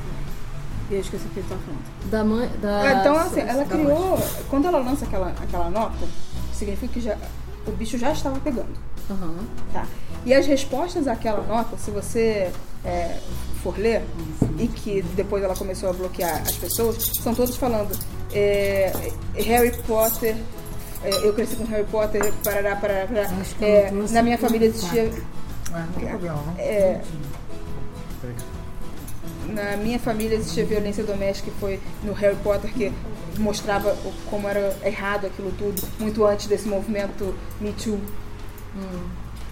E 0.90 0.94
eu 0.94 1.00
esqueci 1.00 1.24
o 1.24 1.30
que 1.30 1.38
ele 1.38 1.48
tava 1.48 1.60
falando. 1.60 2.10
Da 2.10 2.24
mãe. 2.24 2.50
Da, 2.60 2.84
É, 2.84 3.00
então, 3.00 3.16
assim, 3.16 3.40
ela 3.40 3.64
da 3.64 3.76
criou. 3.76 4.18
Quando 4.48 4.66
ela 4.66 4.78
lança 4.78 5.04
aquela, 5.04 5.28
aquela 5.28 5.70
nota, 5.70 6.06
significa 6.52 6.92
que 6.92 7.00
já, 7.00 7.16
o 7.66 7.70
bicho 7.72 7.96
já 7.96 8.12
estava 8.12 8.38
pegando. 8.40 8.74
Aham. 9.08 9.36
Tá? 9.72 9.86
E 10.24 10.34
as 10.34 10.46
respostas 10.46 11.06
àquela 11.08 11.46
nota, 11.46 11.76
se 11.78 11.90
você 11.90 12.50
é, 12.84 13.18
for 13.62 13.78
ler, 13.78 14.02
e 14.58 14.66
que 14.68 15.02
depois 15.14 15.42
ela 15.42 15.54
começou 15.54 15.90
a 15.90 15.92
bloquear 15.92 16.42
as 16.42 16.56
pessoas, 16.56 17.10
são 17.22 17.34
todos 17.34 17.56
falando 17.56 17.96
é, 18.32 18.92
Harry 19.34 19.72
Potter. 19.86 20.36
é, 21.04 21.10
eu 21.26 21.32
cresci 21.32 21.56
com 21.56 21.64
Harry 21.64 21.84
Potter, 21.84 22.32
parará, 22.44 22.76
parará, 22.76 23.06
parará. 23.06 23.30
É, 23.60 23.90
na 24.10 24.22
minha 24.22 24.38
família 24.38 24.66
existia. 24.68 25.02
É, 25.02 25.10
não 25.72 25.92
tem 25.92 26.08
problema, 26.08 26.42
não. 26.46 26.54
é. 26.58 27.00
Na 29.54 29.76
minha 29.76 29.98
família 29.98 30.36
existia 30.36 30.64
violência 30.64 31.02
doméstica 31.04 31.50
que 31.50 31.56
foi 31.58 31.80
no 32.02 32.12
Harry 32.12 32.36
Potter 32.36 32.72
que 32.72 32.92
mostrava 33.38 33.96
como 34.28 34.48
era 34.48 34.76
errado 34.84 35.26
aquilo 35.26 35.52
tudo 35.58 35.82
muito 35.98 36.24
antes 36.24 36.46
desse 36.46 36.66
movimento 36.68 37.34
Me 37.60 37.72
Too. 37.72 37.98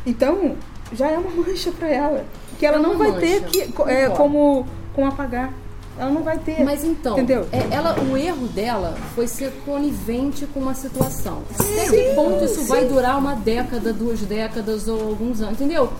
Então 0.06 0.56
já 0.92 1.10
é 1.10 1.18
uma 1.18 1.30
mancha 1.42 1.70
pra 1.72 1.88
ela 1.88 2.24
que 2.58 2.66
ela 2.66 2.76
É 2.78 2.80
não 2.80 2.96
vai 2.98 3.12
ter 3.20 3.40
mancha, 3.42 3.50
que 3.52 3.72
co- 3.72 3.88
é, 3.88 4.08
como 4.10 4.66
como 4.94 5.06
apagar. 5.06 5.52
Ela 5.98 6.10
não 6.10 6.22
vai 6.22 6.38
ter. 6.38 6.62
Mas 6.64 6.84
então, 6.84 7.14
Entendeu? 7.14 7.46
é, 7.50 7.74
ela, 7.74 7.98
o 8.00 8.16
erro 8.16 8.46
dela 8.48 8.96
foi 9.14 9.26
ser 9.26 9.50
conivente 9.64 10.46
com 10.46 10.60
uma 10.60 10.74
situação. 10.74 11.42
Até 11.58 11.88
que 11.88 12.14
ponto 12.14 12.44
isso 12.44 12.64
vai 12.66 12.84
durar 12.84 13.18
uma 13.18 13.34
década, 13.34 13.92
duas 13.92 14.20
décadas 14.20 14.86
ou 14.86 15.00
alguns 15.08 15.40
anos? 15.40 15.54
Entendeu? 15.54 15.92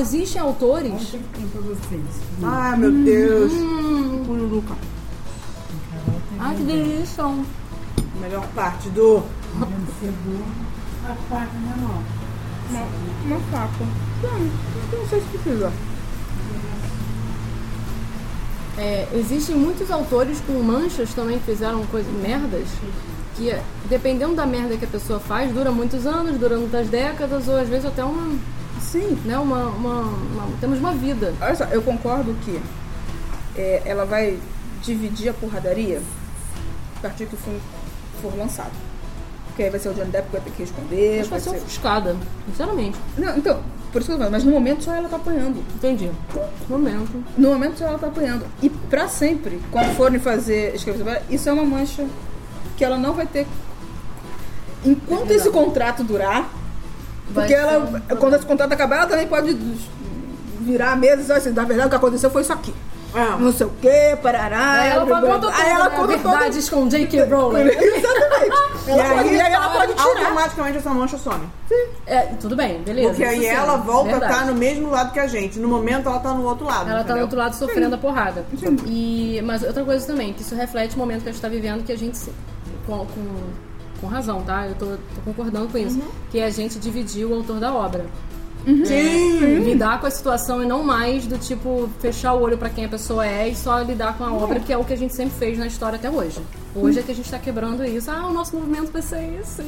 Existem 0.00 0.40
autores. 0.40 0.92
Tem 1.10 1.20
pra 1.48 1.60
vocês. 1.60 2.02
ai 2.42 2.76
meu 2.76 2.92
Deus. 2.92 3.52
Hum, 3.52 4.22
Pururuca. 4.24 4.74
ai, 6.38 6.54
que 6.54 6.62
delícia! 6.62 7.24
Melhor 8.20 8.46
parte 8.54 8.88
do. 8.90 9.22
A 11.08 11.14
faca 11.28 11.50
menor. 11.54 12.02
Uma, 12.70 12.84
uma 13.26 13.40
faca. 13.50 13.84
Não, 14.22 14.98
não 14.98 15.08
sei 15.08 15.20
se 15.20 15.26
precisa. 15.38 15.72
É, 18.78 19.08
existem 19.14 19.56
muitos 19.56 19.90
autores 19.90 20.40
com 20.46 20.52
manchas 20.62 21.12
também 21.12 21.38
que 21.40 21.46
fizeram 21.46 21.84
coisas 21.86 22.12
merdas 22.12 22.68
que 23.34 23.52
dependendo 23.88 24.34
da 24.36 24.46
merda 24.46 24.76
que 24.76 24.84
a 24.84 24.88
pessoa 24.88 25.18
faz 25.18 25.52
dura 25.52 25.70
muitos 25.72 26.06
anos, 26.06 26.38
dura 26.38 26.56
muitas 26.56 26.88
décadas 26.88 27.48
ou 27.48 27.56
às 27.56 27.68
vezes 27.68 27.86
até 27.86 28.04
uma, 28.04 28.36
Sim. 28.80 29.18
né, 29.24 29.36
uma, 29.38 29.66
uma, 29.66 30.00
uma- 30.02 30.48
temos 30.60 30.78
uma 30.78 30.92
vida. 30.92 31.34
Olha 31.40 31.54
só, 31.56 31.64
eu 31.64 31.82
concordo 31.82 32.34
que 32.44 32.60
é, 33.56 33.82
ela 33.84 34.04
vai 34.04 34.38
dividir 34.82 35.28
a 35.28 35.32
porradaria 35.34 36.00
a 36.98 37.00
partir 37.00 37.26
que 37.26 37.34
o 37.34 37.38
filme 37.38 37.60
for 38.22 38.36
lançado. 38.36 38.70
Porque 39.48 39.62
aí 39.64 39.70
vai 39.70 39.80
ser 39.80 39.88
o 39.88 39.94
Johnny 39.94 40.10
Depp 40.10 40.26
que 40.26 40.32
vai 40.32 40.40
ter 40.40 40.50
que 40.52 40.62
responder. 40.62 41.14
Acho 41.20 41.24
que 41.24 41.30
vai 41.30 41.40
ser 41.40 41.50
ser- 41.50 41.56
ofuscada, 41.58 42.16
sinceramente. 42.48 42.96
Não, 43.16 43.36
então, 43.36 43.60
por 43.92 44.00
isso 44.00 44.10
que 44.10 44.12
eu 44.12 44.18
falando, 44.18 44.32
mas 44.32 44.44
no 44.44 44.50
momento 44.50 44.84
só 44.84 44.94
ela 44.94 45.08
tá 45.08 45.16
apanhando. 45.16 45.64
Entendi. 45.74 46.10
Momento. 46.68 47.24
No 47.36 47.48
momento 47.50 47.78
só 47.78 47.86
ela 47.86 47.98
tá 47.98 48.06
apanhando. 48.06 48.44
E 48.62 48.68
pra 48.68 49.08
sempre, 49.08 49.60
quando 49.70 49.94
forem 49.96 50.18
fazer 50.18 50.74
escrever 50.74 51.22
isso 51.30 51.48
é 51.48 51.52
uma 51.52 51.64
mancha 51.64 52.06
que 52.76 52.84
ela 52.84 52.98
não 52.98 53.14
vai 53.14 53.26
ter. 53.26 53.46
Enquanto 54.84 55.30
esse 55.30 55.50
contrato 55.50 56.04
durar, 56.04 56.48
Vai 57.30 57.46
porque 57.46 57.54
ela, 57.54 57.78
um 57.78 58.16
quando 58.16 58.36
esse 58.36 58.46
contrato 58.46 58.72
acabar, 58.72 58.96
ela 58.98 59.06
também 59.06 59.26
pode 59.26 59.56
virar 60.60 60.96
e 61.02 61.16
dizer 61.16 61.34
assim, 61.34 61.50
na 61.50 61.64
verdade 61.64 61.88
o 61.88 61.90
que 61.90 61.96
aconteceu 61.96 62.30
foi 62.30 62.42
isso 62.42 62.52
aqui. 62.52 62.74
É. 63.14 63.24
Não 63.38 63.52
sei 63.52 63.66
o 63.66 63.70
que, 63.70 64.16
parará. 64.22 64.72
Aí 64.72 64.90
ela 64.90 65.06
conta 65.06 65.38
tudo, 65.38 65.48
Aí 65.48 65.70
ela 65.70 65.88
né? 65.88 65.96
conta 65.96 66.18
todo- 66.18 66.30
Verdades 66.30 66.68
com 66.68 66.88
J.K. 66.88 67.24
Rowling. 67.24 67.60
Exatamente. 67.72 68.68
E 68.88 68.90
aí, 68.92 69.38
aí 69.38 69.52
ela 69.52 69.68
pode 69.68 69.92
tirar. 69.92 70.02
automaticamente 70.06 70.78
essa 70.78 70.88
mancha 70.94 71.18
some. 71.18 71.46
É, 72.06 72.20
tudo 72.40 72.56
bem, 72.56 72.80
beleza. 72.82 73.10
Porque 73.10 73.22
aí 73.24 73.40
sim, 73.40 73.46
ela 73.46 73.76
volta 73.76 74.08
a 74.08 74.12
verdade. 74.12 74.32
estar 74.32 74.46
no 74.46 74.54
mesmo 74.54 74.88
lado 74.90 75.12
que 75.12 75.20
a 75.20 75.26
gente. 75.26 75.58
No 75.58 75.68
momento 75.68 76.08
ela 76.08 76.18
tá 76.20 76.32
no 76.32 76.42
outro 76.44 76.64
lado. 76.64 76.88
Ela 76.88 77.00
tá 77.00 77.02
do 77.02 77.04
entendeu? 77.08 77.22
outro 77.24 77.38
lado 77.38 77.54
sofrendo 77.54 77.94
a 77.96 77.98
porrada. 77.98 78.46
E, 78.86 79.42
mas 79.44 79.62
outra 79.62 79.84
coisa 79.84 80.06
também, 80.06 80.32
que 80.32 80.40
isso 80.40 80.54
reflete 80.54 80.96
o 80.96 80.98
momento 80.98 81.22
que 81.22 81.28
a 81.28 81.32
gente 81.32 81.42
tá 81.42 81.48
vivendo, 81.48 81.84
que 81.84 81.92
a 81.92 81.98
gente, 81.98 82.18
com, 82.86 82.96
com, 83.04 83.26
com 84.00 84.06
razão, 84.06 84.40
tá? 84.40 84.66
Eu 84.66 84.74
tô, 84.76 84.86
tô 84.86 85.20
concordando 85.22 85.68
com 85.68 85.76
isso. 85.76 86.00
Que 86.30 86.38
é 86.38 86.46
a 86.46 86.50
gente 86.50 86.78
dividir 86.78 87.26
o 87.26 87.34
autor 87.34 87.60
da 87.60 87.70
obra. 87.74 88.06
Sim! 88.84 89.58
Lidar 89.60 90.00
com 90.00 90.06
a 90.06 90.10
situação 90.10 90.62
e 90.62 90.66
não 90.66 90.82
mais 90.82 91.26
do 91.26 91.38
tipo 91.38 91.88
fechar 92.00 92.34
o 92.34 92.40
olho 92.42 92.58
pra 92.58 92.68
quem 92.68 92.84
a 92.84 92.88
pessoa 92.88 93.26
é 93.26 93.48
e 93.48 93.54
só 93.56 93.80
lidar 93.80 94.16
com 94.18 94.24
a 94.24 94.32
obra, 94.32 94.60
que 94.60 94.72
é 94.72 94.76
o 94.76 94.84
que 94.84 94.92
a 94.92 94.96
gente 94.96 95.14
sempre 95.14 95.34
fez 95.38 95.58
na 95.58 95.66
história 95.66 95.96
até 95.96 96.10
hoje. 96.10 96.38
Hoje 96.74 96.98
é 97.00 97.02
que 97.02 97.10
a 97.10 97.14
gente 97.14 97.30
tá 97.30 97.38
quebrando 97.38 97.84
isso. 97.84 98.10
Ah, 98.10 98.26
o 98.26 98.32
nosso 98.32 98.54
movimento 98.54 98.92
vai 98.92 99.02
ser 99.02 99.38
esse. 99.40 99.62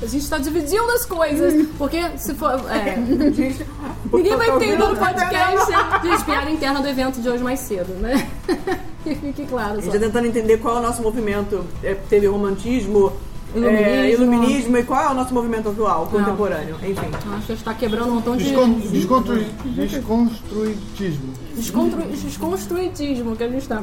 A 0.00 0.06
gente 0.06 0.28
tá 0.28 0.38
dividindo 0.38 0.90
as 0.90 1.04
coisas. 1.04 1.66
Porque 1.78 2.00
se 2.16 2.34
for. 2.34 2.52
é, 2.70 2.96
Ninguém 2.96 4.36
vai 4.36 4.50
entender 4.50 4.76
no 4.78 4.96
podcast. 4.96 5.72
Gente, 6.02 6.24
piada 6.24 6.50
interna 6.50 6.80
do 6.80 6.88
evento 6.88 7.20
de 7.20 7.28
hoje 7.28 7.42
mais 7.42 7.60
cedo, 7.60 7.92
né? 7.94 8.28
Que 9.02 9.16
fique 9.16 9.44
claro. 9.46 9.78
A 9.78 9.80
gente 9.80 9.92
tá 9.92 9.98
tentando 9.98 10.28
entender 10.28 10.58
qual 10.58 10.76
é 10.76 10.78
o 10.78 10.82
nosso 10.82 11.02
movimento. 11.02 11.64
É, 11.82 11.92
teve 11.92 12.28
romantismo, 12.28 13.12
Iluminismo. 13.54 13.86
é, 13.86 14.10
iluminismo 14.10 14.78
e 14.78 14.82
qual 14.84 15.02
é 15.02 15.08
o 15.10 15.14
nosso 15.14 15.34
movimento 15.34 15.68
atual, 15.68 16.06
contemporâneo. 16.06 16.76
Enfim. 16.82 17.06
Acho 17.12 17.46
que 17.46 17.52
a 17.52 17.54
gente 17.54 17.64
tá 17.64 17.74
quebrando 17.74 18.10
um 18.10 18.14
montão 18.16 18.36
de. 18.36 18.44
Descon 18.44 18.70
desconstru 18.90 19.44
desconstruitismo. 19.74 21.34
Desconstru... 21.54 22.02
Desconstruitismo 22.02 23.36
que 23.36 23.44
a 23.44 23.48
gente 23.48 23.68
tá. 23.68 23.82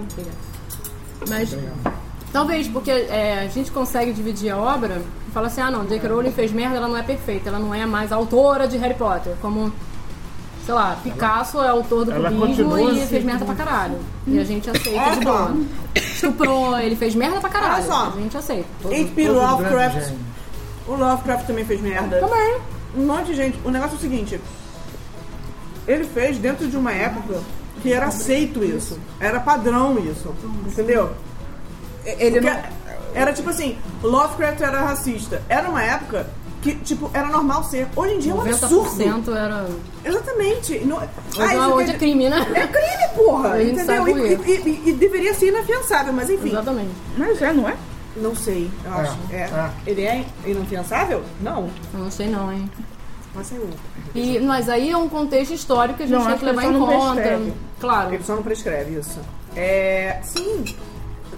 Mas. 1.27 1.55
Talvez, 2.31 2.67
porque 2.67 2.91
é, 2.91 3.39
a 3.39 3.47
gente 3.47 3.71
consegue 3.71 4.13
dividir 4.13 4.51
a 4.51 4.57
obra 4.57 5.01
e 5.27 5.31
fala 5.31 5.47
assim, 5.47 5.61
ah 5.61 5.71
não, 5.71 5.85
J.K. 5.85 6.07
Rowling 6.09 6.31
fez 6.31 6.51
merda, 6.51 6.77
ela 6.77 6.87
não 6.87 6.95
é 6.97 7.01
perfeita, 7.01 7.49
ela 7.49 7.57
não 7.57 7.73
é 7.73 7.87
mais 7.87 8.11
autora 8.11 8.67
de 8.67 8.77
Harry 8.77 8.93
Potter. 8.93 9.33
Como, 9.41 9.71
sei 10.63 10.75
lá, 10.75 10.95
Picasso 11.03 11.59
é 11.59 11.69
autor 11.69 12.05
do 12.05 12.11
cubismo 12.11 12.77
e 12.77 12.83
assim, 12.91 13.07
fez 13.07 13.23
merda 13.23 13.45
pra 13.45 13.55
caralho. 13.55 13.97
E 14.27 14.37
a 14.37 14.43
gente 14.43 14.69
aceita 14.69 14.99
É, 14.99 15.15
de 15.15 15.25
boa. 15.25 15.57
Estuprou, 16.19 16.77
ele 16.77 16.95
fez 16.95 17.15
merda 17.15 17.39
pra 17.39 17.49
caralho. 17.49 17.75
Olha 17.75 17.83
só. 17.83 18.13
A 18.15 18.19
gente 18.19 18.37
aceita. 18.37 18.67
H.P. 18.83 19.07
Todo 19.07 19.15
grande 19.15 19.29
Lovecraft. 19.29 20.13
O 20.87 20.95
Lovecraft 20.95 21.47
também 21.47 21.65
fez 21.65 21.79
merda. 21.79 22.19
Também. 22.19 22.57
Um 22.95 23.05
monte 23.05 23.27
de 23.27 23.35
gente. 23.35 23.59
O 23.63 23.71
negócio 23.71 23.95
é 23.95 23.97
o 23.97 24.01
seguinte: 24.01 24.41
ele 25.87 26.03
fez 26.03 26.37
dentro 26.37 26.67
de 26.67 26.75
uma 26.75 26.91
época 26.91 27.39
que 27.81 27.93
era 27.93 28.07
aceito 28.07 28.63
isso. 28.63 28.99
Era 29.19 29.39
padrão 29.39 29.97
isso. 29.99 30.35
Entendeu? 30.67 31.11
Ele 32.03 32.41
Porque 32.41 32.49
não... 32.49 32.63
Era 33.13 33.31
tipo 33.31 33.49
assim: 33.49 33.77
Lovecraft 34.03 34.61
era 34.61 34.81
racista. 34.81 35.41
Era 35.47 35.69
uma 35.69 35.83
época 35.83 36.27
que, 36.61 36.75
tipo, 36.75 37.09
era 37.13 37.27
normal 37.29 37.63
ser. 37.63 37.87
Hoje 37.95 38.15
em 38.15 38.19
dia 38.19 38.31
é 38.31 38.35
um 38.35 38.41
absurdo. 38.41 38.89
90% 39.03 39.35
era. 39.35 39.67
Exatamente. 40.03 40.79
Não... 40.85 40.97
Ah, 40.99 41.07
Hoje, 41.37 41.55
isso 41.55 41.73
hoje 41.73 41.85
quer- 41.87 41.95
é 41.95 41.97
crime, 41.97 42.29
né? 42.29 42.37
É 42.53 42.67
crime, 42.67 43.15
porra! 43.15 43.49
A 43.53 43.63
gente 43.63 43.79
entendeu? 43.81 44.07
E, 44.27 44.33
e- 44.33 44.61
e- 44.85 44.89
e 44.89 44.93
deveria 44.93 45.33
ser 45.33 45.47
inafiançável, 45.49 46.11
mas 46.13 46.29
enfim. 46.29 46.49
Exatamente. 46.49 46.89
Mas 47.17 47.41
é, 47.41 47.53
não 47.53 47.69
é? 47.69 47.75
Não 48.17 48.35
sei, 48.35 48.69
eu 48.83 48.93
acho. 48.93 49.17
É. 49.31 49.35
é. 49.41 49.69
Ele 49.87 50.01
é 50.03 50.25
inafiançável? 50.45 51.23
Não. 51.41 51.69
Eu 51.93 51.99
não 51.99 52.11
sei 52.11 52.27
não, 52.27 52.51
hein. 52.51 52.69
Mas 53.33 53.51
eu. 53.51 53.69
E, 54.15 54.39
mas 54.39 54.67
aí 54.67 54.89
é 54.89 54.97
um 54.97 55.07
contexto 55.07 55.53
histórico 55.53 55.97
que 55.97 56.03
a 56.03 56.07
gente 56.07 56.17
Não, 56.19 56.25
tem 56.25 56.37
que 56.37 56.45
levar 56.45 56.65
em 56.65 56.79
conta. 56.79 57.13
prescreve. 57.13 57.53
Claro. 57.79 58.13
Ele 58.15 58.23
só 58.23 58.35
não 58.35 58.43
prescreve 58.43 58.99
isso. 58.99 59.19
É. 59.55 60.19
Sim. 60.23 60.65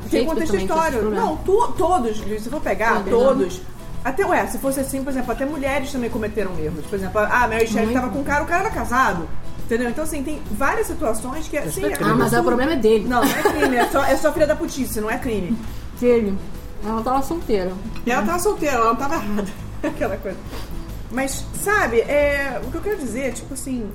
Tem 0.10 0.26
contexto 0.26 0.56
histórico. 0.56 1.06
Não, 1.06 1.38
tu- 1.38 1.74
todos, 1.78 2.18
se 2.18 2.50
for 2.50 2.62
pegar, 2.62 3.04
todos. 3.04 3.62
Até, 4.04 4.26
ué, 4.26 4.48
se 4.48 4.58
fosse 4.58 4.80
assim, 4.80 5.04
por 5.04 5.12
exemplo, 5.12 5.32
até 5.32 5.46
mulheres 5.46 5.92
também 5.92 6.10
cometeram 6.10 6.58
erros. 6.60 6.86
Por 6.86 6.96
exemplo, 6.96 7.20
a 7.20 7.48
Mary 7.48 7.68
Shelley 7.68 7.94
tava 7.94 8.10
com 8.10 8.20
um 8.20 8.24
cara, 8.24 8.44
o 8.44 8.48
cara 8.48 8.62
era 8.64 8.72
casado. 8.72 9.28
Entendeu? 9.66 9.90
Então, 9.90 10.04
assim, 10.04 10.24
tem 10.24 10.42
várias 10.52 10.88
situações 10.88 11.48
que, 11.48 11.58
assim, 11.58 11.86
é 11.86 11.98
Ah, 12.02 12.16
mas 12.16 12.34
aí 12.34 12.42
o 12.42 12.44
problema 12.44 12.74
é 12.74 12.76
dele. 12.76 13.08
Não, 13.08 13.24
não 13.24 13.32
é 13.32 13.42
crime, 13.44 13.76
é 13.78 13.88
só, 13.90 14.04
é 14.04 14.18
só 14.18 14.34
filha 14.34 14.48
da 14.48 14.56
putice, 14.56 15.00
não 15.00 15.10
é 15.10 15.18
crime. 15.18 15.58
Dele. 16.00 16.38
Ela 16.86 17.02
tava 17.02 17.22
solteira. 17.22 17.72
E 18.06 18.12
ela 18.12 18.26
tava 18.26 18.40
solteira, 18.40 18.76
ela 18.76 18.86
não 18.88 18.96
tava 18.96 19.16
errada. 19.16 19.48
Aquela 19.84 20.18
coisa. 20.18 20.38
Mas, 21.12 21.46
sabe, 21.62 22.00
é, 22.02 22.60
o 22.66 22.72
que 22.72 22.78
eu 22.78 22.82
quero 22.82 22.98
dizer, 22.98 23.34
tipo 23.34 23.54
assim, 23.54 23.90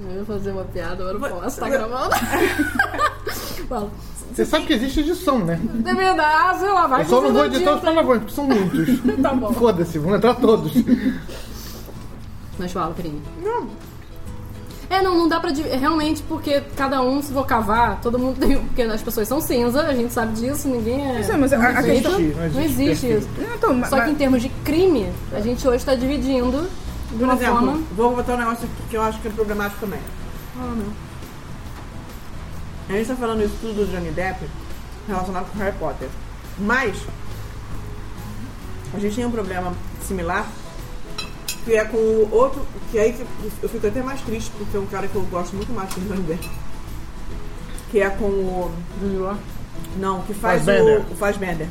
Eu 0.00 0.18
ia 0.18 0.24
fazer 0.24 0.50
uma 0.50 0.64
piada, 0.64 1.02
agora 1.08 1.18
não 1.18 1.40
posso. 1.40 1.58
Tá 1.58 1.68
gravando? 1.70 2.14
Fala. 3.68 3.90
Você 4.36 4.44
sabe 4.44 4.66
que 4.66 4.74
existe 4.74 5.00
edição, 5.00 5.38
né? 5.38 5.58
É 5.86 5.94
verdade, 5.94 6.58
sei 6.58 6.68
lá, 6.68 6.86
vai 6.86 7.00
Eu 7.00 7.06
só 7.06 7.22
não 7.22 7.32
vou 7.32 7.46
editar 7.46 7.74
os 7.76 7.80
palavrões, 7.80 8.18
porque 8.20 8.34
são 8.34 8.44
muitos. 8.44 9.00
Tá 9.22 9.32
bom. 9.32 9.50
Foda-se, 9.54 9.98
vão 9.98 10.14
entrar 10.14 10.34
todos. 10.34 10.72
Mas 12.58 12.70
fala, 12.72 12.92
Karine. 12.94 13.22
não, 13.42 13.66
É, 14.90 15.00
não, 15.02 15.16
não 15.16 15.26
dá 15.28 15.40
pra. 15.40 15.50
Realmente, 15.50 16.22
porque 16.28 16.60
cada 16.76 17.00
um, 17.02 17.20
se 17.22 17.32
for 17.32 17.44
cavar, 17.46 17.98
todo 18.02 18.18
mundo 18.18 18.38
tem. 18.38 18.56
Porque 18.58 18.82
as 18.82 19.02
pessoas 19.02 19.26
são 19.26 19.40
cinza, 19.40 19.80
a 19.82 19.94
gente 19.94 20.12
sabe 20.12 20.34
disso, 20.34 20.68
ninguém 20.68 21.00
é. 21.10 21.14
Não 21.16 21.24
sei, 21.24 21.36
mas 21.38 21.52
a- 21.54 21.56
a 21.68 21.82
questão- 21.82 22.12
não 22.12 22.18
Não 22.20 22.44
existe 22.44 22.62
existe 22.82 23.06
perfil. 23.06 23.18
isso. 23.18 23.28
Não, 23.38 23.54
então, 23.56 23.74
mas- 23.74 23.88
Só 23.90 24.00
que 24.02 24.10
em 24.10 24.14
termos 24.14 24.42
de 24.42 24.48
crime, 24.64 25.10
a 25.32 25.40
gente 25.40 25.66
hoje 25.66 25.82
tá 25.84 25.94
dividindo 25.94 26.68
de 27.10 27.16
por 27.18 27.24
uma 27.24 27.34
exemplo, 27.34 27.54
forma. 27.56 27.78
vou 27.96 28.14
botar 28.16 28.34
um 28.34 28.38
negócio 28.38 28.64
aqui 28.64 28.82
que 28.90 28.96
eu 28.96 29.02
acho 29.02 29.18
que 29.20 29.28
é 29.28 29.30
problemático 29.30 29.80
também. 29.80 30.00
Ah, 30.58 30.72
não. 30.76 31.05
A 32.88 32.92
gente 32.92 33.08
tá 33.08 33.16
falando 33.16 33.42
isso 33.42 33.54
tudo 33.60 33.84
do 33.84 33.90
Johnny 33.92 34.10
Depp 34.10 34.44
relacionado 35.08 35.50
com 35.50 35.58
Harry 35.58 35.76
Potter. 35.76 36.08
Mas 36.58 36.96
a 38.94 38.98
gente 38.98 39.16
tem 39.16 39.24
um 39.26 39.30
problema 39.30 39.72
similar 40.06 40.46
que 41.64 41.74
é 41.74 41.84
com 41.84 41.96
o 41.96 42.28
outro. 42.32 42.64
Que 42.92 42.98
aí 42.98 43.12
que 43.12 43.26
eu 43.62 43.68
fico 43.68 43.86
até 43.86 44.00
mais 44.02 44.20
triste 44.20 44.50
porque 44.56 44.76
é 44.76 44.80
um 44.80 44.86
cara 44.86 45.08
que 45.08 45.16
eu 45.16 45.22
gosto 45.22 45.54
muito 45.56 45.72
mais 45.72 45.92
que 45.92 46.00
o 46.00 46.04
Johnny 46.04 46.22
Depp. 46.22 46.48
Que 47.90 48.00
é 48.00 48.08
com 48.10 48.24
o. 48.26 48.70
Não, 49.98 50.22
que 50.22 50.34
faz 50.34 50.62
Fassbender. 50.64 51.00
o. 51.08 51.12
O 51.12 51.16
Fassbender. 51.16 51.68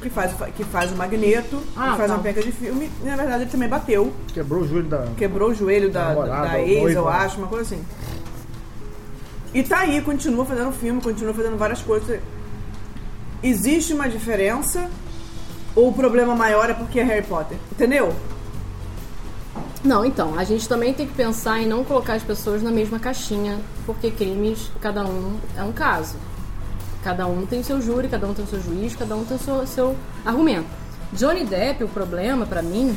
Que 0.00 0.10
faz, 0.10 0.32
o 0.34 0.36
fa- 0.36 0.50
que 0.50 0.62
faz 0.64 0.92
o 0.92 0.96
Magneto, 0.96 1.58
Ah, 1.74 1.92
que 1.92 1.96
faz 1.96 2.10
tá. 2.10 2.16
uma 2.16 2.22
penca 2.22 2.42
de 2.42 2.52
filme. 2.52 2.90
E 3.02 3.06
na 3.06 3.16
verdade 3.16 3.44
ele 3.44 3.50
também 3.50 3.68
bateu. 3.68 4.12
Quebrou 4.34 4.60
o 4.62 4.68
joelho 4.68 4.86
da. 4.86 5.06
Quebrou 5.16 5.50
o 5.50 5.54
joelho 5.54 5.90
da, 5.90 6.08
Namorada, 6.10 6.48
da 6.48 6.60
ex, 6.60 6.82
noiva. 6.82 7.00
eu 7.00 7.08
acho, 7.08 7.38
uma 7.38 7.46
coisa 7.46 7.62
assim. 7.64 7.82
E 9.54 9.62
tá 9.62 9.80
aí, 9.80 10.00
continua 10.02 10.44
fazendo 10.44 10.72
filme, 10.72 11.00
continua 11.00 11.32
fazendo 11.32 11.56
várias 11.56 11.80
coisas. 11.80 12.20
Existe 13.40 13.92
uma 13.92 14.08
diferença? 14.08 14.90
Ou 15.76 15.90
o 15.90 15.92
problema 15.92 16.34
maior 16.34 16.68
é 16.68 16.74
porque 16.74 16.98
é 16.98 17.04
Harry 17.04 17.24
Potter? 17.24 17.56
Entendeu? 17.70 18.14
Não, 19.84 20.04
então, 20.04 20.36
a 20.36 20.42
gente 20.42 20.68
também 20.68 20.92
tem 20.92 21.06
que 21.06 21.14
pensar 21.14 21.60
em 21.60 21.66
não 21.66 21.84
colocar 21.84 22.14
as 22.14 22.22
pessoas 22.22 22.62
na 22.62 22.70
mesma 22.70 22.98
caixinha, 22.98 23.60
porque 23.86 24.10
crimes, 24.10 24.72
cada 24.80 25.04
um 25.04 25.38
é 25.56 25.62
um 25.62 25.72
caso. 25.72 26.16
Cada 27.04 27.26
um 27.26 27.46
tem 27.46 27.60
o 27.60 27.64
seu 27.64 27.80
júri, 27.80 28.08
cada 28.08 28.26
um 28.26 28.34
tem 28.34 28.44
o 28.44 28.48
seu 28.48 28.60
juiz, 28.60 28.96
cada 28.96 29.14
um 29.14 29.24
tem 29.24 29.36
o 29.36 29.40
seu, 29.40 29.66
seu 29.66 29.96
argumento. 30.24 30.66
Johnny 31.12 31.44
Depp, 31.44 31.84
o 31.84 31.88
problema 31.88 32.44
pra 32.44 32.62
mim, 32.62 32.96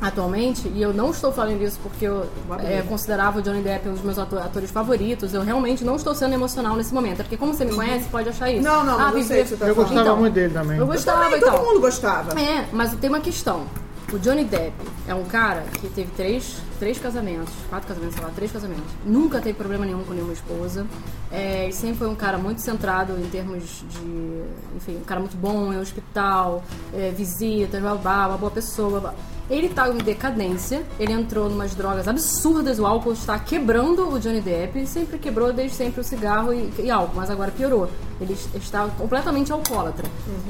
atualmente, 0.00 0.68
e 0.68 0.80
eu 0.80 0.92
não 0.94 1.10
estou 1.10 1.32
falando 1.32 1.60
isso 1.62 1.78
porque 1.82 2.06
eu 2.06 2.26
é, 2.60 2.82
considerava 2.82 3.38
o 3.38 3.42
Johnny 3.42 3.62
Depp 3.62 3.88
um 3.88 3.94
dos 3.94 4.02
meus 4.02 4.18
ato- 4.18 4.38
atores 4.38 4.70
favoritos, 4.70 5.34
eu 5.34 5.42
realmente 5.42 5.84
não 5.84 5.96
estou 5.96 6.14
sendo 6.14 6.34
emocional 6.34 6.76
nesse 6.76 6.94
momento. 6.94 7.20
É 7.20 7.22
porque 7.24 7.36
como 7.36 7.52
você 7.52 7.64
me 7.64 7.74
conhece, 7.74 8.08
pode 8.08 8.28
achar 8.28 8.50
isso. 8.50 8.62
Não, 8.62 8.84
não, 8.84 8.98
ah, 8.98 9.08
eu 9.10 9.14
viver- 9.14 9.46
sei 9.46 9.56
tá 9.56 9.66
Eu 9.66 9.74
gostava 9.74 10.00
Então, 10.00 10.16
muito 10.16 10.34
dele 10.34 10.54
também. 10.54 10.78
Eu 10.78 10.86
gostava 10.86 11.24
Também, 11.24 11.38
e 11.38 11.42
tal. 11.42 11.56
todo 11.58 11.66
mundo 11.66 11.80
gostava. 11.80 12.40
É, 12.40 12.66
mas 12.72 12.94
tem 12.94 13.10
uma 13.10 13.20
questão. 13.20 13.64
O 14.10 14.18
Johnny 14.18 14.42
Depp 14.44 14.72
é 15.06 15.14
um 15.14 15.24
cara 15.24 15.64
que 15.80 15.86
teve 15.88 16.10
três, 16.16 16.56
três 16.78 16.98
casamentos, 16.98 17.52
quatro 17.68 17.88
casamentos, 17.88 18.14
sei 18.16 18.24
lá, 18.24 18.30
três 18.34 18.50
casamentos. 18.50 18.84
Nunca 19.04 19.38
teve 19.38 19.58
problema 19.58 19.84
nenhum 19.84 20.02
com 20.02 20.14
nenhuma 20.14 20.32
esposa. 20.32 20.86
É, 21.30 21.68
e 21.68 21.72
sempre 21.74 21.98
foi 21.98 22.08
um 22.08 22.14
cara 22.14 22.38
muito 22.38 22.62
centrado 22.62 23.12
em 23.18 23.28
termos 23.28 23.84
de. 23.90 24.42
Enfim, 24.76 24.96
um 24.96 25.04
cara 25.04 25.20
muito 25.20 25.36
bom 25.36 25.70
em 25.74 25.78
hospital, 25.78 26.64
é, 26.94 27.10
visitas, 27.10 27.82
babá, 27.82 28.28
uma 28.28 28.38
boa 28.38 28.50
pessoa. 28.50 28.98
babá. 29.00 29.14
Ele 29.50 29.68
tá 29.70 29.88
em 29.88 29.96
decadência, 29.96 30.82
ele 31.00 31.12
entrou 31.12 31.48
numas 31.48 31.74
drogas 31.74 32.06
absurdas, 32.06 32.78
o 32.78 32.84
álcool 32.86 33.12
está 33.14 33.38
quebrando 33.38 34.06
o 34.12 34.18
Johnny 34.20 34.42
Depp, 34.42 34.86
sempre 34.86 35.18
quebrou 35.18 35.52
desde 35.54 35.74
sempre 35.74 36.00
o 36.02 36.04
cigarro 36.04 36.52
e, 36.52 36.70
e 36.78 36.90
álcool, 36.90 37.16
mas 37.16 37.30
agora 37.30 37.50
piorou. 37.50 37.88
Ele 38.20 38.36
está 38.54 38.86
completamente 38.98 39.50
alcoólatra. 39.50 40.06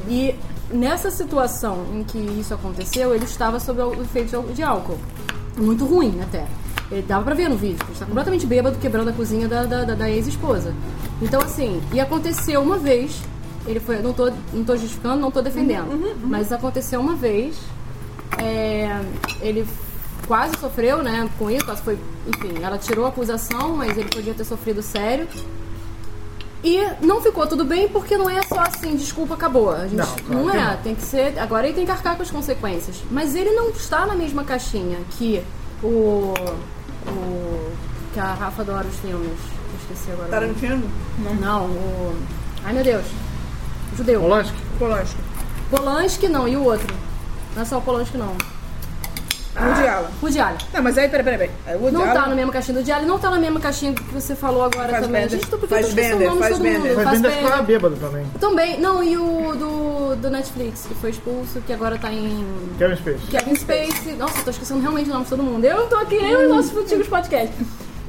E 0.09 0.35
nessa 0.73 1.11
situação 1.13 1.85
em 1.95 2.03
que 2.03 2.19
isso 2.19 2.53
aconteceu, 2.53 3.15
ele 3.15 3.25
estava 3.25 3.61
sob 3.61 3.81
o 3.81 4.03
efeito 4.03 4.43
de 4.53 4.63
álcool. 4.65 4.99
Muito 5.57 5.85
ruim 5.85 6.21
até. 6.21 6.47
Ele 6.91 7.03
dava 7.03 7.23
pra 7.25 7.35
ver 7.35 7.49
no 7.51 7.57
vídeo, 7.57 7.79
ele 7.85 7.93
está 7.93 8.07
completamente 8.07 8.47
bêbado, 8.47 8.79
quebrando 8.79 9.11
a 9.11 9.13
cozinha 9.13 9.47
da, 9.47 9.65
da, 9.65 9.85
da- 9.85 9.95
da 9.95 10.11
ex-esposa. 10.11 10.75
Então, 11.23 11.41
assim, 11.43 11.81
e 11.93 12.01
aconteceu 12.01 12.61
uma 12.63 12.79
vez, 12.79 13.21
ele 13.67 13.79
foi, 13.79 14.01
não 14.01 14.13
tô, 14.13 14.31
não 14.53 14.65
tô 14.65 14.75
justificando, 14.77 15.21
não 15.21 15.31
tô 15.31 15.43
defendendo, 15.43 16.17
mas 16.25 16.51
aconteceu 16.51 16.99
uma 17.01 17.15
vez, 17.15 17.57
é, 18.39 19.01
ele 19.41 19.67
quase 20.27 20.59
sofreu, 20.59 21.03
né, 21.03 21.29
com 21.39 21.51
isso, 21.51 21.65
quase 21.65 21.83
foi, 21.83 21.99
enfim, 22.27 22.63
ela 22.63 22.77
tirou 22.79 23.07
a 23.07 23.09
acusação, 23.09 23.77
mas 23.77 23.97
ele 23.97 24.09
podia 24.09 24.35
ter 24.35 24.45
sofrido 24.45 24.83
sério. 24.83 25.27
E 26.63 26.81
não 27.01 27.23
ficou 27.23 27.47
tudo 27.47 27.65
bem 27.65 27.89
porque 27.89 28.17
não 28.19 28.29
é 28.29 28.43
só 28.43 28.59
assim, 28.61 28.97
desculpa, 28.97 29.35
acabou. 29.35 29.71
A 29.71 29.87
gente, 29.87 29.95
Não, 29.95 30.07
não, 30.29 30.43
claro 30.43 30.51
que 30.51 30.57
é, 30.57 30.71
não. 30.71 30.77
tem 30.83 30.95
que 30.97 31.03
ser. 31.03 31.39
Agora 31.39 31.67
ele 31.67 31.75
tem 31.77 31.85
que 31.85 31.91
arcar 31.93 32.17
com 32.17 32.23
as 32.23 32.31
consequências. 32.33 32.97
Mas 33.13 33.37
ele 33.37 33.53
não 33.53 33.71
está 33.71 34.05
na 34.07 34.17
mesma 34.17 34.43
caixinha 34.43 34.99
que 35.13 35.41
o. 35.83 36.35
o 37.07 37.73
que 38.13 38.19
a 38.19 38.35
Rafa 38.35 38.63
adora 38.63 38.89
os 38.89 38.97
filmes. 38.97 39.39
Esqueci 39.83 40.11
agora. 40.11 40.29
Tarantino? 40.29 40.91
Não, 41.41 41.67
o. 41.67 42.17
Ai 42.65 42.73
meu 42.73 42.83
Deus. 42.83 43.07
O 43.93 43.97
judeu. 43.97 44.21
Polanski? 44.21 44.57
Polanski. 44.81 45.17
Polanski 45.71 46.29
não, 46.29 46.49
e 46.49 46.57
o 46.57 46.65
outro? 46.65 46.93
Não 47.59 47.63
é 47.63 47.67
só 47.67 47.79
o 47.79 47.83
Polanski 47.83 48.17
não. 48.17 48.37
Woody 49.61 49.89
Allen. 49.89 50.11
Woody 50.23 50.39
Allen. 50.39 50.59
Não, 50.73 50.83
mas 50.85 50.97
aí, 50.97 51.09
peraí, 51.09 51.25
peraí. 51.25 51.51
peraí. 51.65 51.77
Woody 51.81 51.93
Não 51.93 52.03
Allen- 52.03 52.15
tá 52.15 52.27
na 52.29 52.35
mesma 52.37 52.53
caixinha 52.53 52.75
do 52.75 52.79
Woody 52.79 52.93
Allen, 52.93 53.07
não 53.09 53.19
tá 53.19 53.31
na 53.31 53.39
mesma 53.41 53.59
caixinha 53.59 53.93
que 53.93 54.05
você 54.15 54.37
falou 54.37 54.63
agora 54.63 54.91
Faz 54.91 55.05
também. 55.05 55.23
Bender. 55.23 55.41
Gente, 55.41 55.51
por 55.51 55.59
que 55.59 55.67
Faz 55.67 55.83
eu 55.83 55.89
esqueci 55.89 56.13
o 56.13 56.19
nome 56.21 56.31
de 56.35 56.39
faz 56.39 56.53
todo 56.53 56.63
Bender. 56.63 56.81
mundo? 56.95 57.03
Faz 57.03 57.19
ficava 57.19 57.41
Bender. 57.57 57.63
bêbado 57.67 57.97
também. 57.97 58.27
Também, 58.39 58.81
não, 58.81 59.03
e 59.03 59.17
o 59.17 59.57
do, 59.57 60.15
do 60.15 60.31
Netflix, 60.31 60.87
que 60.87 60.95
foi 60.95 61.11
expulso, 61.11 61.61
que 61.67 61.73
agora 61.73 61.99
tá 61.99 62.13
em 62.13 62.47
Kevin 62.79 62.95
Space. 62.95 63.27
Kevin 63.29 63.55
Space. 63.57 64.13
Nossa, 64.13 64.39
eu 64.39 64.45
tô 64.45 64.51
esquecendo 64.51 64.81
realmente 64.81 65.11
o 65.11 65.13
nome 65.13 65.25
de 65.25 65.31
todo 65.31 65.43
mundo. 65.43 65.65
Eu 65.65 65.89
tô 65.89 65.97
aqui, 65.97 66.15
eu 66.15 66.43
e 66.43 66.47
os 66.47 66.55
nossos 66.55 66.77
antigos 66.77 67.09
podcasts. 67.09 67.59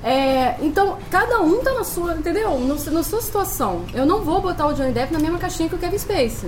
É, 0.04 0.56
então, 0.62 1.00
cada 1.10 1.40
um 1.42 1.58
tá 1.64 1.74
na 1.74 1.84
sua, 1.84 2.14
entendeu? 2.14 2.60
No, 2.60 2.76
na 2.92 3.02
sua 3.04 3.22
situação. 3.24 3.86
Eu 3.92 4.06
não 4.06 4.22
vou 4.22 4.40
botar 4.40 4.68
o 4.68 4.74
Johnny 4.74 4.92
Depp 4.92 5.12
na 5.12 5.20
mesma 5.20 5.40
caixinha 5.40 5.68
que 5.68 5.74
o 5.74 5.80
Kevin 5.80 5.98
Space. 5.98 6.48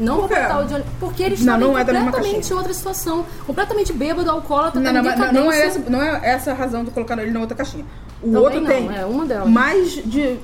Não 0.00 0.20
Por 0.20 0.28
vou 0.28 0.28
quê? 0.28 0.42
o 0.44 0.64
Johnny 0.66 0.84
Porque 0.98 1.22
eles 1.22 1.44
Não, 1.44 1.58
não 1.58 1.78
é 1.78 1.84
completamente 1.84 2.52
outra 2.54 2.72
situação. 2.74 3.24
Completamente 3.46 3.92
bêbado, 3.92 4.30
alcoólatra, 4.30 4.80
Não, 4.80 4.92
tá 4.92 5.02
não, 5.02 5.32
não, 5.32 5.32
não 5.44 5.52
é 5.52 5.66
essa, 5.66 5.78
não 5.90 6.02
é 6.02 6.20
essa 6.24 6.50
a 6.52 6.54
razão 6.54 6.84
de 6.84 6.90
colocar 6.90 7.18
ele 7.18 7.30
na 7.30 7.40
outra 7.40 7.56
caixinha. 7.56 7.84
O 8.22 8.26
Também 8.26 8.42
outro 8.42 8.60
não, 8.62 8.66
tem 8.68 8.96
é 8.98 9.04
uma 9.04 9.26
delas. 9.26 9.48
mais 9.48 9.92
de 9.92 10.38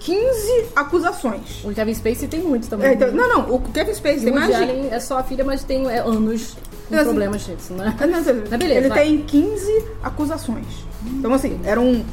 15 0.00 0.66
acusações. 0.74 1.64
O 1.64 1.72
Kevin 1.72 1.94
Space 1.94 2.26
tem 2.28 2.40
muito 2.40 2.68
também. 2.68 2.88
É, 2.90 2.94
então, 2.94 3.10
não, 3.12 3.28
não, 3.28 3.54
o 3.54 3.60
Kevin 3.72 3.94
Space 3.94 4.20
E 4.20 4.24
tem 4.24 4.32
o 4.32 4.36
mais 4.36 4.48
de... 4.48 4.54
Allen 4.62 4.88
é 4.90 5.00
só 5.00 5.18
a 5.18 5.22
filha, 5.22 5.44
mas 5.44 5.64
tem 5.64 5.88
é, 5.88 5.98
anos 5.98 6.56
com 6.88 6.94
Assim- 6.94 7.04
problemas 7.04 7.44
disso, 7.44 7.72
né? 7.74 7.94
Ah, 7.98 8.06
não, 8.06 8.12
Mas 8.22 8.24
beleza, 8.58 8.80
ele 8.80 8.88
vai. 8.88 9.02
tem 9.04 9.22
15 9.22 9.84
acusações. 10.02 10.66
Então, 11.06 11.32
assim, 11.34 11.58
era 11.64 11.80
um, 11.80 12.04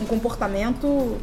um 0.00 0.04
comportamento 0.06 1.16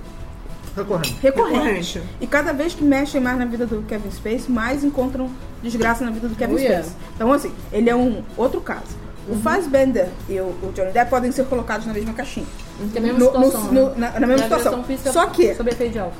Recorrente. 0.75 1.17
recorrente. 1.21 1.57
Recorrente. 1.59 2.01
E 2.19 2.27
cada 2.27 2.51
vez 2.53 2.73
que 2.73 2.83
mexem 2.83 3.21
mais 3.21 3.37
na 3.37 3.45
vida 3.45 3.65
do 3.65 3.81
Kevin 3.83 4.11
Space, 4.11 4.51
mais 4.51 4.83
encontram 4.83 5.29
desgraça 5.63 6.03
na 6.03 6.11
vida 6.11 6.27
do 6.27 6.35
Kevin 6.35 6.53
Oh, 6.55 6.57
yeah. 6.57 6.83
Space. 6.83 6.97
Então, 7.15 7.31
assim, 7.31 7.51
ele 7.71 7.89
é 7.89 7.95
um 7.95 8.23
outro 8.35 8.59
caso. 8.61 9.05
Uhum. 9.27 9.37
O 9.37 9.41
Fassbender 9.41 10.09
e 10.29 10.39
o, 10.39 10.43
o 10.43 10.71
Johnny 10.75 10.91
Depp 10.91 11.09
podem 11.09 11.31
ser 11.31 11.45
colocados 11.45 11.85
na 11.87 11.93
mesma 11.93 12.13
caixinha. 12.13 12.45
Que 12.91 12.97
é 12.97 13.01
a 13.01 13.03
mesma 13.03 13.19
No- 13.19 13.25
no- 13.39 13.45
situação. 13.45 13.71
no- 13.71 13.89
né? 13.91 13.95
na- 14.13 14.19
na 14.19 14.27
mesma 14.27 14.43
situação. 14.43 14.85
Só 15.11 15.25
que- 15.27 15.55
Sob 15.55 15.69
efeito 15.71 15.93
de 15.93 15.99
álcool. 15.99 16.17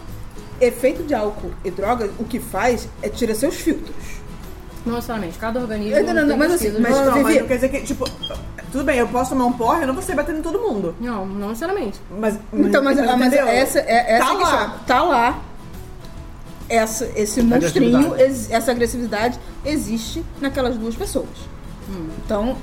Efeito 0.62 1.04
de 1.04 1.14
álcool 1.14 1.52
e 1.64 1.70
drogas, 1.70 2.10
o 2.18 2.24
que 2.24 2.40
faz 2.40 2.88
é 3.02 3.10
tirar 3.10 3.36
seus 3.36 3.56
filtros. 3.56 3.96
Não 4.86 4.96
necessariamente. 4.96 5.38
Cada 5.38 5.60
organismo. 5.60 5.96
Não, 6.00 6.14
não, 6.14 6.22
não, 6.22 6.28
tem 6.30 6.38
mas 6.38 6.52
assim, 6.54 6.72
mas- 6.80 6.92
não, 6.92 7.06
não, 7.06 7.24
mas 7.24 7.36
não 7.42 7.48
quer 7.48 7.56
dizer 7.56 7.70
que, 7.70 7.82
tipo, 7.82 8.06
tudo 8.76 8.86
bem, 8.86 8.98
eu 8.98 9.08
posso 9.08 9.30
tomar 9.32 9.46
um 9.46 9.54
porre, 9.54 9.82
eu 9.84 9.88
não 9.88 9.94
vou 9.94 10.04
sair 10.04 10.16
batendo 10.16 10.40
em 10.40 10.42
todo 10.42 10.60
mundo. 10.60 10.96
Não, 11.00 11.26
não 11.26 11.48
necessariamente. 11.50 12.00
Mas, 12.20 12.38
Então, 12.54 12.84
mas, 12.84 12.98
mas 12.98 13.22
entendeu? 13.28 13.48
essa, 13.48 13.80
é, 13.80 14.16
essa 14.16 14.26
Tá 14.26 14.32
é 14.32 14.36
a 14.36 14.38
questão. 14.38 14.58
lá. 14.60 14.80
Tá 14.86 15.04
lá. 15.04 15.40
Essa, 16.68 17.06
esse 17.16 17.42
monstrinho, 17.44 18.16
essa 18.50 18.72
agressividade 18.72 19.40
existe 19.64 20.24
naquelas 20.42 20.76
duas 20.78 20.96
pessoas. 20.96 21.28
Então, 22.26 22.58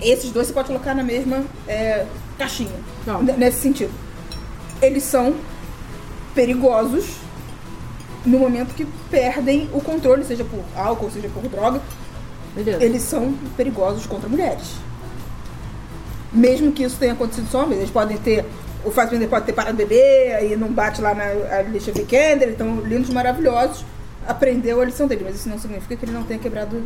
esses 0.00 0.30
dois 0.30 0.46
você 0.46 0.52
pode 0.52 0.68
colocar 0.68 0.94
na 0.94 1.02
mesma 1.02 1.44
é, 1.66 2.06
caixinha. 2.38 2.70
Não. 3.06 3.20
N- 3.22 3.32
Nesse 3.32 3.58
sentido. 3.60 3.90
Eles 4.80 5.02
são 5.02 5.34
perigosos 6.34 7.16
no 8.24 8.38
momento 8.38 8.74
que 8.74 8.86
perdem 9.10 9.68
o 9.72 9.80
controle, 9.80 10.24
seja 10.24 10.44
por 10.44 10.60
álcool, 10.76 11.10
seja 11.10 11.28
por 11.28 11.42
droga. 11.48 11.80
Beleza. 12.54 12.82
Eles 12.82 13.02
são 13.02 13.32
perigosos 13.56 14.06
contra 14.06 14.28
mulheres. 14.28 14.74
Mesmo 16.32 16.70
que 16.72 16.82
isso 16.84 16.96
tenha 16.98 17.12
acontecido 17.12 17.48
só 17.50 17.58
uma 17.58 17.66
vez. 17.68 17.80
Eles 17.80 17.90
podem 17.90 18.16
ter. 18.16 18.44
O 18.84 18.90
Fassbender 18.90 19.28
pode 19.28 19.44
ter 19.44 19.52
parado 19.52 19.76
de 19.76 19.84
beber, 19.84 20.34
aí 20.36 20.56
não 20.56 20.68
bate 20.68 21.02
lá 21.02 21.14
na 21.14 21.24
Alicia 21.58 21.92
Vikander, 21.92 22.42
eles 22.44 22.52
estão 22.52 22.80
lindos, 22.80 23.10
maravilhosos. 23.10 23.84
Aprendeu 24.26 24.80
a 24.80 24.84
lição 24.84 25.06
dele, 25.06 25.22
mas 25.24 25.36
isso 25.36 25.48
não 25.48 25.58
significa 25.58 25.96
que 25.96 26.04
ele 26.04 26.12
não 26.12 26.22
tenha 26.22 26.38
quebrado 26.40 26.82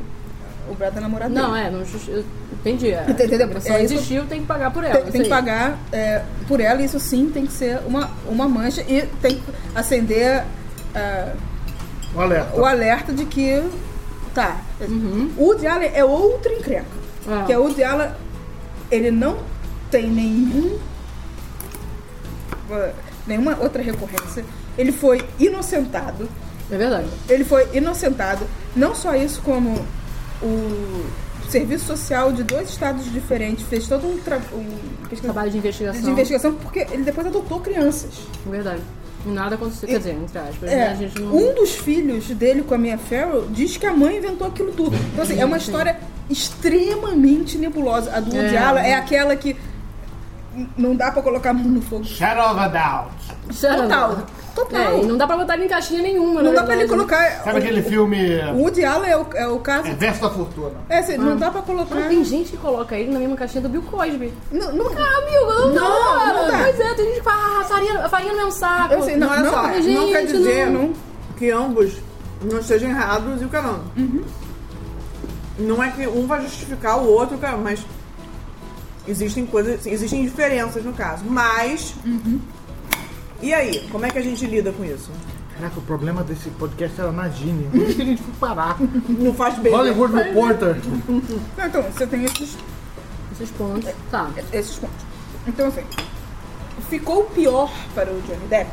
o 0.68 0.74
braço 0.74 0.94
da 0.94 1.00
namorada 1.00 1.32
Não, 1.32 1.52
dele. 1.52 1.66
é, 1.66 1.70
não 1.70 1.84
justi- 1.84 2.10
eu 2.10 2.24
entendi. 2.52 2.90
É. 2.90 3.04
Entendeu? 3.08 3.46
Agressão 3.46 3.76
É 3.76 3.84
isso- 3.84 3.94
existiu, 3.94 4.24
tem 4.26 4.40
que 4.40 4.46
pagar 4.46 4.72
por 4.72 4.82
ela. 4.82 4.94
Tem, 4.94 5.02
isso 5.04 5.12
tem 5.12 5.22
que 5.22 5.28
pagar 5.28 5.78
é, 5.92 6.22
por 6.48 6.58
ela, 6.58 6.80
e 6.82 6.84
isso 6.86 6.98
sim 6.98 7.30
tem 7.32 7.46
que 7.46 7.52
ser 7.52 7.78
uma, 7.86 8.10
uma 8.26 8.48
mancha 8.48 8.80
e 8.88 9.02
tem 9.22 9.36
que 9.36 9.42
acender 9.74 10.42
ah, 10.94 11.32
O 12.14 12.20
alerta. 12.20 12.60
o 12.60 12.64
alerta 12.64 13.12
de 13.12 13.24
que. 13.26 13.62
Tá. 14.34 14.56
O 15.38 15.44
Woody 15.44 15.66
Allen 15.66 15.90
é 15.94 16.04
outro 16.04 16.50
encrenca. 16.52 16.86
Ah. 17.28 17.44
Que 17.46 17.52
é 17.52 17.58
o 17.58 17.62
Woody 17.62 17.84
Allen, 17.84 18.08
ele 18.94 19.10
não 19.10 19.38
tem 19.90 20.08
nenhum. 20.08 20.78
uh, 22.70 22.94
nenhuma 23.26 23.58
outra 23.60 23.82
recorrência. 23.82 24.44
Ele 24.76 24.92
foi 24.92 25.24
inocentado. 25.38 26.28
É 26.70 26.76
verdade. 26.76 27.08
Ele 27.28 27.44
foi 27.44 27.68
inocentado. 27.76 28.46
Não 28.74 28.94
só 28.94 29.14
isso, 29.14 29.40
como 29.42 29.84
o 30.42 31.04
Serviço 31.48 31.86
Social 31.86 32.32
de 32.32 32.42
dois 32.42 32.70
estados 32.70 33.10
diferentes 33.12 33.64
fez 33.66 33.86
todo 33.86 34.06
um, 34.06 34.18
tra 34.18 34.40
um 34.52 34.94
Trabalho 35.22 35.50
de 35.50 35.58
investigação. 35.58 36.02
de 36.02 36.10
investigação 36.10 36.54
porque 36.54 36.80
ele 36.90 37.04
depois 37.04 37.26
adotou 37.26 37.60
crianças. 37.60 38.22
É 38.46 38.50
verdade. 38.50 38.82
E 39.24 39.28
nada 39.28 39.54
aconteceu. 39.54 39.88
Quer 39.88 39.98
dizer, 39.98 40.14
entre 40.14 40.38
aspas. 40.38 40.70
É, 40.70 40.76
né? 40.76 40.88
A 40.88 40.94
gente 40.94 41.20
não. 41.20 41.34
um 41.34 41.54
dos 41.54 41.70
filhos 41.76 42.26
dele 42.28 42.62
com 42.62 42.74
a 42.74 42.78
Mia 42.78 42.98
Farrow 42.98 43.46
diz 43.50 43.76
que 43.76 43.86
a 43.86 43.92
mãe 43.92 44.18
inventou 44.18 44.48
aquilo 44.48 44.72
tudo. 44.72 44.96
Então, 45.12 45.22
assim, 45.22 45.40
é 45.40 45.44
uma 45.44 45.58
Sim. 45.58 45.66
história 45.66 45.96
extremamente 46.30 47.58
nebulosa. 47.58 48.10
A 48.14 48.20
do 48.20 48.34
Woody 48.34 48.54
É. 48.54 48.58
Allen 48.58 48.84
é 48.84 48.94
aquela 48.94 49.34
que 49.36 49.56
não 50.76 50.94
dá 50.94 51.10
pra 51.10 51.20
colocar 51.22 51.50
a 51.50 51.54
mão 51.54 51.64
no 51.64 51.82
fogo. 51.82 52.04
Shadow 52.04 52.50
of 52.52 52.60
a 52.60 52.68
Doubt. 52.68 53.60
Total. 53.60 54.18
Total. 54.54 54.80
É, 54.80 55.00
e 55.02 55.06
não 55.06 55.16
dá 55.16 55.26
pra 55.26 55.36
botar 55.36 55.54
ele 55.54 55.64
em 55.64 55.68
caixinha 55.68 56.00
nenhuma, 56.00 56.40
Não 56.40 56.54
dá 56.54 56.62
pra 56.62 56.74
ele 56.76 56.86
verdade. 56.86 57.08
colocar. 57.10 57.42
Sabe 57.42 57.58
aquele 57.58 57.82
filme 57.82 58.36
O 58.52 58.58
Woody 58.58 58.84
Allen 58.84 59.10
é 59.10 59.16
o, 59.16 59.26
é 59.34 59.48
o 59.48 59.58
caso. 59.58 59.88
é, 59.88 59.94
Verso 59.94 60.22
da 60.22 60.30
Fortuna? 60.30 60.70
É, 60.88 60.98
assim, 60.98 61.16
não 61.16 61.36
dá 61.36 61.50
pra 61.50 61.60
colocar. 61.62 61.96
Não, 61.96 62.08
tem 62.08 62.24
gente 62.24 62.52
que 62.52 62.56
coloca 62.56 62.96
ele 62.96 63.10
na 63.12 63.18
mesma 63.18 63.34
caixinha 63.36 63.62
do 63.62 63.68
Bill 63.68 63.82
Cosby. 63.82 64.32
Não, 64.52 64.72
não, 64.72 64.86
Ah, 64.86 65.18
amigo, 65.18 65.44
não, 65.46 65.74
Não, 65.74 66.18
cara. 66.18 66.32
não 66.34 66.50
dá. 66.52 66.58
Pois 66.58 66.78
é, 66.80 66.94
tem 66.94 67.04
gente 67.06 67.16
que 67.18 67.22
fala, 67.24 67.60
ah, 67.60 67.64
farinha, 67.64 68.08
farinha 68.08 68.32
no 68.32 68.38
meu 68.38 68.50
saco. 68.52 68.94
Eu 68.94 69.02
sei, 69.02 69.16
não, 69.16 69.26
Não, 69.28 69.34
olha 69.36 69.50
só, 69.50 69.62
não, 69.62 69.68
não 69.74 69.82
gente, 69.82 70.12
quer 70.12 70.26
dizer 70.26 70.70
não. 70.70 70.92
que 71.36 71.50
ambos 71.50 71.92
não 72.40 72.60
estejam 72.60 72.90
errados 72.90 73.42
e 73.42 73.44
o 73.44 73.48
caramba. 73.48 73.80
Uhum. 73.96 74.22
Não 75.58 75.82
é 75.82 75.90
que 75.90 76.06
um 76.06 76.26
vai 76.26 76.42
justificar 76.42 76.98
o 76.98 77.06
outro, 77.06 77.38
caramba, 77.38 77.64
mas 77.64 77.84
existem 79.06 79.46
coisas, 79.46 79.86
existem 79.86 80.22
diferenças 80.24 80.84
no 80.84 80.92
caso. 80.92 81.24
Mas. 81.24 81.94
Uhum. 82.04 82.40
E 83.42 83.52
aí, 83.52 83.86
como 83.90 84.06
é 84.06 84.10
que 84.10 84.18
a 84.18 84.22
gente 84.22 84.46
lida 84.46 84.72
com 84.72 84.84
isso? 84.84 85.10
Caraca, 85.54 85.78
o 85.78 85.82
problema 85.82 86.24
desse 86.24 86.48
podcast 86.50 87.00
era 87.00 87.12
na 87.12 87.28
Gini. 87.28 87.68
Por 87.70 87.82
isso 87.82 87.96
que 87.96 88.02
a 88.02 88.06
gente 88.06 88.22
foi 88.22 88.34
parar. 88.40 88.76
Não 89.08 89.34
faz 89.34 89.58
bem. 89.58 89.72
Hollywood 89.72 90.14
Reporter. 90.14 90.76
Não, 91.56 91.66
então, 91.66 91.82
você 91.82 92.06
tem 92.06 92.24
esses, 92.24 92.56
Esses 93.32 93.50
pontos. 93.50 93.90
Tá. 94.10 94.30
esses 94.52 94.76
pontos. 94.76 95.06
Então, 95.46 95.68
assim, 95.68 95.82
ficou 96.88 97.24
pior 97.24 97.70
para 97.94 98.10
o 98.10 98.20
Johnny 98.22 98.46
Depp 98.48 98.70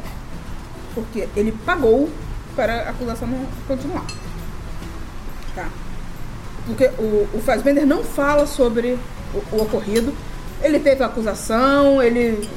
porque 0.94 1.28
ele 1.36 1.52
pagou 1.66 2.10
para 2.56 2.84
a 2.84 2.90
acusação 2.90 3.28
não 3.28 3.46
continuar. 3.68 4.06
Tá? 5.56 5.70
Porque 6.72 6.90
o, 7.02 7.28
o 7.34 7.42
Fassbender 7.42 7.86
não 7.86 8.04
fala 8.04 8.48
sobre 8.48 8.98
o, 9.34 9.56
o 9.56 9.62
ocorrido. 9.62 10.14
Ele 10.62 10.80
teve 10.80 11.04
a 11.04 11.08
acusação, 11.08 12.02
ele 12.02 12.48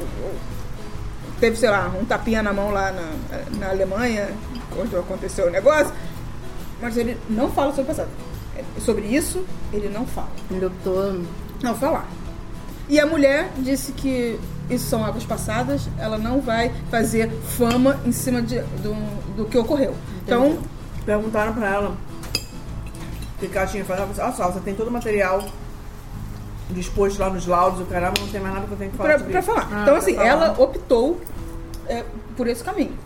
teve, 1.40 1.56
sei 1.56 1.70
lá, 1.70 1.92
um 2.00 2.04
tapinha 2.04 2.42
na 2.42 2.52
mão 2.52 2.70
lá 2.70 2.92
na, 2.92 3.58
na 3.58 3.70
Alemanha, 3.70 4.28
quando 4.74 4.98
aconteceu 4.98 5.46
o 5.46 5.50
negócio, 5.50 5.92
mas 6.80 6.96
ele 6.96 7.16
não 7.28 7.50
fala 7.50 7.70
sobre 7.70 7.82
o 7.82 7.86
passado. 7.86 8.08
Sobre 8.78 9.06
isso, 9.06 9.44
ele 9.72 9.88
não 9.88 10.06
fala. 10.06 10.30
Tô. 10.82 11.14
Não 11.62 11.74
falar. 11.74 12.06
E 12.88 13.00
a 13.00 13.06
mulher 13.06 13.50
disse 13.58 13.92
que 13.92 14.38
isso 14.68 14.86
são 14.86 15.04
águas 15.04 15.24
passadas, 15.24 15.88
ela 15.98 16.18
não 16.18 16.40
vai 16.40 16.70
fazer 16.90 17.30
fama 17.56 17.98
em 18.04 18.12
cima 18.12 18.42
de, 18.42 18.60
do, 18.82 18.94
do 19.36 19.44
que 19.46 19.56
ocorreu. 19.56 19.94
Então, 20.22 20.58
Perguntaram 21.04 21.52
pra 21.52 21.68
ela 21.68 21.96
que 23.48 23.58
ela 23.58 23.66
tinha 23.66 23.84
falado. 23.84 24.10
Olha 24.18 24.32
só, 24.32 24.50
você 24.50 24.60
tem 24.60 24.74
todo 24.74 24.88
o 24.88 24.90
material 24.90 25.44
disposto 26.70 27.18
lá 27.18 27.28
nos 27.30 27.46
laudos, 27.46 27.80
o 27.80 27.84
caramba, 27.86 28.14
não 28.20 28.28
tem 28.28 28.40
mais 28.40 28.54
nada 28.54 28.66
que 28.66 28.72
eu 28.72 28.78
tenho 28.78 28.90
que 28.90 28.96
falar 28.96 29.08
pra, 29.10 29.18
sobre 29.18 29.32
pra 29.32 29.40
isso. 29.40 29.52
falar. 29.52 29.62
Ah, 29.70 29.82
então, 29.82 29.84
pra 29.84 29.96
assim, 29.98 30.14
falar. 30.14 30.26
ela 30.28 30.60
optou 30.60 31.20
é, 31.88 32.04
por 32.36 32.46
esse 32.46 32.64
caminho. 32.64 32.96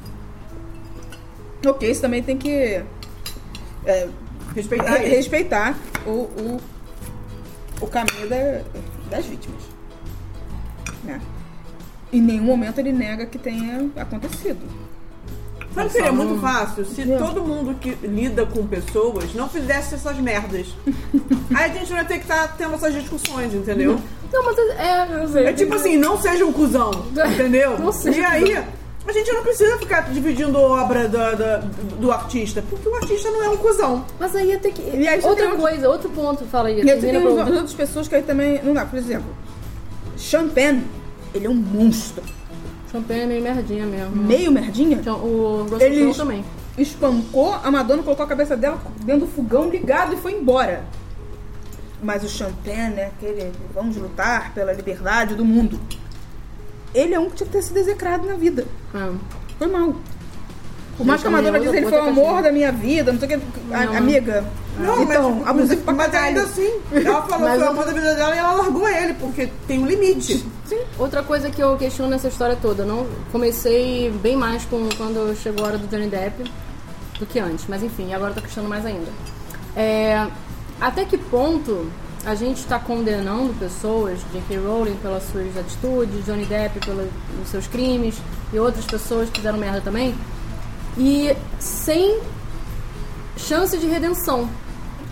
Ok, 1.66 1.90
isso 1.90 2.00
também 2.00 2.22
tem 2.22 2.36
que 2.38 2.82
é, 3.84 4.08
Respeitar 4.54 4.92
re- 4.94 5.08
respeitar 5.08 5.76
o, 6.06 6.10
o, 6.10 6.60
o 7.80 7.86
caminho 7.88 8.28
da- 8.28 8.62
das 9.10 9.26
vítimas. 9.26 9.60
Né? 11.04 11.20
Em 12.12 12.20
nenhum 12.22 12.44
momento 12.44 12.78
ele 12.78 12.92
nega 12.92 13.26
que 13.26 13.38
tenha 13.38 13.90
acontecido. 13.96 14.60
Sabe 15.74 15.86
que 15.88 15.92
seria 15.92 16.12
muito 16.12 16.40
fácil 16.40 16.84
se 16.84 17.04
todo 17.18 17.42
mundo 17.42 17.74
que 17.80 17.90
lida 18.02 18.44
com 18.46 18.66
pessoas 18.66 19.32
não 19.34 19.48
fizesse 19.48 19.94
essas 19.94 20.16
merdas. 20.18 20.66
Aí 21.54 21.70
a 21.70 21.74
gente 21.74 21.90
não 21.90 21.98
ia 21.98 22.04
ter 22.04 22.16
que 22.18 22.24
estar 22.24 22.56
tendo 22.56 22.74
essas 22.74 22.92
discussões, 22.94 23.52
entendeu? 23.54 23.98
Não, 24.32 24.44
mas 24.44 24.58
é. 24.58 25.22
eu 25.22 25.28
sei. 25.28 25.44
É 25.46 25.52
tipo 25.52 25.74
assim, 25.74 25.96
não 25.96 26.20
seja 26.20 26.44
um 26.44 26.52
cuzão, 26.52 26.90
entendeu? 27.32 27.78
Não 27.78 27.92
seja 27.92 28.20
e 28.20 28.24
aí, 28.24 28.64
a 29.06 29.12
gente 29.12 29.32
não 29.32 29.42
precisa 29.42 29.78
ficar 29.78 30.00
dividindo 30.12 30.58
obra 30.60 31.08
da- 31.08 31.32
da- 31.32 31.56
do 31.98 32.10
artista, 32.12 32.62
porque 32.68 32.86
o 32.88 32.94
artista 32.94 33.30
não 33.30 33.42
é 33.44 33.48
um 33.48 33.56
cuzão. 33.56 34.04
Mas 34.20 34.34
aí 34.36 34.48
ia 34.48 34.58
ter 34.58 34.72
que. 34.72 34.82
E 34.82 35.06
aí 35.08 35.20
outra 35.22 35.46
tem 35.46 35.54
um- 35.54 35.56
coisa, 35.60 35.88
outro 35.88 36.10
ponto, 36.10 36.44
fala 36.46 36.68
aí. 36.68 36.82
E 36.82 36.90
aí 36.90 37.00
tem 37.00 37.16
outras 37.26 37.72
pessoas 37.72 38.06
que 38.08 38.14
aí 38.16 38.22
também 38.22 38.60
não 38.62 38.74
dá. 38.74 38.84
Por 38.84 38.98
exemplo, 38.98 39.30
Penn, 40.54 40.80
ele 41.34 41.46
é 41.46 41.50
um 41.50 41.54
monstro. 41.54 42.22
Champagne 42.90 43.20
é 43.20 43.26
meio 43.26 43.42
merdinha 43.42 43.86
mesmo. 43.86 44.16
Meio 44.16 44.50
merdinha. 44.50 44.96
Então, 44.96 45.18
o 45.18 45.66
Ele 45.78 46.12
também. 46.14 46.44
espancou 46.76 47.52
a 47.52 47.70
Madonna, 47.70 48.02
colocou 48.02 48.24
a 48.24 48.28
cabeça 48.28 48.56
dela 48.56 48.80
dentro 49.04 49.26
do 49.26 49.32
fogão 49.32 49.68
ligado 49.68 50.14
e 50.14 50.16
foi 50.16 50.32
embora. 50.32 50.84
Mas 52.02 52.24
o 52.24 52.28
Champagne, 52.28 52.94
né, 52.94 53.06
aquele 53.06 53.52
vamos 53.74 53.96
lutar 53.96 54.54
pela 54.54 54.72
liberdade 54.72 55.34
do 55.34 55.44
mundo. 55.44 55.78
Ele 56.94 57.14
é 57.14 57.20
um 57.20 57.28
que 57.28 57.36
tinha 57.36 57.46
que 57.46 57.52
ter 57.52 57.62
sido 57.62 57.76
execrado 57.76 58.26
na 58.26 58.34
vida. 58.34 58.66
Ah. 58.94 59.12
Foi 59.58 59.66
mal. 59.66 59.94
Por 60.98 61.06
mais 61.06 61.22
que 61.22 61.28
a 61.28 61.30
Madonna 61.30 61.58
disse, 61.60 61.76
ele 61.76 61.86
foi 61.88 61.98
o 61.98 62.02
amor 62.08 62.42
da 62.42 62.50
minha 62.52 62.70
vida, 62.72 63.12
não 63.12 63.18
sei 63.20 63.28
o 63.36 63.40
que. 63.40 63.46
A- 63.74 63.84
Não. 63.86 63.96
amiga. 63.96 64.44
Não, 64.78 65.02
então, 65.02 65.34
mas, 65.36 65.48
abusivo 65.48 65.82
pra 65.82 65.94
mas 65.94 66.06
caralho. 66.12 66.28
ainda 66.28 66.42
assim, 66.42 66.72
ela 66.92 67.22
falou 67.22 67.48
Mas 67.48 67.52
que 67.52 67.58
foi 67.58 67.62
o 67.62 67.66
o- 67.66 67.70
amor 67.70 67.84
da 67.86 67.92
vida 67.92 68.14
dela 68.14 68.34
e 68.34 68.38
ela 68.38 68.52
largou 68.52 68.88
ele, 68.88 69.14
porque 69.14 69.48
tem 69.66 69.78
um 69.80 69.86
limite. 69.86 70.44
Outra 70.98 71.22
coisa 71.22 71.50
que 71.50 71.62
eu 71.62 71.76
questiono 71.76 72.10
nessa 72.10 72.28
história 72.28 72.56
toda, 72.60 72.84
não 72.84 73.06
comecei 73.32 74.10
bem 74.22 74.36
mais 74.36 74.64
com 74.66 74.88
quando 74.96 75.34
chegou 75.40 75.64
a 75.64 75.68
hora 75.68 75.78
do 75.78 75.86
Johnny 75.86 76.08
Depp 76.08 76.44
do 77.18 77.26
que 77.26 77.38
antes, 77.40 77.64
mas 77.68 77.82
enfim, 77.82 78.12
agora 78.12 78.30
eu 78.32 78.34
tô 78.36 78.40
questionando 78.42 78.68
mais 78.70 78.84
ainda. 78.84 79.08
É, 79.74 80.26
até 80.80 81.04
que 81.04 81.16
ponto 81.16 81.86
a 82.24 82.34
gente 82.34 82.58
está 82.58 82.78
condenando 82.78 83.52
pessoas, 83.54 84.18
J.K. 84.32 84.58
Rowling 84.58 84.96
pelas 84.96 85.22
suas 85.30 85.56
atitudes, 85.56 86.24
Johnny 86.26 86.44
Depp 86.44 86.80
pelos 86.84 87.08
seus 87.46 87.66
crimes 87.66 88.16
e 88.52 88.58
outras 88.58 88.84
pessoas 88.84 89.28
que 89.30 89.38
fizeram 89.38 89.58
merda 89.58 89.80
também, 89.80 90.14
e 90.96 91.34
sem 91.58 92.18
chance 93.36 93.76
de 93.78 93.86
redenção. 93.86 94.48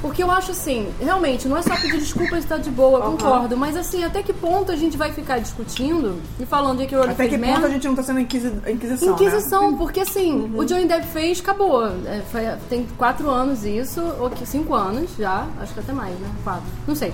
Porque 0.03 0.22
eu 0.22 0.31
acho 0.31 0.51
assim, 0.51 0.93
realmente, 1.01 1.49
não 1.49 1.57
é 1.57 1.62
só 1.62 1.74
pedir 1.74 1.99
desculpa 1.99 2.37
e 2.37 2.39
estar 2.39 2.59
de 2.59 2.70
boa, 2.70 2.99
eu 2.99 3.03
concordo, 3.12 3.57
mas 3.57 3.74
assim, 3.77 4.05
até 4.05 4.22
que 4.22 4.33
ponto 4.33 4.70
a 4.70 4.77
gente 4.77 4.95
vai 4.97 5.11
ficar 5.11 5.39
discutindo 5.39 6.20
e 6.39 6.45
falando 6.45 6.79
de 6.81 6.87
que 6.87 6.95
o 6.95 6.99
Rowling 6.99 7.12
Até 7.12 7.22
fez 7.24 7.31
que 7.31 7.39
merda? 7.39 7.55
ponto 7.57 7.66
a 7.66 7.70
gente 7.70 7.89
não 7.89 7.95
tá 7.97 8.03
sendo 8.03 8.20
inquisi 8.20 8.53
inquisição, 8.68 9.14
Inquisição, 9.14 9.70
né? 9.70 9.77
porque 9.79 10.01
assim, 10.01 10.53
o 10.55 10.64
Johnny 10.66 10.85
Depp 10.87 11.07
fez, 11.07 11.41
acabou. 11.41 11.87
É, 11.87 12.22
foi- 12.31 12.45
tem 12.68 12.87
quatro 12.99 13.29
anos 13.31 13.64
isso, 13.64 14.03
ou 14.20 14.29
que 14.29 14.45
cinco 14.47 14.74
anos 14.74 15.09
já, 15.18 15.47
acho 15.62 15.72
que 15.72 15.81
até 15.81 15.93
mais, 15.95 16.12
né? 16.20 16.29
Quatro. 16.45 16.64
Não 16.87 16.95
sei. 16.95 17.12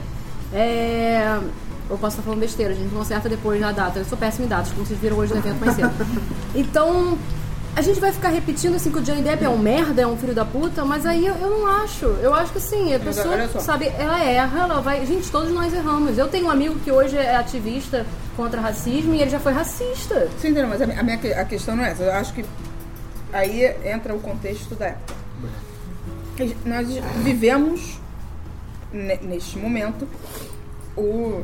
É. 0.53 1.39
Eu 1.89 1.97
posso 1.99 2.15
estar 2.17 2.23
falando 2.23 2.41
besteira, 2.41 2.73
a 2.73 2.77
gente 2.77 2.93
não 2.93 3.03
acerta 3.03 3.29
depois 3.29 3.61
na 3.61 3.71
data. 3.71 4.01
Eu 4.01 4.05
sou 4.05 4.19
péssima 4.19 4.47
em 4.47 4.49
datas, 4.49 4.73
como 4.73 4.85
vocês 4.85 4.99
viram 4.99 5.19
hoje 5.19 5.33
no 5.33 5.39
evento 5.39 5.61
mais 5.61 5.75
cedo. 5.77 5.93
Então, 6.55 7.17
a 7.75 7.81
gente 7.81 7.99
vai 8.01 8.13
ficar 8.13 8.29
repetindo 8.29 8.75
assim 8.75 8.91
que 8.91 8.99
o 8.99 9.03
Johnny 9.03 9.23
Depp 9.23 9.43
é 9.45 9.49
um 9.49 9.59
merda, 9.59 10.03
é 10.03 10.07
um 10.07 10.17
filho 10.17 10.35
da 10.35 10.45
puta, 10.45 10.85
mas 10.85 11.07
aí 11.07 11.27
eu, 11.27 11.35
eu 11.37 11.49
não 11.51 11.67
acho. 11.67 12.05
Eu 12.05 12.35
acho 12.35 12.53
que 12.53 12.59
assim, 12.59 12.93
a 12.95 12.99
Mas 12.99 13.17
pessoa, 13.17 13.49
sabe, 13.61 13.87
ela 13.99 14.23
erra, 14.23 14.61
ela 14.61 14.81
vai. 14.81 15.05
Gente, 15.07 15.31
todos 15.31 15.51
nós 15.53 15.73
erramos. 15.73 16.19
Eu 16.19 16.29
tenho 16.29 16.47
um 16.47 16.51
amigo 16.51 16.75
que 16.81 16.93
hoje 16.93 17.17
é 17.17 17.35
ativista 17.37 18.05
contra 18.37 18.61
racismo 18.61 19.15
e 19.15 19.23
ele 19.23 19.31
já 19.31 19.41
foi 19.41 19.53
racista. 19.53 20.29
Sim, 20.39 20.49
entendeu? 20.49 20.69
Mas 20.69 20.83
a 20.83 20.87
minha, 20.87 21.41
a 21.41 21.45
questão 21.47 21.75
não 21.75 21.85
é 21.85 21.91
essa. 21.93 22.03
Eu 22.03 22.13
acho 22.13 22.35
que 22.35 22.45
aí 23.33 23.65
entra 23.85 24.15
o 24.15 24.21
contexto 24.21 24.75
da 24.75 24.89
época. 24.89 25.15
Nós 26.67 26.89
vivemos, 27.23 27.99
ne- 28.93 29.19
neste 29.23 29.59
momento, 29.59 30.07
o 30.97 31.43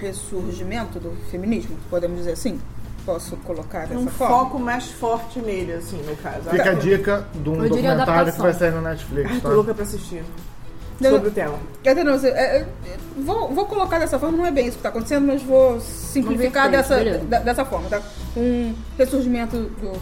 ressurgimento 0.00 0.98
do 1.00 1.12
feminismo, 1.30 1.76
podemos 1.90 2.18
dizer 2.18 2.32
assim. 2.32 2.60
Posso 3.08 3.36
colocar 3.38 3.86
dessa 3.86 3.94
Um 3.98 4.06
forma? 4.06 4.36
foco 4.36 4.58
mais 4.58 4.90
forte 4.90 5.38
nele, 5.40 5.72
assim, 5.72 5.96
no 6.02 6.14
caso. 6.16 6.50
Fica 6.50 6.72
a 6.72 6.74
dica 6.74 7.26
de 7.34 7.48
um 7.48 7.64
Eu 7.64 7.70
documentário 7.70 8.30
que 8.34 8.38
vai 8.38 8.52
sair 8.52 8.70
no 8.70 8.82
Netflix, 8.82 9.30
Ai, 9.30 9.40
tô 9.40 9.48
tá? 9.48 9.54
louca 9.54 9.72
pra 9.72 9.82
assistir. 9.82 10.22
Não, 11.00 11.10
Sobre 11.12 11.28
o 11.28 11.30
tema. 11.30 11.54
Quer 11.82 11.94
dizer, 11.94 12.04
não, 12.04 12.18
você- 12.18 12.28
é, 12.28 12.56
é, 12.58 12.66
vou, 13.16 13.48
vou 13.54 13.64
colocar 13.64 13.98
dessa 13.98 14.18
forma, 14.18 14.36
não 14.36 14.44
é 14.44 14.50
bem 14.50 14.64
isso 14.66 14.72
que 14.72 14.80
está 14.80 14.90
acontecendo, 14.90 15.26
mas 15.26 15.42
vou 15.42 15.80
simplificar 15.80 16.70
dessa, 16.70 17.02
da- 17.24 17.38
dessa 17.38 17.64
forma. 17.64 17.88
Tá? 17.88 18.02
Um 18.36 18.74
ressurgimento 18.98 19.56
do, 19.56 19.92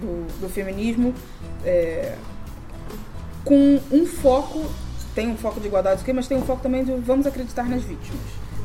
do, 0.00 0.40
do 0.40 0.48
feminismo 0.48 1.12
é, 1.62 2.14
com 3.44 3.78
um 3.92 4.06
foco, 4.06 4.64
tem 5.14 5.28
um 5.28 5.36
foco 5.36 5.60
de 5.60 5.66
igualdade 5.66 6.00
aqui, 6.00 6.12
mas 6.14 6.26
tem 6.26 6.38
um 6.38 6.42
foco 6.42 6.62
também 6.62 6.82
de 6.84 6.92
vamos 6.94 7.26
acreditar 7.26 7.68
nas 7.68 7.82
vítimas. 7.82 8.20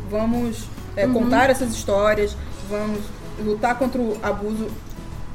Vamos 0.09 0.65
é, 0.95 1.05
Uhum. 1.05 1.13
contar 1.13 1.49
essas 1.49 1.71
histórias, 1.73 2.37
vamos 2.69 3.01
lutar 3.41 3.77
contra 3.77 4.01
o 4.01 4.17
abuso 4.21 4.67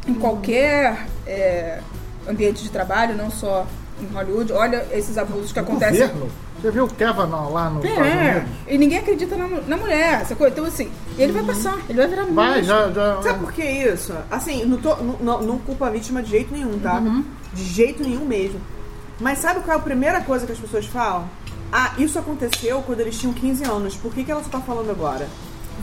em 0.07 0.15
qualquer 0.15 1.07
é, 1.27 1.81
ambiente 2.29 2.63
de 2.63 2.71
trabalho, 2.71 3.17
não 3.17 3.31
só 3.31 3.67
em 4.01 4.07
Hollywood. 4.15 4.53
Olha 4.53 4.87
esses 4.93 5.19
abusos 5.19 5.53
que 5.53 5.59
acontecem 5.59 6.07
Governo? 6.07 6.31
Você 6.61 6.71
viu 6.71 6.85
o 6.85 6.95
Kavanaugh 6.95 7.53
lá 7.53 7.73
Estados 7.85 7.99
é, 7.99 8.31
Unidos? 8.31 8.51
e 8.67 8.79
ninguém 8.79 8.99
acredita 8.99 9.37
na, 9.37 9.47
na 9.47 9.77
mulher, 9.77 10.23
essa 10.23 10.35
coisa. 10.35 10.53
Então, 10.53 10.65
assim, 10.65 10.91
ele 11.19 11.33
vai 11.33 11.43
passar, 11.45 11.79
ele 11.89 11.99
vai 11.99 12.09
virar 12.09 12.25
Vai, 12.25 12.63
já, 12.63 12.91
já. 12.91 13.23
Sabe 13.23 13.41
por 13.41 13.53
que 13.53 13.63
isso? 13.63 14.15
Assim, 14.31 14.65
não, 14.65 14.79
tô, 14.79 14.97
não, 14.97 15.43
não, 15.43 15.59
culpa 15.59 15.87
a 15.87 15.91
vítima 15.91 16.23
de 16.23 16.31
jeito 16.31 16.53
nenhum, 16.53 16.79
tá? 16.79 17.03
De 17.53 17.63
jeito 17.63 18.03
nenhum 18.03 18.25
mesmo. 18.25 18.61
Mas 19.21 19.39
sabe 19.39 19.61
qual 19.61 19.77
é 19.77 19.81
a 19.81 19.83
primeira 19.83 20.21
coisa 20.23 20.47
que 20.47 20.53
as 20.53 20.59
pessoas 20.59 20.87
falam? 20.87 21.29
Ah, 21.71 21.93
isso 21.99 22.19
aconteceu 22.19 22.83
quando 22.83 23.01
eles 23.01 23.19
tinham 23.19 23.35
15 23.35 23.65
anos. 23.65 23.97
Por 23.97 24.13
que, 24.15 24.25
que 24.25 24.31
ela 24.31 24.43
só 24.43 24.49
tá 24.49 24.61
falando 24.61 24.91
agora? 24.91 25.29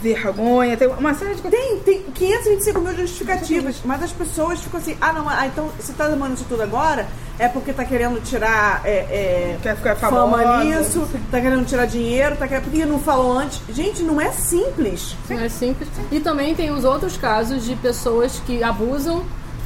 Vergonha, 0.02 0.76
tem 0.76 0.88
uma 0.88 1.14
série 1.14 1.36
de 1.36 1.42
coisas. 1.42 1.60
Tem, 1.60 1.80
tem 1.80 2.02
525 2.14 2.82
mil 2.82 2.96
justificativas, 2.96 3.82
mas 3.86 4.04
as 4.04 4.12
pessoas 4.12 4.62
ficam 4.62 4.80
assim, 4.80 4.98
ah 5.00 5.14
não, 5.14 5.30
ah, 5.30 5.48
então 5.48 5.70
você 5.80 5.94
tá 5.94 6.08
demandando 6.08 6.36
isso 6.36 6.46
tudo 6.50 6.62
agora 6.62 7.08
é 7.40 7.48
porque 7.48 7.74
tá 7.74 7.84
querendo 7.84 8.22
tirar 8.24 8.82
é, 8.86 8.92
é, 8.92 9.58
Quer 9.62 9.76
ficar 9.76 9.96
fama 9.96 10.38
famosa. 10.38 10.64
nisso, 10.64 11.10
tá 11.32 11.42
querendo 11.42 11.66
tirar 11.66 11.86
dinheiro, 11.86 12.36
tá 12.36 12.48
querendo, 12.48 12.64
porque 12.66 12.86
não 12.86 13.00
falou 13.00 13.38
antes. 13.38 13.60
Gente, 13.70 14.04
não 14.04 14.22
é 14.22 14.32
simples. 14.32 15.16
Não 15.30 15.40
é 15.40 15.50
simples. 15.50 15.90
E 16.12 16.20
também 16.20 16.54
tem 16.54 16.72
os 16.72 16.84
outros 16.84 17.18
casos 17.18 17.66
de 17.66 17.76
pessoas 17.76 18.40
que 18.46 18.64
abusam 18.64 19.24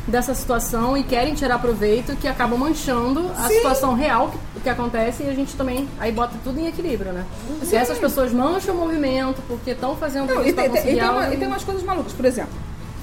dessa 0.07 0.33
situação 0.33 0.95
e 0.95 1.03
querem 1.03 1.33
tirar 1.33 1.59
proveito, 1.59 2.15
que 2.15 2.27
acabam 2.27 2.57
manchando 2.57 3.29
a 3.37 3.47
Sim. 3.49 3.55
situação 3.55 3.93
real 3.93 4.29
que, 4.53 4.61
que 4.61 4.69
acontece 4.69 5.23
e 5.23 5.29
a 5.29 5.33
gente 5.33 5.53
também 5.57 5.87
aí 5.99 6.11
bota 6.13 6.33
tudo 6.43 6.57
em 6.59 6.67
equilíbrio, 6.67 7.11
né? 7.11 7.25
Se 7.63 7.75
essas 7.75 7.97
pessoas 7.97 8.31
mancham 8.31 8.73
o 8.73 8.77
movimento 8.77 9.41
porque 9.47 9.71
estão 9.71 9.95
fazendo 9.97 10.33
Não, 10.33 10.41
isso 10.41 10.49
e, 10.51 10.53
tem, 10.53 10.65
e, 10.65 10.69
tem 10.95 11.09
uma- 11.09 11.33
e 11.33 11.37
tem 11.37 11.47
umas 11.47 11.63
coisas 11.63 11.83
malucas. 11.83 12.13
Por 12.13 12.23
exemplo, 12.23 12.53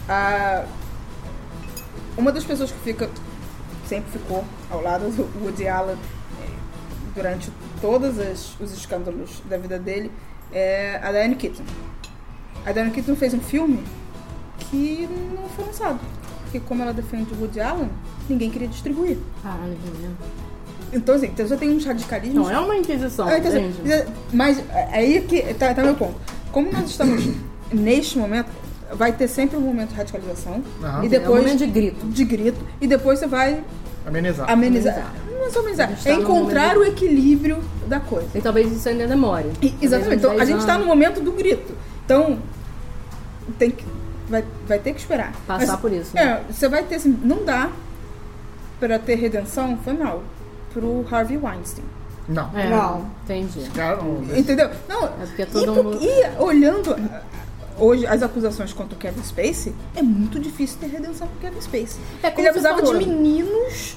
a- 0.09 0.65
uma 2.17 2.33
das 2.33 2.45
pessoas 2.45 2.71
que 2.73 2.79
fica 2.79 3.11
sempre 3.87 4.11
ficou 4.13 4.43
ao 4.71 4.81
lado 4.81 5.09
do 5.11 5.29
Woody 5.45 5.69
Allen 5.69 5.97
eh, 6.43 6.47
durante 7.15 7.53
todos 7.83 8.19
as- 8.19 8.59
os 8.59 8.73
escândalos 8.73 9.43
da 9.45 9.59
vida 9.59 9.79
dele 9.79 10.11
é 10.53 10.99
a 11.03 11.11
Diane 11.13 11.35
Keaton. 11.37 11.65
A 12.65 12.73
Diane 12.73 12.91
Keaton 12.93 13.15
fez 13.15 13.35
um 13.35 13.41
filme 13.41 13.85
que 14.59 15.07
não 15.37 15.47
foi 15.51 15.67
lançado. 15.67 16.01
Porque 16.55 16.69
como 16.69 16.83
ela 16.83 16.93
defende 16.93 17.35
o 17.35 17.41
Woody 17.41 17.61
Allen, 17.61 17.91
ninguém 18.29 18.49
queria 18.49 18.69
distribuir. 18.69 19.17
Caralho, 19.43 19.77
menino. 19.93 20.17
Então, 20.93 21.17
assim, 21.17 21.27
então 21.27 21.45
já 21.49 21.57
tem 21.57 21.69
uns 21.71 21.85
radicalismos 21.85 22.37
Não, 22.47 22.49
é 22.49 22.61
uma 22.61 22.77
inquisição, 22.77 23.27
ah, 23.27 23.37
então, 23.37 23.51
assim, 23.51 23.73
mas 24.33 24.63
aí 24.93 25.21
que 25.23 25.43
tá, 25.55 25.75
tá 25.75 25.83
meu 25.83 25.97
ponto. 25.97 26.15
Como 26.53 26.71
nós 26.71 26.89
estamos 26.91 27.29
neste 27.73 28.17
momento, 28.17 28.47
vai 28.93 29.11
ter 29.13 29.27
sempre 29.27 29.57
um 29.57 29.61
momento 29.63 29.89
de 29.89 29.95
radicalização 29.97 30.63
Aham. 30.81 31.01
e 31.03 31.07
É 31.07 31.07
um 31.07 31.11
depois 31.11 31.43
momento 31.43 31.59
de 31.59 31.67
grito. 31.67 32.07
de 32.07 32.25
grito 32.25 32.61
e 32.81 32.87
depois 32.87 33.19
você 33.19 33.27
vai 33.27 33.61
Amenizar. 34.07 34.49
amenizar. 34.49 35.13
Não 35.33 35.47
é 35.47 35.51
só 35.51 35.59
amenizar, 35.59 35.91
é 35.91 35.95
tá 35.97 36.13
num 36.15 36.23
encontrar 36.23 36.75
momento 36.77 36.89
o 36.89 36.93
equilíbrio 36.93 37.59
da 37.89 37.99
coisa. 37.99 38.29
E 38.33 38.41
talvez 38.41 38.71
isso 38.71 38.89
ainda 38.89 39.09
demore. 39.09 39.51
E- 39.61 39.75
exatamente. 39.83 40.19
Então 40.19 40.31
a 40.31 40.37
10 40.37 40.49
gente 40.51 40.61
está 40.61 40.79
no 40.79 40.87
momento 40.87 41.21
do 41.21 41.33
grito. 41.33 41.75
Então 42.05 42.39
tem 43.59 43.73
que 43.73 43.85
vai, 44.29 44.45
vai 44.67 44.79
ter 44.79 44.93
que 44.95 45.01
esperar. 45.01 45.33
Passar 45.47 45.77
por 45.79 45.93
isso, 45.93 46.15
né? 46.15 46.43
É, 46.49 46.53
você 46.53 46.69
vai 46.69 46.83
ter 46.85 46.97
assim, 46.97 47.19
não 47.23 47.45
dá 47.45 47.71
para 48.81 48.99
ter 48.99 49.15
redenção, 49.17 49.79
foi 49.85 49.93
mal 49.95 50.23
pro 50.73 51.07
Harvey 51.11 51.37
Weinstein. 51.39 51.85
Não. 52.29 52.51
É, 52.59 52.69
Não. 52.71 53.11
Entendi. 53.25 53.61
Entendeu? 54.37 54.71
Não, 54.89 55.05
É 55.05 55.27
porque 55.27 55.43
e, 55.43 55.47
todo 55.47 55.75
por- 55.75 55.85
mundo- 55.85 55.99
e 56.01 56.43
olhando 56.43 56.93
uh, 56.93 57.21
hoje 57.79 58.07
as 58.07 58.23
acusações 58.23 58.73
contra 58.73 58.95
o 58.95 58.99
Kevin 58.99 59.23
Spacey, 59.23 59.75
é 59.95 60.03
muito 60.03 60.41
difícil 60.41 60.79
ter 60.81 60.87
redenção 60.87 61.29
pro 61.29 61.39
Kevin 61.41 61.61
Spacey. 61.61 62.01
É 62.23 62.33
Ele 62.37 62.49
abusava 62.49 62.79
falou. 62.79 62.97
de 62.99 63.07
meninos. 63.07 63.97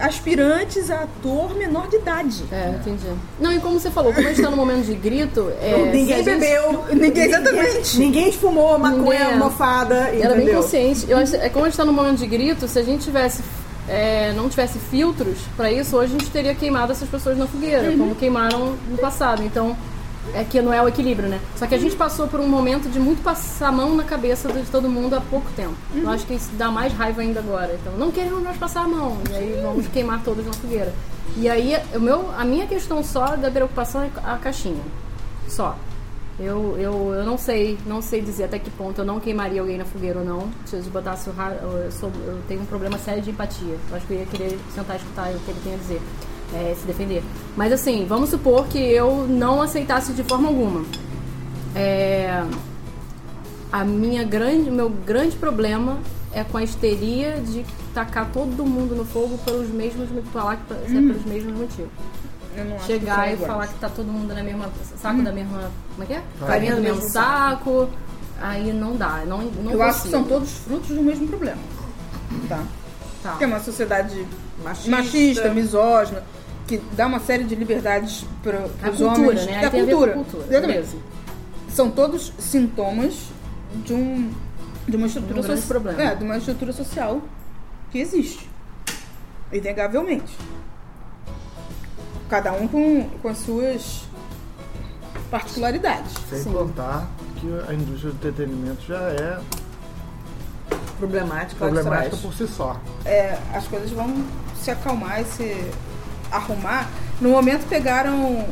Aspirantes 0.00 0.90
a 0.90 1.00
ator 1.02 1.54
menor 1.54 1.88
de 1.88 1.96
idade. 1.96 2.44
É, 2.52 2.70
entendi. 2.80 3.06
Não, 3.40 3.52
e 3.52 3.60
como 3.60 3.78
você 3.78 3.90
falou, 3.90 4.12
como 4.12 4.26
a 4.26 4.30
gente 4.30 4.42
tá 4.42 4.50
no 4.50 4.56
momento 4.56 4.86
de 4.86 4.94
grito, 4.94 5.50
é, 5.60 5.76
Ninguém 5.92 6.06
gente- 6.06 6.24
bebeu. 6.24 6.84
Ninguém- 6.92 7.24
exatamente. 7.24 7.98
Ninguém 7.98 8.32
fumou 8.32 8.78
maconha 8.78 9.24
Ninguém- 9.24 9.38
mofada, 9.38 9.94
Ela 10.10 10.34
é 10.34 10.36
bem 10.36 10.54
consciente. 10.54 11.06
Eu 11.08 11.18
acho, 11.18 11.36
é 11.36 11.48
como 11.48 11.64
a 11.64 11.68
gente 11.68 11.76
tá 11.76 11.84
no 11.84 11.92
momento 11.92 12.18
de 12.18 12.26
grito, 12.26 12.66
se 12.68 12.78
a 12.78 12.82
gente 12.82 13.04
tivesse. 13.04 13.42
é, 13.90 14.32
não 14.36 14.50
tivesse 14.50 14.78
filtros 14.78 15.38
pra 15.56 15.72
isso, 15.72 15.96
hoje 15.96 16.14
a 16.14 16.18
gente 16.18 16.30
teria 16.30 16.54
queimado 16.54 16.92
essas 16.92 17.08
pessoas 17.08 17.38
na 17.38 17.46
fogueira, 17.46 17.90
como 17.96 18.14
queimaram 18.14 18.76
no 18.90 18.98
passado. 18.98 19.42
Então, 19.42 19.74
é 20.34 20.44
que 20.44 20.60
não 20.60 20.72
é 20.72 20.82
o 20.82 20.88
equilíbrio, 20.88 21.28
né? 21.28 21.40
Só 21.56 21.66
que 21.66 21.74
a 21.74 21.78
gente 21.78 21.96
passou 21.96 22.28
por 22.28 22.40
um 22.40 22.48
momento 22.48 22.88
de 22.88 22.98
muito 22.98 23.22
passar 23.22 23.68
a 23.68 23.72
mão 23.72 23.94
na 23.94 24.04
cabeça 24.04 24.52
de 24.52 24.62
todo 24.70 24.88
mundo 24.88 25.14
há 25.14 25.20
pouco 25.20 25.50
tempo. 25.56 25.74
Eu 25.94 26.08
acho 26.10 26.26
que 26.26 26.34
isso 26.34 26.50
dá 26.52 26.70
mais 26.70 26.92
raiva 26.92 27.20
ainda 27.20 27.40
agora. 27.40 27.76
Então, 27.80 27.92
não 27.96 28.10
queremos 28.10 28.42
mais 28.42 28.56
passar 28.56 28.84
a 28.84 28.88
mão. 28.88 29.18
E 29.30 29.34
aí 29.34 29.60
vamos 29.62 29.86
queimar 29.88 30.22
todos 30.22 30.44
na 30.44 30.52
fogueira. 30.52 30.92
E 31.36 31.48
aí, 31.48 31.76
o 31.94 32.00
meu, 32.00 32.30
a 32.36 32.44
minha 32.44 32.66
questão 32.66 33.02
só 33.02 33.36
da 33.36 33.50
preocupação 33.50 34.02
é 34.02 34.10
a 34.24 34.36
caixinha. 34.36 34.82
Só. 35.48 35.76
Eu, 36.40 36.76
eu, 36.78 37.14
eu 37.14 37.24
não 37.24 37.36
sei, 37.36 37.76
não 37.84 38.00
sei 38.00 38.20
dizer 38.20 38.44
até 38.44 38.60
que 38.60 38.70
ponto 38.70 39.00
eu 39.00 39.04
não 39.04 39.18
queimaria 39.18 39.60
alguém 39.60 39.76
na 39.76 39.84
fogueira 39.84 40.20
ou 40.20 40.24
não. 40.24 40.48
Se 40.66 40.76
eu 40.76 40.82
botasse 40.84 41.28
o 41.28 41.32
eu, 41.32 41.90
sou, 41.90 42.12
eu 42.26 42.38
tenho 42.46 42.62
um 42.62 42.66
problema 42.66 42.96
sério 42.96 43.20
de 43.20 43.30
empatia. 43.30 43.76
Eu 43.90 43.96
acho 43.96 44.06
que 44.06 44.14
eu 44.14 44.18
ia 44.20 44.26
querer 44.26 44.58
sentar 44.72 44.96
e 44.96 45.00
escutar 45.00 45.30
o 45.30 45.38
que 45.40 45.50
ele 45.50 45.60
tem 45.64 45.74
a 45.74 45.76
dizer, 45.76 46.00
é, 46.54 46.74
se 46.74 46.86
defender. 46.86 47.22
Mas 47.56 47.72
assim, 47.72 48.06
vamos 48.06 48.30
supor 48.30 48.66
que 48.66 48.78
eu 48.78 49.26
não 49.28 49.62
aceitasse 49.62 50.12
de 50.12 50.22
forma 50.24 50.48
alguma. 50.48 50.84
É, 51.74 52.44
a 53.70 53.84
minha 53.84 54.24
grande, 54.24 54.70
meu 54.70 54.88
grande 54.88 55.36
problema 55.36 55.98
é 56.32 56.44
com 56.44 56.58
a 56.58 56.62
histeria 56.62 57.40
de 57.40 57.64
tacar 57.94 58.30
todo 58.32 58.64
mundo 58.64 58.94
no 58.94 59.04
fogo 59.04 59.38
pelos 59.38 59.68
mesmos, 59.68 60.08
falar 60.32 60.56
que 60.56 60.72
é 60.72 60.76
pelos 60.86 61.24
mesmos 61.24 61.56
motivos 61.56 61.90
chegar 62.86 63.28
que 63.28 63.34
e 63.34 63.46
falar 63.46 63.66
que 63.66 63.74
tá 63.74 63.88
todo 63.88 64.06
mundo 64.06 64.34
na 64.34 64.42
mesma 64.42 64.70
saco 65.00 65.22
da 65.22 65.32
mesma, 65.32 65.70
como 65.90 66.02
é 66.02 66.06
que 66.06 66.12
é? 66.14 66.22
Farinha 66.40 66.76
do 66.76 66.82
mesmo 66.82 66.96
mesmo 66.96 67.10
saco. 67.10 67.88
Aí 68.40 68.72
não 68.72 68.96
dá, 68.96 69.24
não 69.26 69.42
não 69.42 69.72
Eu 69.72 69.82
acho 69.82 70.02
que 70.02 70.10
consigo. 70.10 70.10
são 70.10 70.24
todos 70.24 70.50
frutos 70.58 70.88
do 70.88 71.02
mesmo 71.02 71.26
problema. 71.26 71.58
Tá? 72.48 72.62
Tá. 73.22 73.36
Que 73.36 73.44
é 73.44 73.46
uma 73.46 73.60
sociedade 73.60 74.26
Machista. 74.62 74.90
machista, 74.90 75.54
misógina, 75.54 76.22
que 76.68 76.78
dá 76.92 77.06
uma 77.06 77.18
série 77.18 77.42
de 77.44 77.54
liberdades 77.54 78.24
para 78.42 78.90
os 78.90 79.00
homens. 79.00 79.46
né? 79.46 79.62
Da 79.62 79.68
ver 79.70 79.86
cultura. 79.86 80.12
cultura. 80.12 80.44
Exatamente. 80.44 80.66
Beleza. 80.74 80.96
São 81.70 81.90
todos 81.90 82.32
sintomas 82.38 83.14
de 83.84 83.92
um 83.94 84.30
de 84.86 84.96
uma 84.96 85.06
estrutura 85.06 85.40
um 85.40 85.42
grande 85.42 85.56
soci- 85.60 85.68
problema. 85.68 86.02
É, 86.02 86.14
de 86.14 86.24
uma 86.24 86.36
estrutura 86.38 86.72
social 86.72 87.20
que 87.90 87.98
existe. 87.98 88.48
Inegavelmente. 89.52 90.36
Cada 92.28 92.52
um 92.52 92.68
com, 92.68 93.08
com 93.22 93.28
as 93.28 93.38
suas 93.38 94.02
particularidades. 95.30 96.12
Sem 96.28 96.42
Sim. 96.42 96.52
contar 96.52 97.08
que 97.36 97.46
a 97.68 97.74
indústria 97.74 98.12
do 98.12 98.16
entretenimento 98.16 98.82
já 98.86 98.98
é 99.10 99.40
Problemática, 100.98 101.56
problemática 101.64 102.16
por 102.16 102.34
si 102.34 102.48
só. 102.48 102.80
é, 103.04 103.38
as 103.54 103.66
coisas 103.68 103.90
vão 103.90 104.24
se 104.60 104.70
acalmar 104.70 105.20
e 105.20 105.24
se 105.26 105.70
arrumar. 106.30 106.88
No 107.20 107.30
momento 107.30 107.66
pegaram 107.68 108.16
o, 108.24 108.48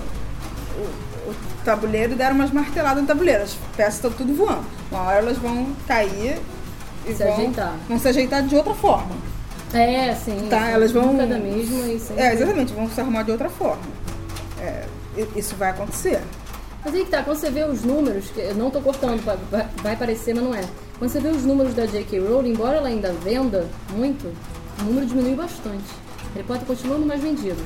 o 1.29 1.35
tabuleiro 1.65 2.13
e 2.13 2.17
deram 2.17 2.35
umas 2.37 2.51
marteladas 2.51 3.01
no 3.03 3.07
tabuleiro. 3.07 3.43
As 3.45 3.55
peças 3.77 3.95
estão 3.97 4.11
tudo 4.11 4.35
voando. 4.35 4.65
Uma 4.91 5.03
hora 5.03 5.19
elas 5.19 5.39
vão 5.39 5.69
cair 5.87 6.39
e 7.07 7.13
Se 7.15 7.23
vão, 7.25 7.33
ajeitar. 7.35 7.75
vão 7.89 7.99
se 7.99 8.09
ajeitar 8.09 8.43
de 8.43 8.55
outra 8.57 8.75
forma. 8.75 9.15
É, 9.75 10.15
sim. 10.15 10.47
Tá, 10.49 10.69
elas 10.71 10.93
vão- 10.93 11.13
Nunca 11.13 11.27
da 11.27 11.39
mesma 11.39 11.87
e 11.89 11.99
sempre... 11.99 12.23
É, 12.23 12.33
exatamente, 12.33 12.73
vão 12.73 12.89
se 12.89 13.01
arrumar 13.01 13.23
de 13.25 13.33
outra 13.33 13.49
forma. 13.51 13.83
É, 14.61 14.85
isso 15.35 15.55
vai 15.57 15.71
acontecer. 15.71 16.21
Mas 16.85 16.95
aí 16.95 17.05
que 17.05 17.11
tá, 17.11 17.23
quando 17.23 17.37
você 17.37 17.51
vê 17.51 17.65
os 17.65 17.83
números, 17.83 18.27
que 18.31 18.39
eu 18.41 18.55
não 18.55 18.71
tô 18.71 18.81
cortando, 18.81 19.21
vai 19.83 19.97
parecer, 19.97 20.35
mas 20.35 20.45
não 20.45 20.55
é. 20.55 20.63
Quando 20.99 21.11
você 21.11 21.19
vê 21.21 21.29
os 21.29 21.45
números 21.45 21.75
da 21.75 21.85
J.K. 21.85 22.21
Rowling, 22.21 22.51
embora 22.53 22.77
ela 22.77 22.87
ainda 22.89 23.13
venda 23.13 23.67
muito, 23.91 24.33
o 24.81 24.85
número 24.85 25.05
diminuiu 25.05 25.37
bastante. 25.37 25.85
Harry 26.37 26.47
Potter 26.47 26.67
continua 26.67 26.99
no 26.99 27.07
mais 27.07 27.21
vendidos. 27.23 27.65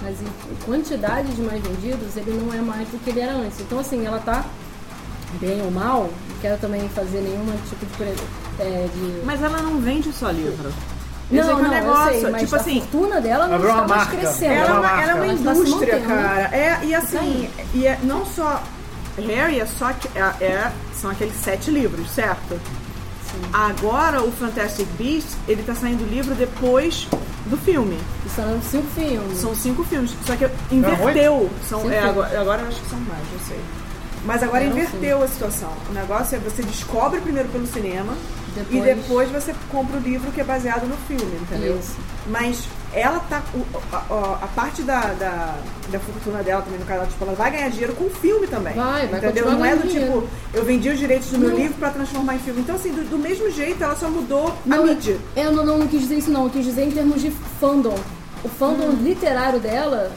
Mas 0.00 0.16
em 0.20 0.54
quantidade 0.64 1.28
de 1.32 1.42
mais 1.42 1.60
vendidos, 1.62 2.16
ele 2.16 2.40
não 2.40 2.54
é 2.54 2.60
mais 2.60 2.88
do 2.88 2.98
que 3.02 3.10
ele 3.10 3.20
era 3.20 3.32
antes. 3.32 3.60
Então, 3.60 3.78
assim, 3.80 4.06
ela 4.06 4.20
tá 4.20 4.44
bem 5.40 5.60
ou 5.62 5.70
mal, 5.70 6.02
não 6.28 6.36
quero 6.40 6.58
também 6.60 6.88
fazer 6.90 7.20
nenhum 7.20 7.46
tipo 7.68 7.84
de... 7.86 7.92
pre- 7.96 8.14
É, 8.60 8.88
de... 8.94 9.24
Mas 9.24 9.42
ela 9.42 9.58
não 9.62 9.78
vende 9.80 10.12
só 10.12 10.30
livro. 10.30 10.72
É 11.30 11.34
Não, 11.34 11.42
que 11.44 11.50
é 11.50 11.54
não, 11.64 11.70
negócio. 11.70 12.14
eu 12.14 12.20
sei, 12.20 12.30
mas 12.30 12.42
tipo 12.42 12.54
a 12.54 12.58
assim, 12.58 12.80
fortuna 12.80 13.20
dela 13.20 13.46
não 13.48 13.56
está 13.58 13.88
mais 13.88 14.08
crescendo. 14.08 14.52
ela, 14.52 14.68
é 14.68 14.72
uma, 14.72 14.80
marca. 14.82 15.02
ela 15.02 15.10
é 15.12 15.14
uma 15.14 15.26
se 15.34 15.40
indústria, 15.60 16.00
cara. 16.00 16.56
É, 16.56 16.80
e 16.84 16.94
assim, 16.94 17.50
e 17.74 17.86
é, 17.86 17.98
não 18.02 18.24
só. 18.26 18.62
Harry 19.16 19.58
é 19.60 19.66
só 19.66 19.92
que. 19.94 20.08
É, 20.16 20.20
é- 20.44 20.72
são 20.94 21.10
aqueles 21.10 21.34
sete 21.36 21.70
livros, 21.70 22.08
certo? 22.10 22.60
Agora 23.52 24.22
o 24.22 24.30
Fantastic 24.30 24.86
Beasts, 24.98 25.36
ele 25.48 25.62
tá 25.62 25.74
saindo 25.74 26.04
livro 26.04 26.34
depois 26.34 27.08
do 27.46 27.56
filme. 27.56 27.98
E 28.26 28.28
são 28.30 28.60
cinco 28.62 28.86
filmes. 28.94 29.38
São 29.38 29.54
cinco 29.54 29.84
filmes. 29.84 30.14
Só 30.26 30.36
que 30.36 30.48
inverteu. 30.70 31.50
São, 31.68 31.90
é, 31.90 31.98
agora, 32.00 32.40
agora 32.40 32.62
eu 32.62 32.68
acho 32.68 32.80
que 32.80 32.88
são 32.90 33.00
mais, 33.00 33.22
não 33.32 33.46
sei. 33.46 33.60
Mas 34.24 34.42
agora 34.42 34.64
Não, 34.64 34.70
inverteu 34.72 35.22
a 35.22 35.26
situação. 35.28 35.72
O 35.90 35.92
negócio 35.92 36.36
é 36.36 36.38
você 36.38 36.62
descobre 36.62 37.20
primeiro 37.20 37.48
pelo 37.48 37.66
cinema 37.66 38.12
e 38.70 38.80
Depois- 38.80 38.84
depois 38.96 39.30
você 39.30 39.54
compra 39.70 39.96
o 39.96 40.00
livro 40.00 40.30
que 40.30 40.40
é 40.40 40.44
baseado 40.44 40.86
no 40.86 40.96
filme, 41.08 41.36
entendeu? 41.40 41.76
Isso. 41.78 41.96
Mas 42.28 42.68
ela 42.92 43.20
tá. 43.28 43.42
o- 43.54 43.64
A, 43.92 43.96
a- 43.96 44.38
a 44.42 44.46
parte 44.48 44.82
da, 44.82 45.00
da, 45.18 45.54
da 45.90 45.98
fortuna 46.00 46.42
dela 46.42 46.62
também, 46.62 46.78
no 46.78 46.86
caso, 46.86 47.06
tipo, 47.06 47.24
ela 47.24 47.34
vai 47.34 47.50
ganhar 47.50 47.68
dinheiro 47.70 47.94
com 47.94 48.04
o 48.04 48.10
filme 48.10 48.46
também. 48.46 48.74
Vai, 48.74 49.06
vai 49.06 49.18
Entendeu? 49.18 49.50
Não 49.50 49.64
é 49.64 49.74
do 49.76 49.86
dinheiro. 49.88 50.12
tipo, 50.22 50.28
eu 50.54 50.64
vendi 50.64 50.88
os 50.90 50.98
direitos 50.98 51.28
do 51.30 51.38
meu 51.38 51.50
Não. 51.50 51.56
livro 51.56 51.74
pra 51.78 51.90
transformar 51.90 52.34
em 52.36 52.38
filme. 52.38 52.60
Então, 52.60 52.76
assim, 52.76 52.92
do, 52.92 53.02
do 53.08 53.18
mesmo 53.18 53.50
jeito, 53.50 53.82
ela 53.82 53.96
só 53.96 54.08
mudou 54.08 54.48
a 54.48 54.52
Não, 54.66 54.84
mídia. 54.86 55.18
Eu 55.36 55.52
não, 55.52 55.64
não 55.64 55.86
quis 55.86 56.00
dizer 56.02 56.16
isso 56.18 56.30
não, 56.30 56.44
eu 56.44 56.50
quis 56.50 56.64
dizer 56.64 56.84
em 56.84 56.90
termos 56.90 57.20
de 57.20 57.30
fandom. 57.60 57.94
O 58.44 58.48
fandom 58.48 58.86
Hum. 58.88 58.98
literário 59.02 59.60
dela 59.60 60.10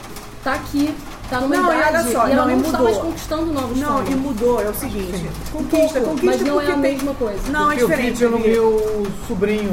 tá 0.43 0.53
aqui, 0.53 0.93
tá 1.30 1.39
numa 1.41 1.55
Não, 1.55 1.71
e 1.73 1.76
idade 1.78 1.97
olha 1.97 2.11
só, 2.11 2.28
e 2.28 2.32
ela 2.32 2.45
não, 2.45 2.47
não, 2.47 2.57
e 2.57 2.65
está 2.65 2.78
mudou. 2.78 2.84
mais 2.84 2.97
conquistando 2.97 3.45
novos 3.53 3.78
Não, 3.80 3.88
fandoms. 3.97 4.09
e 4.11 4.15
mudou, 4.15 4.61
é 4.61 4.69
o 4.69 4.73
seguinte. 4.73 5.30
Conquista, 5.51 5.99
pouco, 5.99 6.09
conquista 6.15 6.38
mas 6.38 6.41
não 6.41 6.61
é 6.61 6.65
a 6.65 6.71
tem- 6.71 6.78
mesma 6.78 7.13
coisa. 7.15 7.39
Não, 7.51 7.71
é 7.71 7.76
Porque 7.76 7.84
o 7.84 7.88
diferente. 7.88 8.23
Eu 8.23 8.38
vi 8.38 8.59
o 8.59 9.07
sobrinho. 9.28 9.71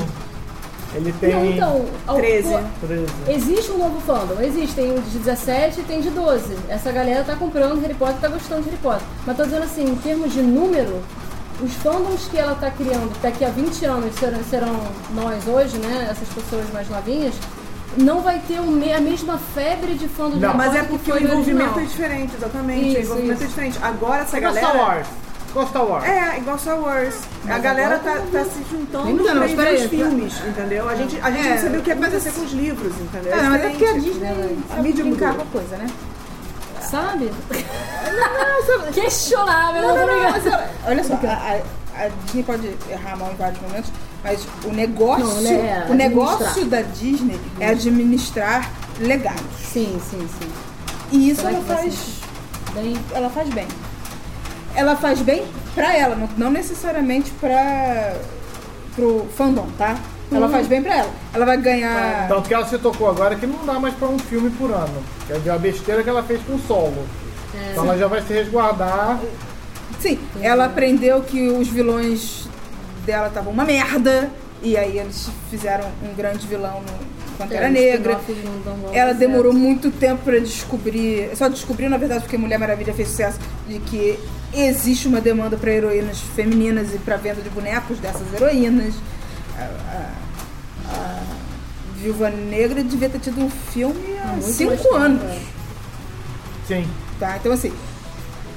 Ele 0.95 1.13
tem 1.21 1.33
Não, 1.35 1.45
então, 1.47 1.85
ao- 2.07 2.17
13. 2.17 2.49
pô, 2.51 2.59
13. 2.87 3.07
Existe 3.29 3.73
um 3.73 3.79
novo 3.79 4.01
fandom, 4.01 4.41
existe, 4.43 4.75
tem 4.75 4.95
de 4.95 5.19
17 5.19 5.81
e 5.81 5.83
tem 5.85 6.01
de 6.01 6.11
12. 6.11 6.57
Essa 6.69 6.93
galera 6.93 7.25
tá 7.25 7.35
comprando 7.35 7.81
Harry 7.81 7.95
Potter 7.95 8.17
e 8.17 8.21
tá 8.21 8.29
gostando 8.29 8.63
de 8.63 8.69
Harry 8.71 8.83
Potter. 8.83 9.03
Mas 9.27 9.37
tô 9.37 9.45
dizendo 9.45 9.63
assim, 9.65 9.85
em 9.85 9.95
termos 9.97 10.33
de 10.33 10.43
número, 10.43 11.01
os 11.63 11.73
fandoms 11.75 12.29
que 12.31 12.39
ela 12.39 12.55
tá 12.55 12.71
criando 12.71 13.11
daqui 13.23 13.45
a 13.45 13.49
20 13.49 13.85
anos 13.87 14.15
serão, 14.17 14.41
serão 14.51 14.81
nós 15.15 15.47
hoje, 15.47 15.79
né? 15.79 16.09
Essas 16.11 16.29
pessoas 16.29 16.65
mais 16.73 16.89
novinhas, 16.91 17.35
não 17.97 18.21
vai 18.21 18.39
ter 18.47 18.59
o 18.61 18.67
me- 18.67 18.93
a 18.93 19.01
mesma 19.01 19.39
febre 19.55 19.95
de 19.95 20.09
fandom 20.09 20.35
de 20.37 20.41
Não, 20.41 20.55
Mas 20.55 20.75
é 20.75 20.81
que 20.81 20.89
porque 20.89 21.13
o 21.13 21.19
envolvimento 21.19 21.71
é 21.71 21.83
original. 21.83 21.87
diferente, 21.87 22.35
exatamente. 22.37 22.89
Isso, 22.89 22.99
o 22.99 23.03
envolvimento 23.03 23.35
isso. 23.35 23.45
é 23.45 23.47
diferente. 23.47 23.79
Agora 23.83 24.23
essa 24.23 24.41
galera. 24.41 24.67
Star 24.67 24.77
Wars. 24.79 25.07
Igual 25.53 25.67
Star 25.69 25.85
Wars. 25.85 26.05
É, 26.05 26.39
igual 26.39 26.59
Star 26.59 26.81
Wars. 26.81 27.15
a 27.45 27.47
Mas 27.49 27.63
galera 27.63 27.95
agora 27.97 28.21
tá, 28.21 28.27
tá 28.39 28.45
se 28.47 28.65
juntando 28.71 29.05
Não, 29.23 29.35
não, 29.35 29.55
pra 29.55 29.65
ver 29.65 29.75
os 29.75 29.83
filmes, 29.91 30.33
entendeu? 30.49 30.89
A 30.89 30.95
gente, 30.97 31.21
a 31.21 31.31
gente 31.31 31.47
É, 31.47 31.51
não 31.55 31.63
sabia 31.63 31.79
o 31.79 31.83
que 31.83 31.91
ia 31.91 31.95
acontecer 31.95 32.29
assim- 32.31 32.41
com 32.41 32.47
os 32.47 32.53
livros, 32.53 32.93
entendeu? 32.99 33.33
É, 33.35 33.43
mas 33.43 33.63
é 33.65 33.69
porque 33.69 33.85
a. 33.85 33.93
Disney 33.93 34.29
A 34.29 34.69
sabe 34.77 34.83
mídia 34.83 35.05
brincar 35.05 35.29
mudou. 35.33 35.45
com 35.47 35.59
a 35.59 35.61
coisa, 35.61 35.77
né? 35.77 35.87
Sabe? 36.81 37.31
Questionável, 38.95 39.83
Não, 39.83 39.89
não, 39.89 39.97
não, 39.97 40.07
tô 40.07 40.13
não, 40.13 40.33
brincando. 40.33 40.51
mas 40.51 40.89
olha, 40.89 41.05
só, 41.05 41.15
a, 41.27 41.29
a- 41.99 42.05
a 42.05 42.09
Disney 42.25 42.43
pode 42.43 42.67
errar 42.91 43.13
a 43.13 43.17
mão 43.17 43.31
em 43.33 43.37
vários 43.37 43.61
momentos, 43.61 43.91
mas 44.25 44.47
o 44.65 44.69
negócio, 44.73 45.27
Não, 45.27 45.41
né, 45.43 45.87
o 45.91 45.95
negócio 45.95 46.65
da 46.67 46.81
Disney 46.83 47.39
é 47.61 47.69
administrar 47.69 48.71
legados. 48.99 49.43
Sim, 49.73 50.01
sim, 50.11 50.27
sim. 50.41 50.51
E 51.13 51.31
isso 51.31 51.41
Será 51.43 51.53
ela 51.53 51.61
vai 51.61 51.77
faz, 51.77 51.95
Bem, 52.75 52.97
ela 53.13 53.29
faz 53.31 53.49
bem. 53.51 53.69
Ela 54.75 54.97
faz 54.97 55.21
bem 55.21 55.45
pra 55.75 55.97
ela, 55.97 56.15
não, 56.15 56.29
não 56.37 56.51
necessariamente 56.51 57.31
pra 57.33 58.15
pro 58.95 59.27
fandom, 59.37 59.67
tá? 59.79 59.99
Ela 60.31 60.49
faz 60.49 60.67
bem 60.67 60.83
pra 60.83 60.97
ela. 60.99 61.11
Ela 61.35 61.45
vai 61.45 61.57
ganhar. 61.59 62.29
Tanto 62.29 62.49
que 62.49 62.55
ela 62.55 62.67
se 62.67 62.79
tocou 62.79 63.09
agora 63.09 63.37
que 63.37 63.47
não 63.47 63.65
dá 63.67 63.79
mais 63.79 63.95
pra 63.95 64.09
um 64.09 64.19
filme 64.19 64.51
por 64.51 64.71
ano. 64.71 65.03
Que 65.27 65.49
é 65.49 65.53
a 65.53 65.59
besteira 65.59 66.03
que 66.03 66.09
ela 66.09 66.23
fez 66.23 66.41
com 66.43 66.55
o 66.55 66.59
solo. 66.59 67.07
então 67.71 67.85
ela 67.85 67.99
já 67.99 68.07
vai 68.07 68.23
se 68.23 68.33
resguardar. 68.33 69.21
Sim, 70.01 70.19
ela 70.41 70.65
aprendeu 70.67 71.23
que 71.23 71.49
os 71.49 71.69
vilões 71.69 72.49
dela 73.05 73.29
estavam 73.29 73.53
uma 73.53 73.65
merda. 73.65 74.31
E 74.63 74.77
aí 74.77 74.99
eles 74.99 75.29
fizeram 75.51 75.89
um 76.03 76.15
grande 76.15 76.47
vilão 76.47 76.81
no 76.81 77.37
Pantera 77.37 77.67
é, 77.67 77.71
Negra. 77.71 78.21
Ela 78.93 79.09
certo. 79.09 79.19
demorou 79.19 79.53
muito 79.53 79.91
tempo 79.91 80.23
pra 80.25 80.39
descobrir. 80.39 81.31
Só 81.37 81.49
descobriu, 81.49 81.91
na 81.91 81.99
verdade, 81.99 82.23
porque 82.23 82.39
Mulher 82.39 82.59
Maravilha 82.59 82.95
fez 82.95 83.09
sucesso 83.09 83.39
de 83.69 83.81
que 83.81 84.19
existe 84.55 85.09
uma 85.09 85.21
demanda 85.21 85.57
pra 85.57 85.71
heroínas 85.71 86.19
femininas 86.35 86.95
e 86.95 86.99
pra 86.99 87.17
venda 87.17 87.41
de 87.43 87.49
bonecos 87.51 87.99
dessas 87.99 88.33
heroínas. 88.35 88.95
A, 89.59 89.63
a- 89.63 90.13
a 90.95 91.21
Viúva 91.97 92.31
Negra 92.31 92.83
devia 92.83 93.09
ter 93.09 93.21
tido 93.21 93.41
um 93.41 93.49
filme 93.51 94.19
há 94.23 94.29
muito 94.29 94.53
cinco 94.53 94.95
anos. 94.95 95.23
é. 95.23 95.39
Sim. 96.67 96.87
Tá? 97.19 97.37
Então 97.37 97.53
assim. 97.53 97.73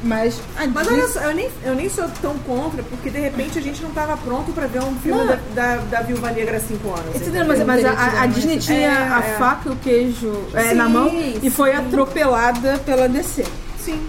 Mas. 0.03 0.39
Mas 0.73 0.87
olha 0.87 1.07
só, 1.07 1.19
eu 1.21 1.33
nem, 1.33 1.49
eu 1.63 1.73
nem 1.73 1.89
sou 1.89 2.07
tão 2.21 2.37
contra, 2.39 2.83
porque 2.83 3.09
de 3.09 3.19
repente 3.19 3.57
a 3.57 3.61
gente 3.61 3.81
não 3.81 3.91
tava 3.91 4.15
pronto 4.17 4.51
pra 4.51 4.67
ver 4.67 4.79
um 4.83 4.95
filme 4.97 5.25
da, 5.25 5.35
da, 5.55 5.75
da 5.77 6.01
Viúva 6.01 6.29
Negra 6.31 6.57
há 6.57 6.59
cinco 6.59 6.89
anos. 6.89 7.15
Entendeu? 7.15 7.45
Mas, 7.47 7.63
mas 7.65 7.85
a, 7.85 8.21
a- 8.21 8.25
Disney 8.27 8.59
tinha 8.59 8.77
É, 8.89 9.07
a 9.07 9.19
é. 9.19 9.37
faca 9.37 9.69
e 9.69 9.71
o 9.71 9.75
queijo 9.77 10.43
é, 10.53 10.69
Sim, 10.69 10.75
na 10.75 10.89
mão 10.89 11.09
e 11.41 11.49
foi 11.49 11.73
atropelada 11.73 12.77
pela 12.85 13.07
DC. 13.09 13.45
Sim. 13.79 13.99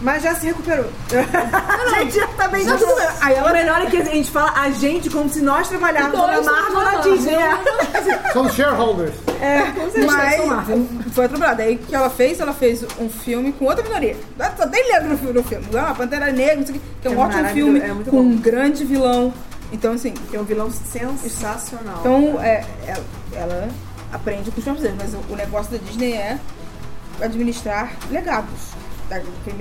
Mas 0.00 0.22
já 0.22 0.34
se 0.34 0.46
recuperou. 0.46 0.86
a 1.94 2.00
gente 2.00 2.14
já 2.16 2.26
tá 2.28 2.48
bem 2.48 2.64
Não, 2.64 2.76
de 2.76 2.84
boa. 2.86 2.98
não, 2.98 3.10
aí 3.20 3.34
ela- 3.34 3.50
O 3.50 3.52
melhor 3.52 3.82
é 3.82 3.86
que 3.86 3.96
a 3.98 4.04
gente 4.04 4.30
fala 4.30 4.52
a 4.56 4.70
gente 4.70 5.10
como 5.10 5.28
se 5.28 5.40
nós 5.42 5.68
trabalhássemos 5.68 6.18
Nós 6.18 6.46
na 6.46 6.52
Marvel 6.52 6.80
na. 6.82 6.96
Disney. 7.00 7.34
É. 7.34 8.32
Somos 8.32 8.54
shareholders. 8.54 9.14
É, 9.40 9.62
com 9.78 9.90
certeza. 9.90 10.06
Mas 10.06 11.14
foi 11.14 11.24
atropelada. 11.26 11.62
Aí 11.62 11.74
o 11.74 11.78
que 11.78 11.94
ela 11.94 12.08
fez? 12.08 12.40
Ela 12.40 12.54
fez 12.54 12.82
um 12.98 13.10
filme 13.10 13.52
com 13.52 13.66
outra 13.66 13.82
minoria. 13.84 14.16
Só 14.56 14.66
tem 14.66 14.90
negro 14.90 15.10
no 15.10 15.18
fi- 15.18 15.26
no 15.32 15.42
filme. 15.44 15.66
Ah, 15.78 15.94
Pantera 15.94 16.32
Negra, 16.32 16.56
não 16.56 16.66
sei 16.66 16.76
o 16.76 16.78
quê, 16.78 16.84
que 17.02 17.08
é 17.08 17.10
um 17.10 17.14
É 17.14 17.18
ótimo 17.18 17.48
filme 17.48 17.80
é 17.80 17.92
muito 17.92 18.10
com 18.10 18.16
bom. 18.16 18.22
um 18.22 18.36
grande 18.38 18.84
vilão. 18.86 19.34
Então, 19.72 19.92
assim, 19.92 20.14
É 20.32 20.38
um 20.40 20.44
vilão 20.44 20.70
sensacional. 20.70 21.98
então 22.00 22.40
é, 22.42 22.64
ela, 22.86 23.04
ela 23.34 23.68
aprende 24.12 24.50
com 24.50 24.58
os 24.58 24.64
filmes. 24.64 24.82
Mas 24.98 25.12
o, 25.14 25.18
o 25.32 25.36
negócio 25.36 25.72
da 25.72 25.78
Disney 25.78 26.12
é 26.14 26.38
administrar 27.20 27.92
legados. 28.10 28.70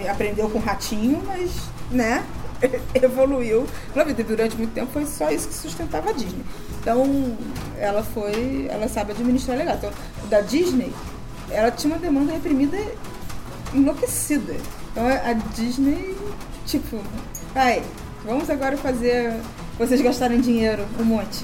Aprendeu 0.10 0.50
com 0.50 0.60
Ratinho, 0.60 1.22
mas, 1.26 1.52
né, 1.92 2.24
evoluiu. 2.94 3.66
E 4.18 4.24
durante 4.24 4.56
muito 4.56 4.74
tempo 4.74 4.92
foi 4.92 5.06
só 5.06 5.30
isso 5.30 5.48
que 5.48 5.54
sustentava 5.54 6.10
a 6.10 6.14
Disney. 6.14 6.44
Então, 6.82 7.38
ela 7.78 8.04
foi, 8.04 8.68
ela 8.70 8.88
sabe 8.88 9.12
administrar 9.12 9.58
legados. 9.58 9.84
Então, 9.84 10.30
da 10.30 10.42
Disney, 10.42 10.94
ela 11.50 11.72
tinha 11.72 11.94
uma 11.94 12.00
demanda 12.00 12.32
reprimida 12.32 12.78
enlouquecida. 13.74 14.56
Então, 14.92 15.06
a 15.08 15.34
Disney, 15.54 16.16
tipo, 16.66 17.00
ai, 17.56 17.84
vamos 18.26 18.50
agora 18.50 18.78
fazer 18.78 19.34
vocês 19.78 20.02
gastarem 20.02 20.42
dinheiro, 20.42 20.86
um 21.00 21.04
monte. 21.04 21.44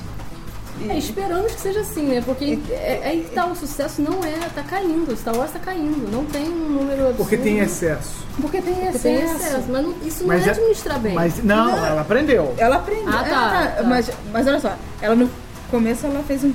E- 0.82 0.90
É, 0.92 0.98
esperamos 0.98 1.54
que 1.54 1.62
seja 1.62 1.80
assim, 1.82 2.04
né? 2.08 2.22
Porque 2.26 2.60
é, 2.70 3.00
é 3.04 3.08
aí 3.08 3.24
que 3.24 3.34
tá, 3.34 3.46
o 3.46 3.56
sucesso 3.56 4.02
não 4.02 4.24
é, 4.24 4.38
tá 4.54 4.62
caindo, 4.64 5.16
Star 5.16 5.36
Wars 5.36 5.52
tá 5.52 5.60
caindo, 5.60 6.12
não 6.12 6.26
tem 6.26 6.44
um 6.50 6.70
número 6.70 7.02
absurdo. 7.02 7.18
Porque 7.18 7.38
tem 7.38 7.60
excesso. 7.60 8.26
Porque 8.42 8.62
tem 8.62 8.74
Porque 8.74 8.88
excesso. 8.90 9.04
tem 9.04 9.36
excesso, 9.36 9.64
mas 9.70 9.84
não- 9.86 9.96
isso 10.06 10.20
não 10.22 10.28
Mas 10.28 10.46
é 10.46 10.48
é- 10.48 10.52
administrar 10.52 11.00
bem. 11.00 11.14
Mas 11.14 11.44
não, 11.44 11.86
ela 11.86 12.02
aprendeu. 12.02 12.54
Ela 12.58 12.76
aprendeu. 12.76 13.08
Ah, 13.10 13.24
tá, 13.24 13.30
ela 13.30 13.68
tá. 13.78 13.84
Mas, 13.84 14.12
mas 14.34 14.48
olha 14.48 14.60
só, 14.60 14.76
ela 15.02 15.16
no 15.16 15.30
começo 15.72 16.06
ela 16.06 16.22
fez 16.24 16.44
um. 16.44 16.54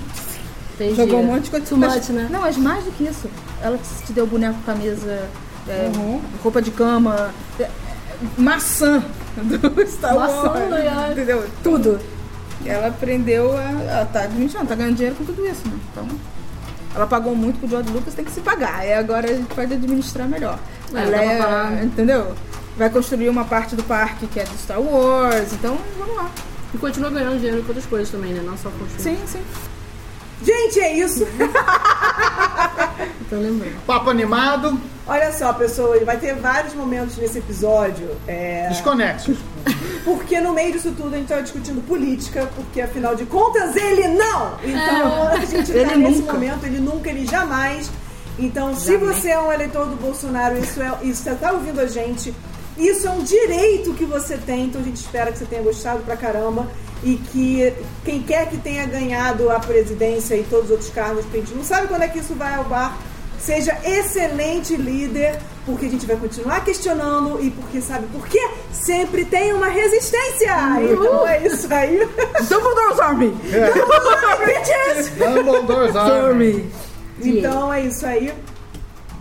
Entendi. 0.75 0.95
Jogou 0.97 1.21
um 1.21 1.25
monte 1.25 1.45
de 1.45 1.51
coisa. 1.51 1.67
Too 1.67 1.79
mas, 1.79 1.95
much, 1.95 2.09
né? 2.11 2.29
Não, 2.31 2.41
mas 2.41 2.57
mais 2.57 2.85
do 2.85 2.91
que 2.93 3.05
isso. 3.05 3.29
Ela 3.63 3.79
te 4.07 4.13
deu 4.13 4.27
boneco, 4.27 4.57
camisa, 4.65 5.29
é, 5.69 5.91
Uhum. 5.97 6.21
roupa 6.43 6.61
de 6.63 6.71
cama, 6.71 7.31
é, 7.59 7.69
maçã 8.39 9.03
do 9.37 9.59
Star 9.87 10.15
Maçã, 10.15 10.43
Wars. 10.51 10.71
né? 10.71 11.09
Entendeu? 11.13 11.45
Tudo. 11.63 12.01
Ela 12.65 12.89
aprendeu 12.89 13.57
a. 13.57 13.63
Ela 13.63 14.07
tá 14.07 14.23
administrando, 14.23 14.67
tá 14.67 14.75
ganhando 14.75 14.97
dinheiro 14.97 15.17
com 15.17 15.25
tudo 15.25 15.47
isso, 15.47 15.67
né? 15.67 15.79
Então. 15.91 16.07
Ela 16.95 17.07
pagou 17.07 17.37
muito 17.37 17.61
pro 17.61 17.69
George 17.69 17.91
Lucas, 17.91 18.15
tem 18.15 18.25
que 18.25 18.33
se 18.33 18.41
pagar. 18.41 18.85
E 18.85 18.93
agora 18.93 19.31
a 19.31 19.35
gente 19.35 19.55
pode 19.55 19.73
administrar 19.73 20.29
melhor. 20.29 20.59
É, 20.93 21.03
ela 21.03 21.17
é, 21.17 21.39
parar. 21.39 21.85
entendeu? 21.85 22.35
Vai 22.77 22.91
construir 22.91 23.29
uma 23.29 23.45
parte 23.45 23.77
do 23.77 23.83
parque 23.85 24.27
que 24.27 24.41
é 24.41 24.45
de 24.45 24.59
Star 24.59 24.81
Wars, 24.81 25.53
então 25.53 25.79
vamos 25.99 26.17
lá. 26.17 26.31
E 26.75 26.79
continua 26.79 27.11
ganhando 27.11 27.39
dinheiro 27.39 27.63
com 27.63 27.69
outras 27.69 27.87
coisas 27.87 28.11
também, 28.11 28.33
né? 28.33 28.43
Não 28.45 28.59
só 28.59 28.71
com 28.71 28.87
Sim, 28.99 29.19
sim. 29.27 29.43
Gente, 30.43 30.81
é 30.81 30.99
isso. 30.99 31.27
Tô 33.29 33.37
lembrando. 33.37 33.77
Papo 33.87 34.11
animado, 34.11 34.81
Olha 35.11 35.33
só, 35.33 35.53
pessoas, 35.53 36.05
vai 36.05 36.19
ter 36.19 36.37
vários 36.37 36.73
momentos 36.73 37.17
nesse 37.17 37.39
episódio. 37.39 38.17
É... 38.29 38.69
desconexos. 38.69 39.37
Porque 40.05 40.41
no 40.41 40.53
meio 40.53 40.73
disso 40.73 40.93
tudo 40.97 41.15
a 41.15 41.19
gente 41.19 41.29
tava 41.29 41.43
discutindo 41.43 41.87
política, 41.87 42.49
porque 42.57 42.81
afinal 42.81 43.15
de 43.15 43.25
contas 43.27 43.77
ele 43.77 44.09
não! 44.09 44.57
Então 44.65 45.29
a 45.29 45.45
gente 45.45 45.71
Ele 45.71 45.85
tá 45.89 45.97
nesse 45.97 46.21
nunca. 46.21 46.33
momento, 46.33 46.65
ele 46.65 46.79
nunca, 46.81 47.11
ele 47.11 47.27
jamais. 47.27 47.91
Então, 48.39 48.75
se 48.75 48.97
você 48.97 49.29
é 49.31 49.39
um 49.39 49.53
eleitor 49.53 49.87
do 49.87 49.97
Bolsonaro, 49.97 50.59
isso 50.59 50.81
é, 50.81 50.91
isso 51.03 51.23
você 51.23 51.35
tá 51.35 51.53
ouvindo 51.53 51.79
a 51.81 51.87
gente, 51.87 52.35
isso 52.79 53.07
é 53.07 53.11
um 53.11 53.23
direito 53.23 53.93
que 53.93 54.07
você 54.07 54.39
tem, 54.39 54.65
então 54.65 54.81
a 54.81 54.85
gente 54.85 54.97
espera 54.97 55.31
que 55.31 55.39
você 55.39 55.45
tenha 55.45 55.63
gostado 55.63 56.01
pra 56.03 56.17
caramba 56.17 56.67
e 57.05 57.17
que 57.17 57.73
quem 58.05 58.23
quer 58.23 58.49
que 58.49 58.57
tenha 58.57 58.87
ganhado 58.87 59.51
a 59.51 59.61
presidência 59.61 60.35
e 60.35 60.43
todos 60.45 60.67
os 60.67 60.71
outros 60.71 60.91
cargos, 60.91 61.23
porque 61.25 61.37
a 61.37 61.41
gente 61.41 61.55
não 61.55 61.65
sabe 61.65 61.89
quando 61.89 62.03
é 62.03 62.09
que 62.09 62.19
isso 62.19 62.35
vai 62.35 62.55
ao 62.55 62.65
bar, 62.65 62.97
seja 63.39 63.77
excelente 63.85 64.75
líder, 64.77 65.39
porque 65.71 65.87
a 65.87 65.89
gente 65.89 66.07
vai 66.07 66.17
continuar 66.17 66.65
questionando 66.65 67.43
e 67.43 67.51
porque 67.51 67.81
sabe 67.81 68.07
por 68.09 68.27
quê? 68.27 68.41
Sempre 68.73 69.25
tem 69.25 69.53
uma 69.53 69.69
resistência! 69.69 70.55
Então 70.83 71.27
é 71.27 71.47
isso 71.47 71.73
aí. 71.73 71.99
Dumbledore's 72.49 72.99
Army! 73.01 73.31
Bitches! 74.45 75.11
Dumbledore's 75.17 75.97
Army. 75.97 76.71
Então 77.23 77.73
é 77.73 77.83
isso 77.83 78.05
aí. 78.07 78.33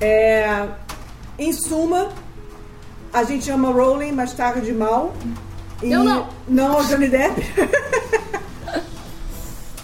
É, 0.01 0.67
em 1.37 1.53
suma, 1.53 2.09
a 3.13 3.23
gente 3.23 3.49
ama 3.51 3.69
Rowling, 3.71 4.11
mas 4.11 4.33
tarde 4.33 4.71
mal. 4.71 5.13
E 5.81 5.91
Eu 5.91 6.03
não. 6.03 6.27
Não 6.47 6.73
ao 6.73 6.83
Johnny 6.83 7.07
Depp. 7.07 7.41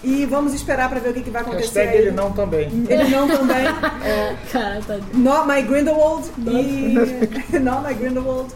e 0.06 0.24
vamos 0.28 0.54
esperar 0.54 0.88
pra 0.88 1.00
ver 1.00 1.10
o 1.10 1.14
que, 1.16 1.24
que 1.24 1.32
vai 1.32 1.42
acontecer 1.42 1.80
Hashtag 1.80 1.90
aí. 1.90 1.98
ele 1.98 2.12
não 2.12 2.32
também. 2.32 2.68
Ele 2.88 3.10
não 3.10 3.28
também. 3.28 3.66
Cara, 4.54 4.80
tá. 4.86 5.00
Not 5.16 5.48
my 5.48 5.64
Grindelwald. 5.64 6.30
E... 6.38 6.94
Not 7.60 7.88
my 7.88 7.94
Grindelwald. 7.96 8.54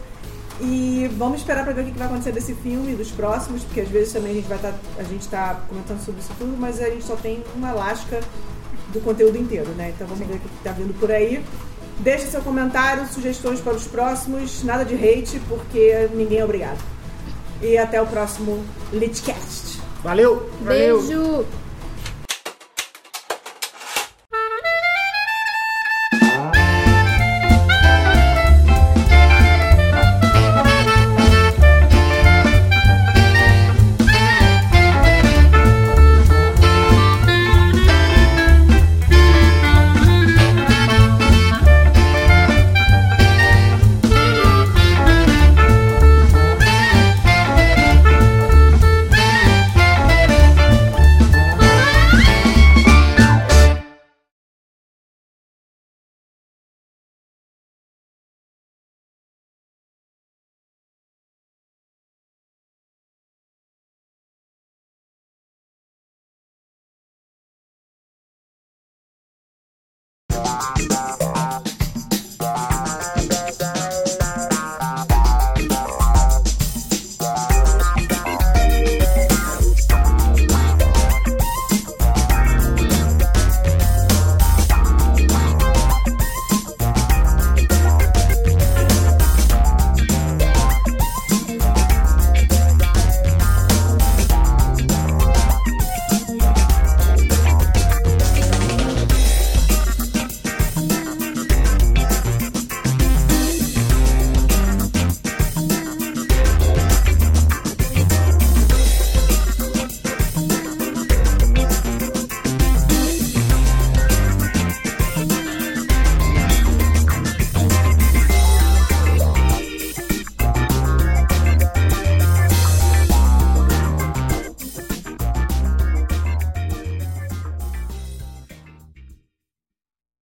E 0.60 1.10
vamos 1.16 1.40
esperar 1.40 1.64
pra 1.64 1.72
ver 1.72 1.80
o 1.80 1.84
que 1.86 1.90
que 1.90 1.98
vai 1.98 2.06
acontecer 2.06 2.30
desse 2.30 2.54
filme 2.54 2.92
e 2.92 2.94
dos 2.94 3.10
próximos, 3.10 3.64
porque 3.64 3.80
às 3.80 3.88
vezes 3.88 4.12
também 4.12 4.30
a 4.30 4.34
gente 4.36 4.46
vai 4.46 4.58
estar. 4.58 4.74
a 4.96 5.02
gente 5.02 5.26
tá 5.26 5.60
comentando 5.68 6.04
sobre 6.04 6.20
isso 6.20 6.30
tudo, 6.38 6.56
mas 6.56 6.80
a 6.80 6.88
gente 6.88 7.02
só 7.02 7.16
tem 7.16 7.42
uma 7.56 7.72
lasca 7.72 8.20
do 8.92 9.00
conteúdo 9.00 9.36
inteiro, 9.36 9.70
né? 9.70 9.92
Então 9.94 10.06
vamos 10.06 10.24
ver 10.24 10.34
o 10.34 10.38
que 10.38 10.48
que 10.48 10.62
tá 10.62 10.70
vindo 10.70 10.94
por 11.00 11.10
aí. 11.10 11.44
Deixe 11.98 12.26
seu 12.26 12.42
comentário, 12.42 13.06
sugestões 13.08 13.58
para 13.58 13.74
os 13.74 13.86
próximos, 13.88 14.62
nada 14.62 14.84
de 14.84 14.94
hate, 14.94 15.40
porque 15.48 16.08
ninguém 16.14 16.38
é 16.38 16.44
obrigado. 16.44 16.78
E 17.60 17.76
até 17.76 18.00
o 18.00 18.06
próximo 18.06 18.62
Litcast. 18.92 19.79
Valeu! 20.02 20.48
Beijo! 20.60 21.44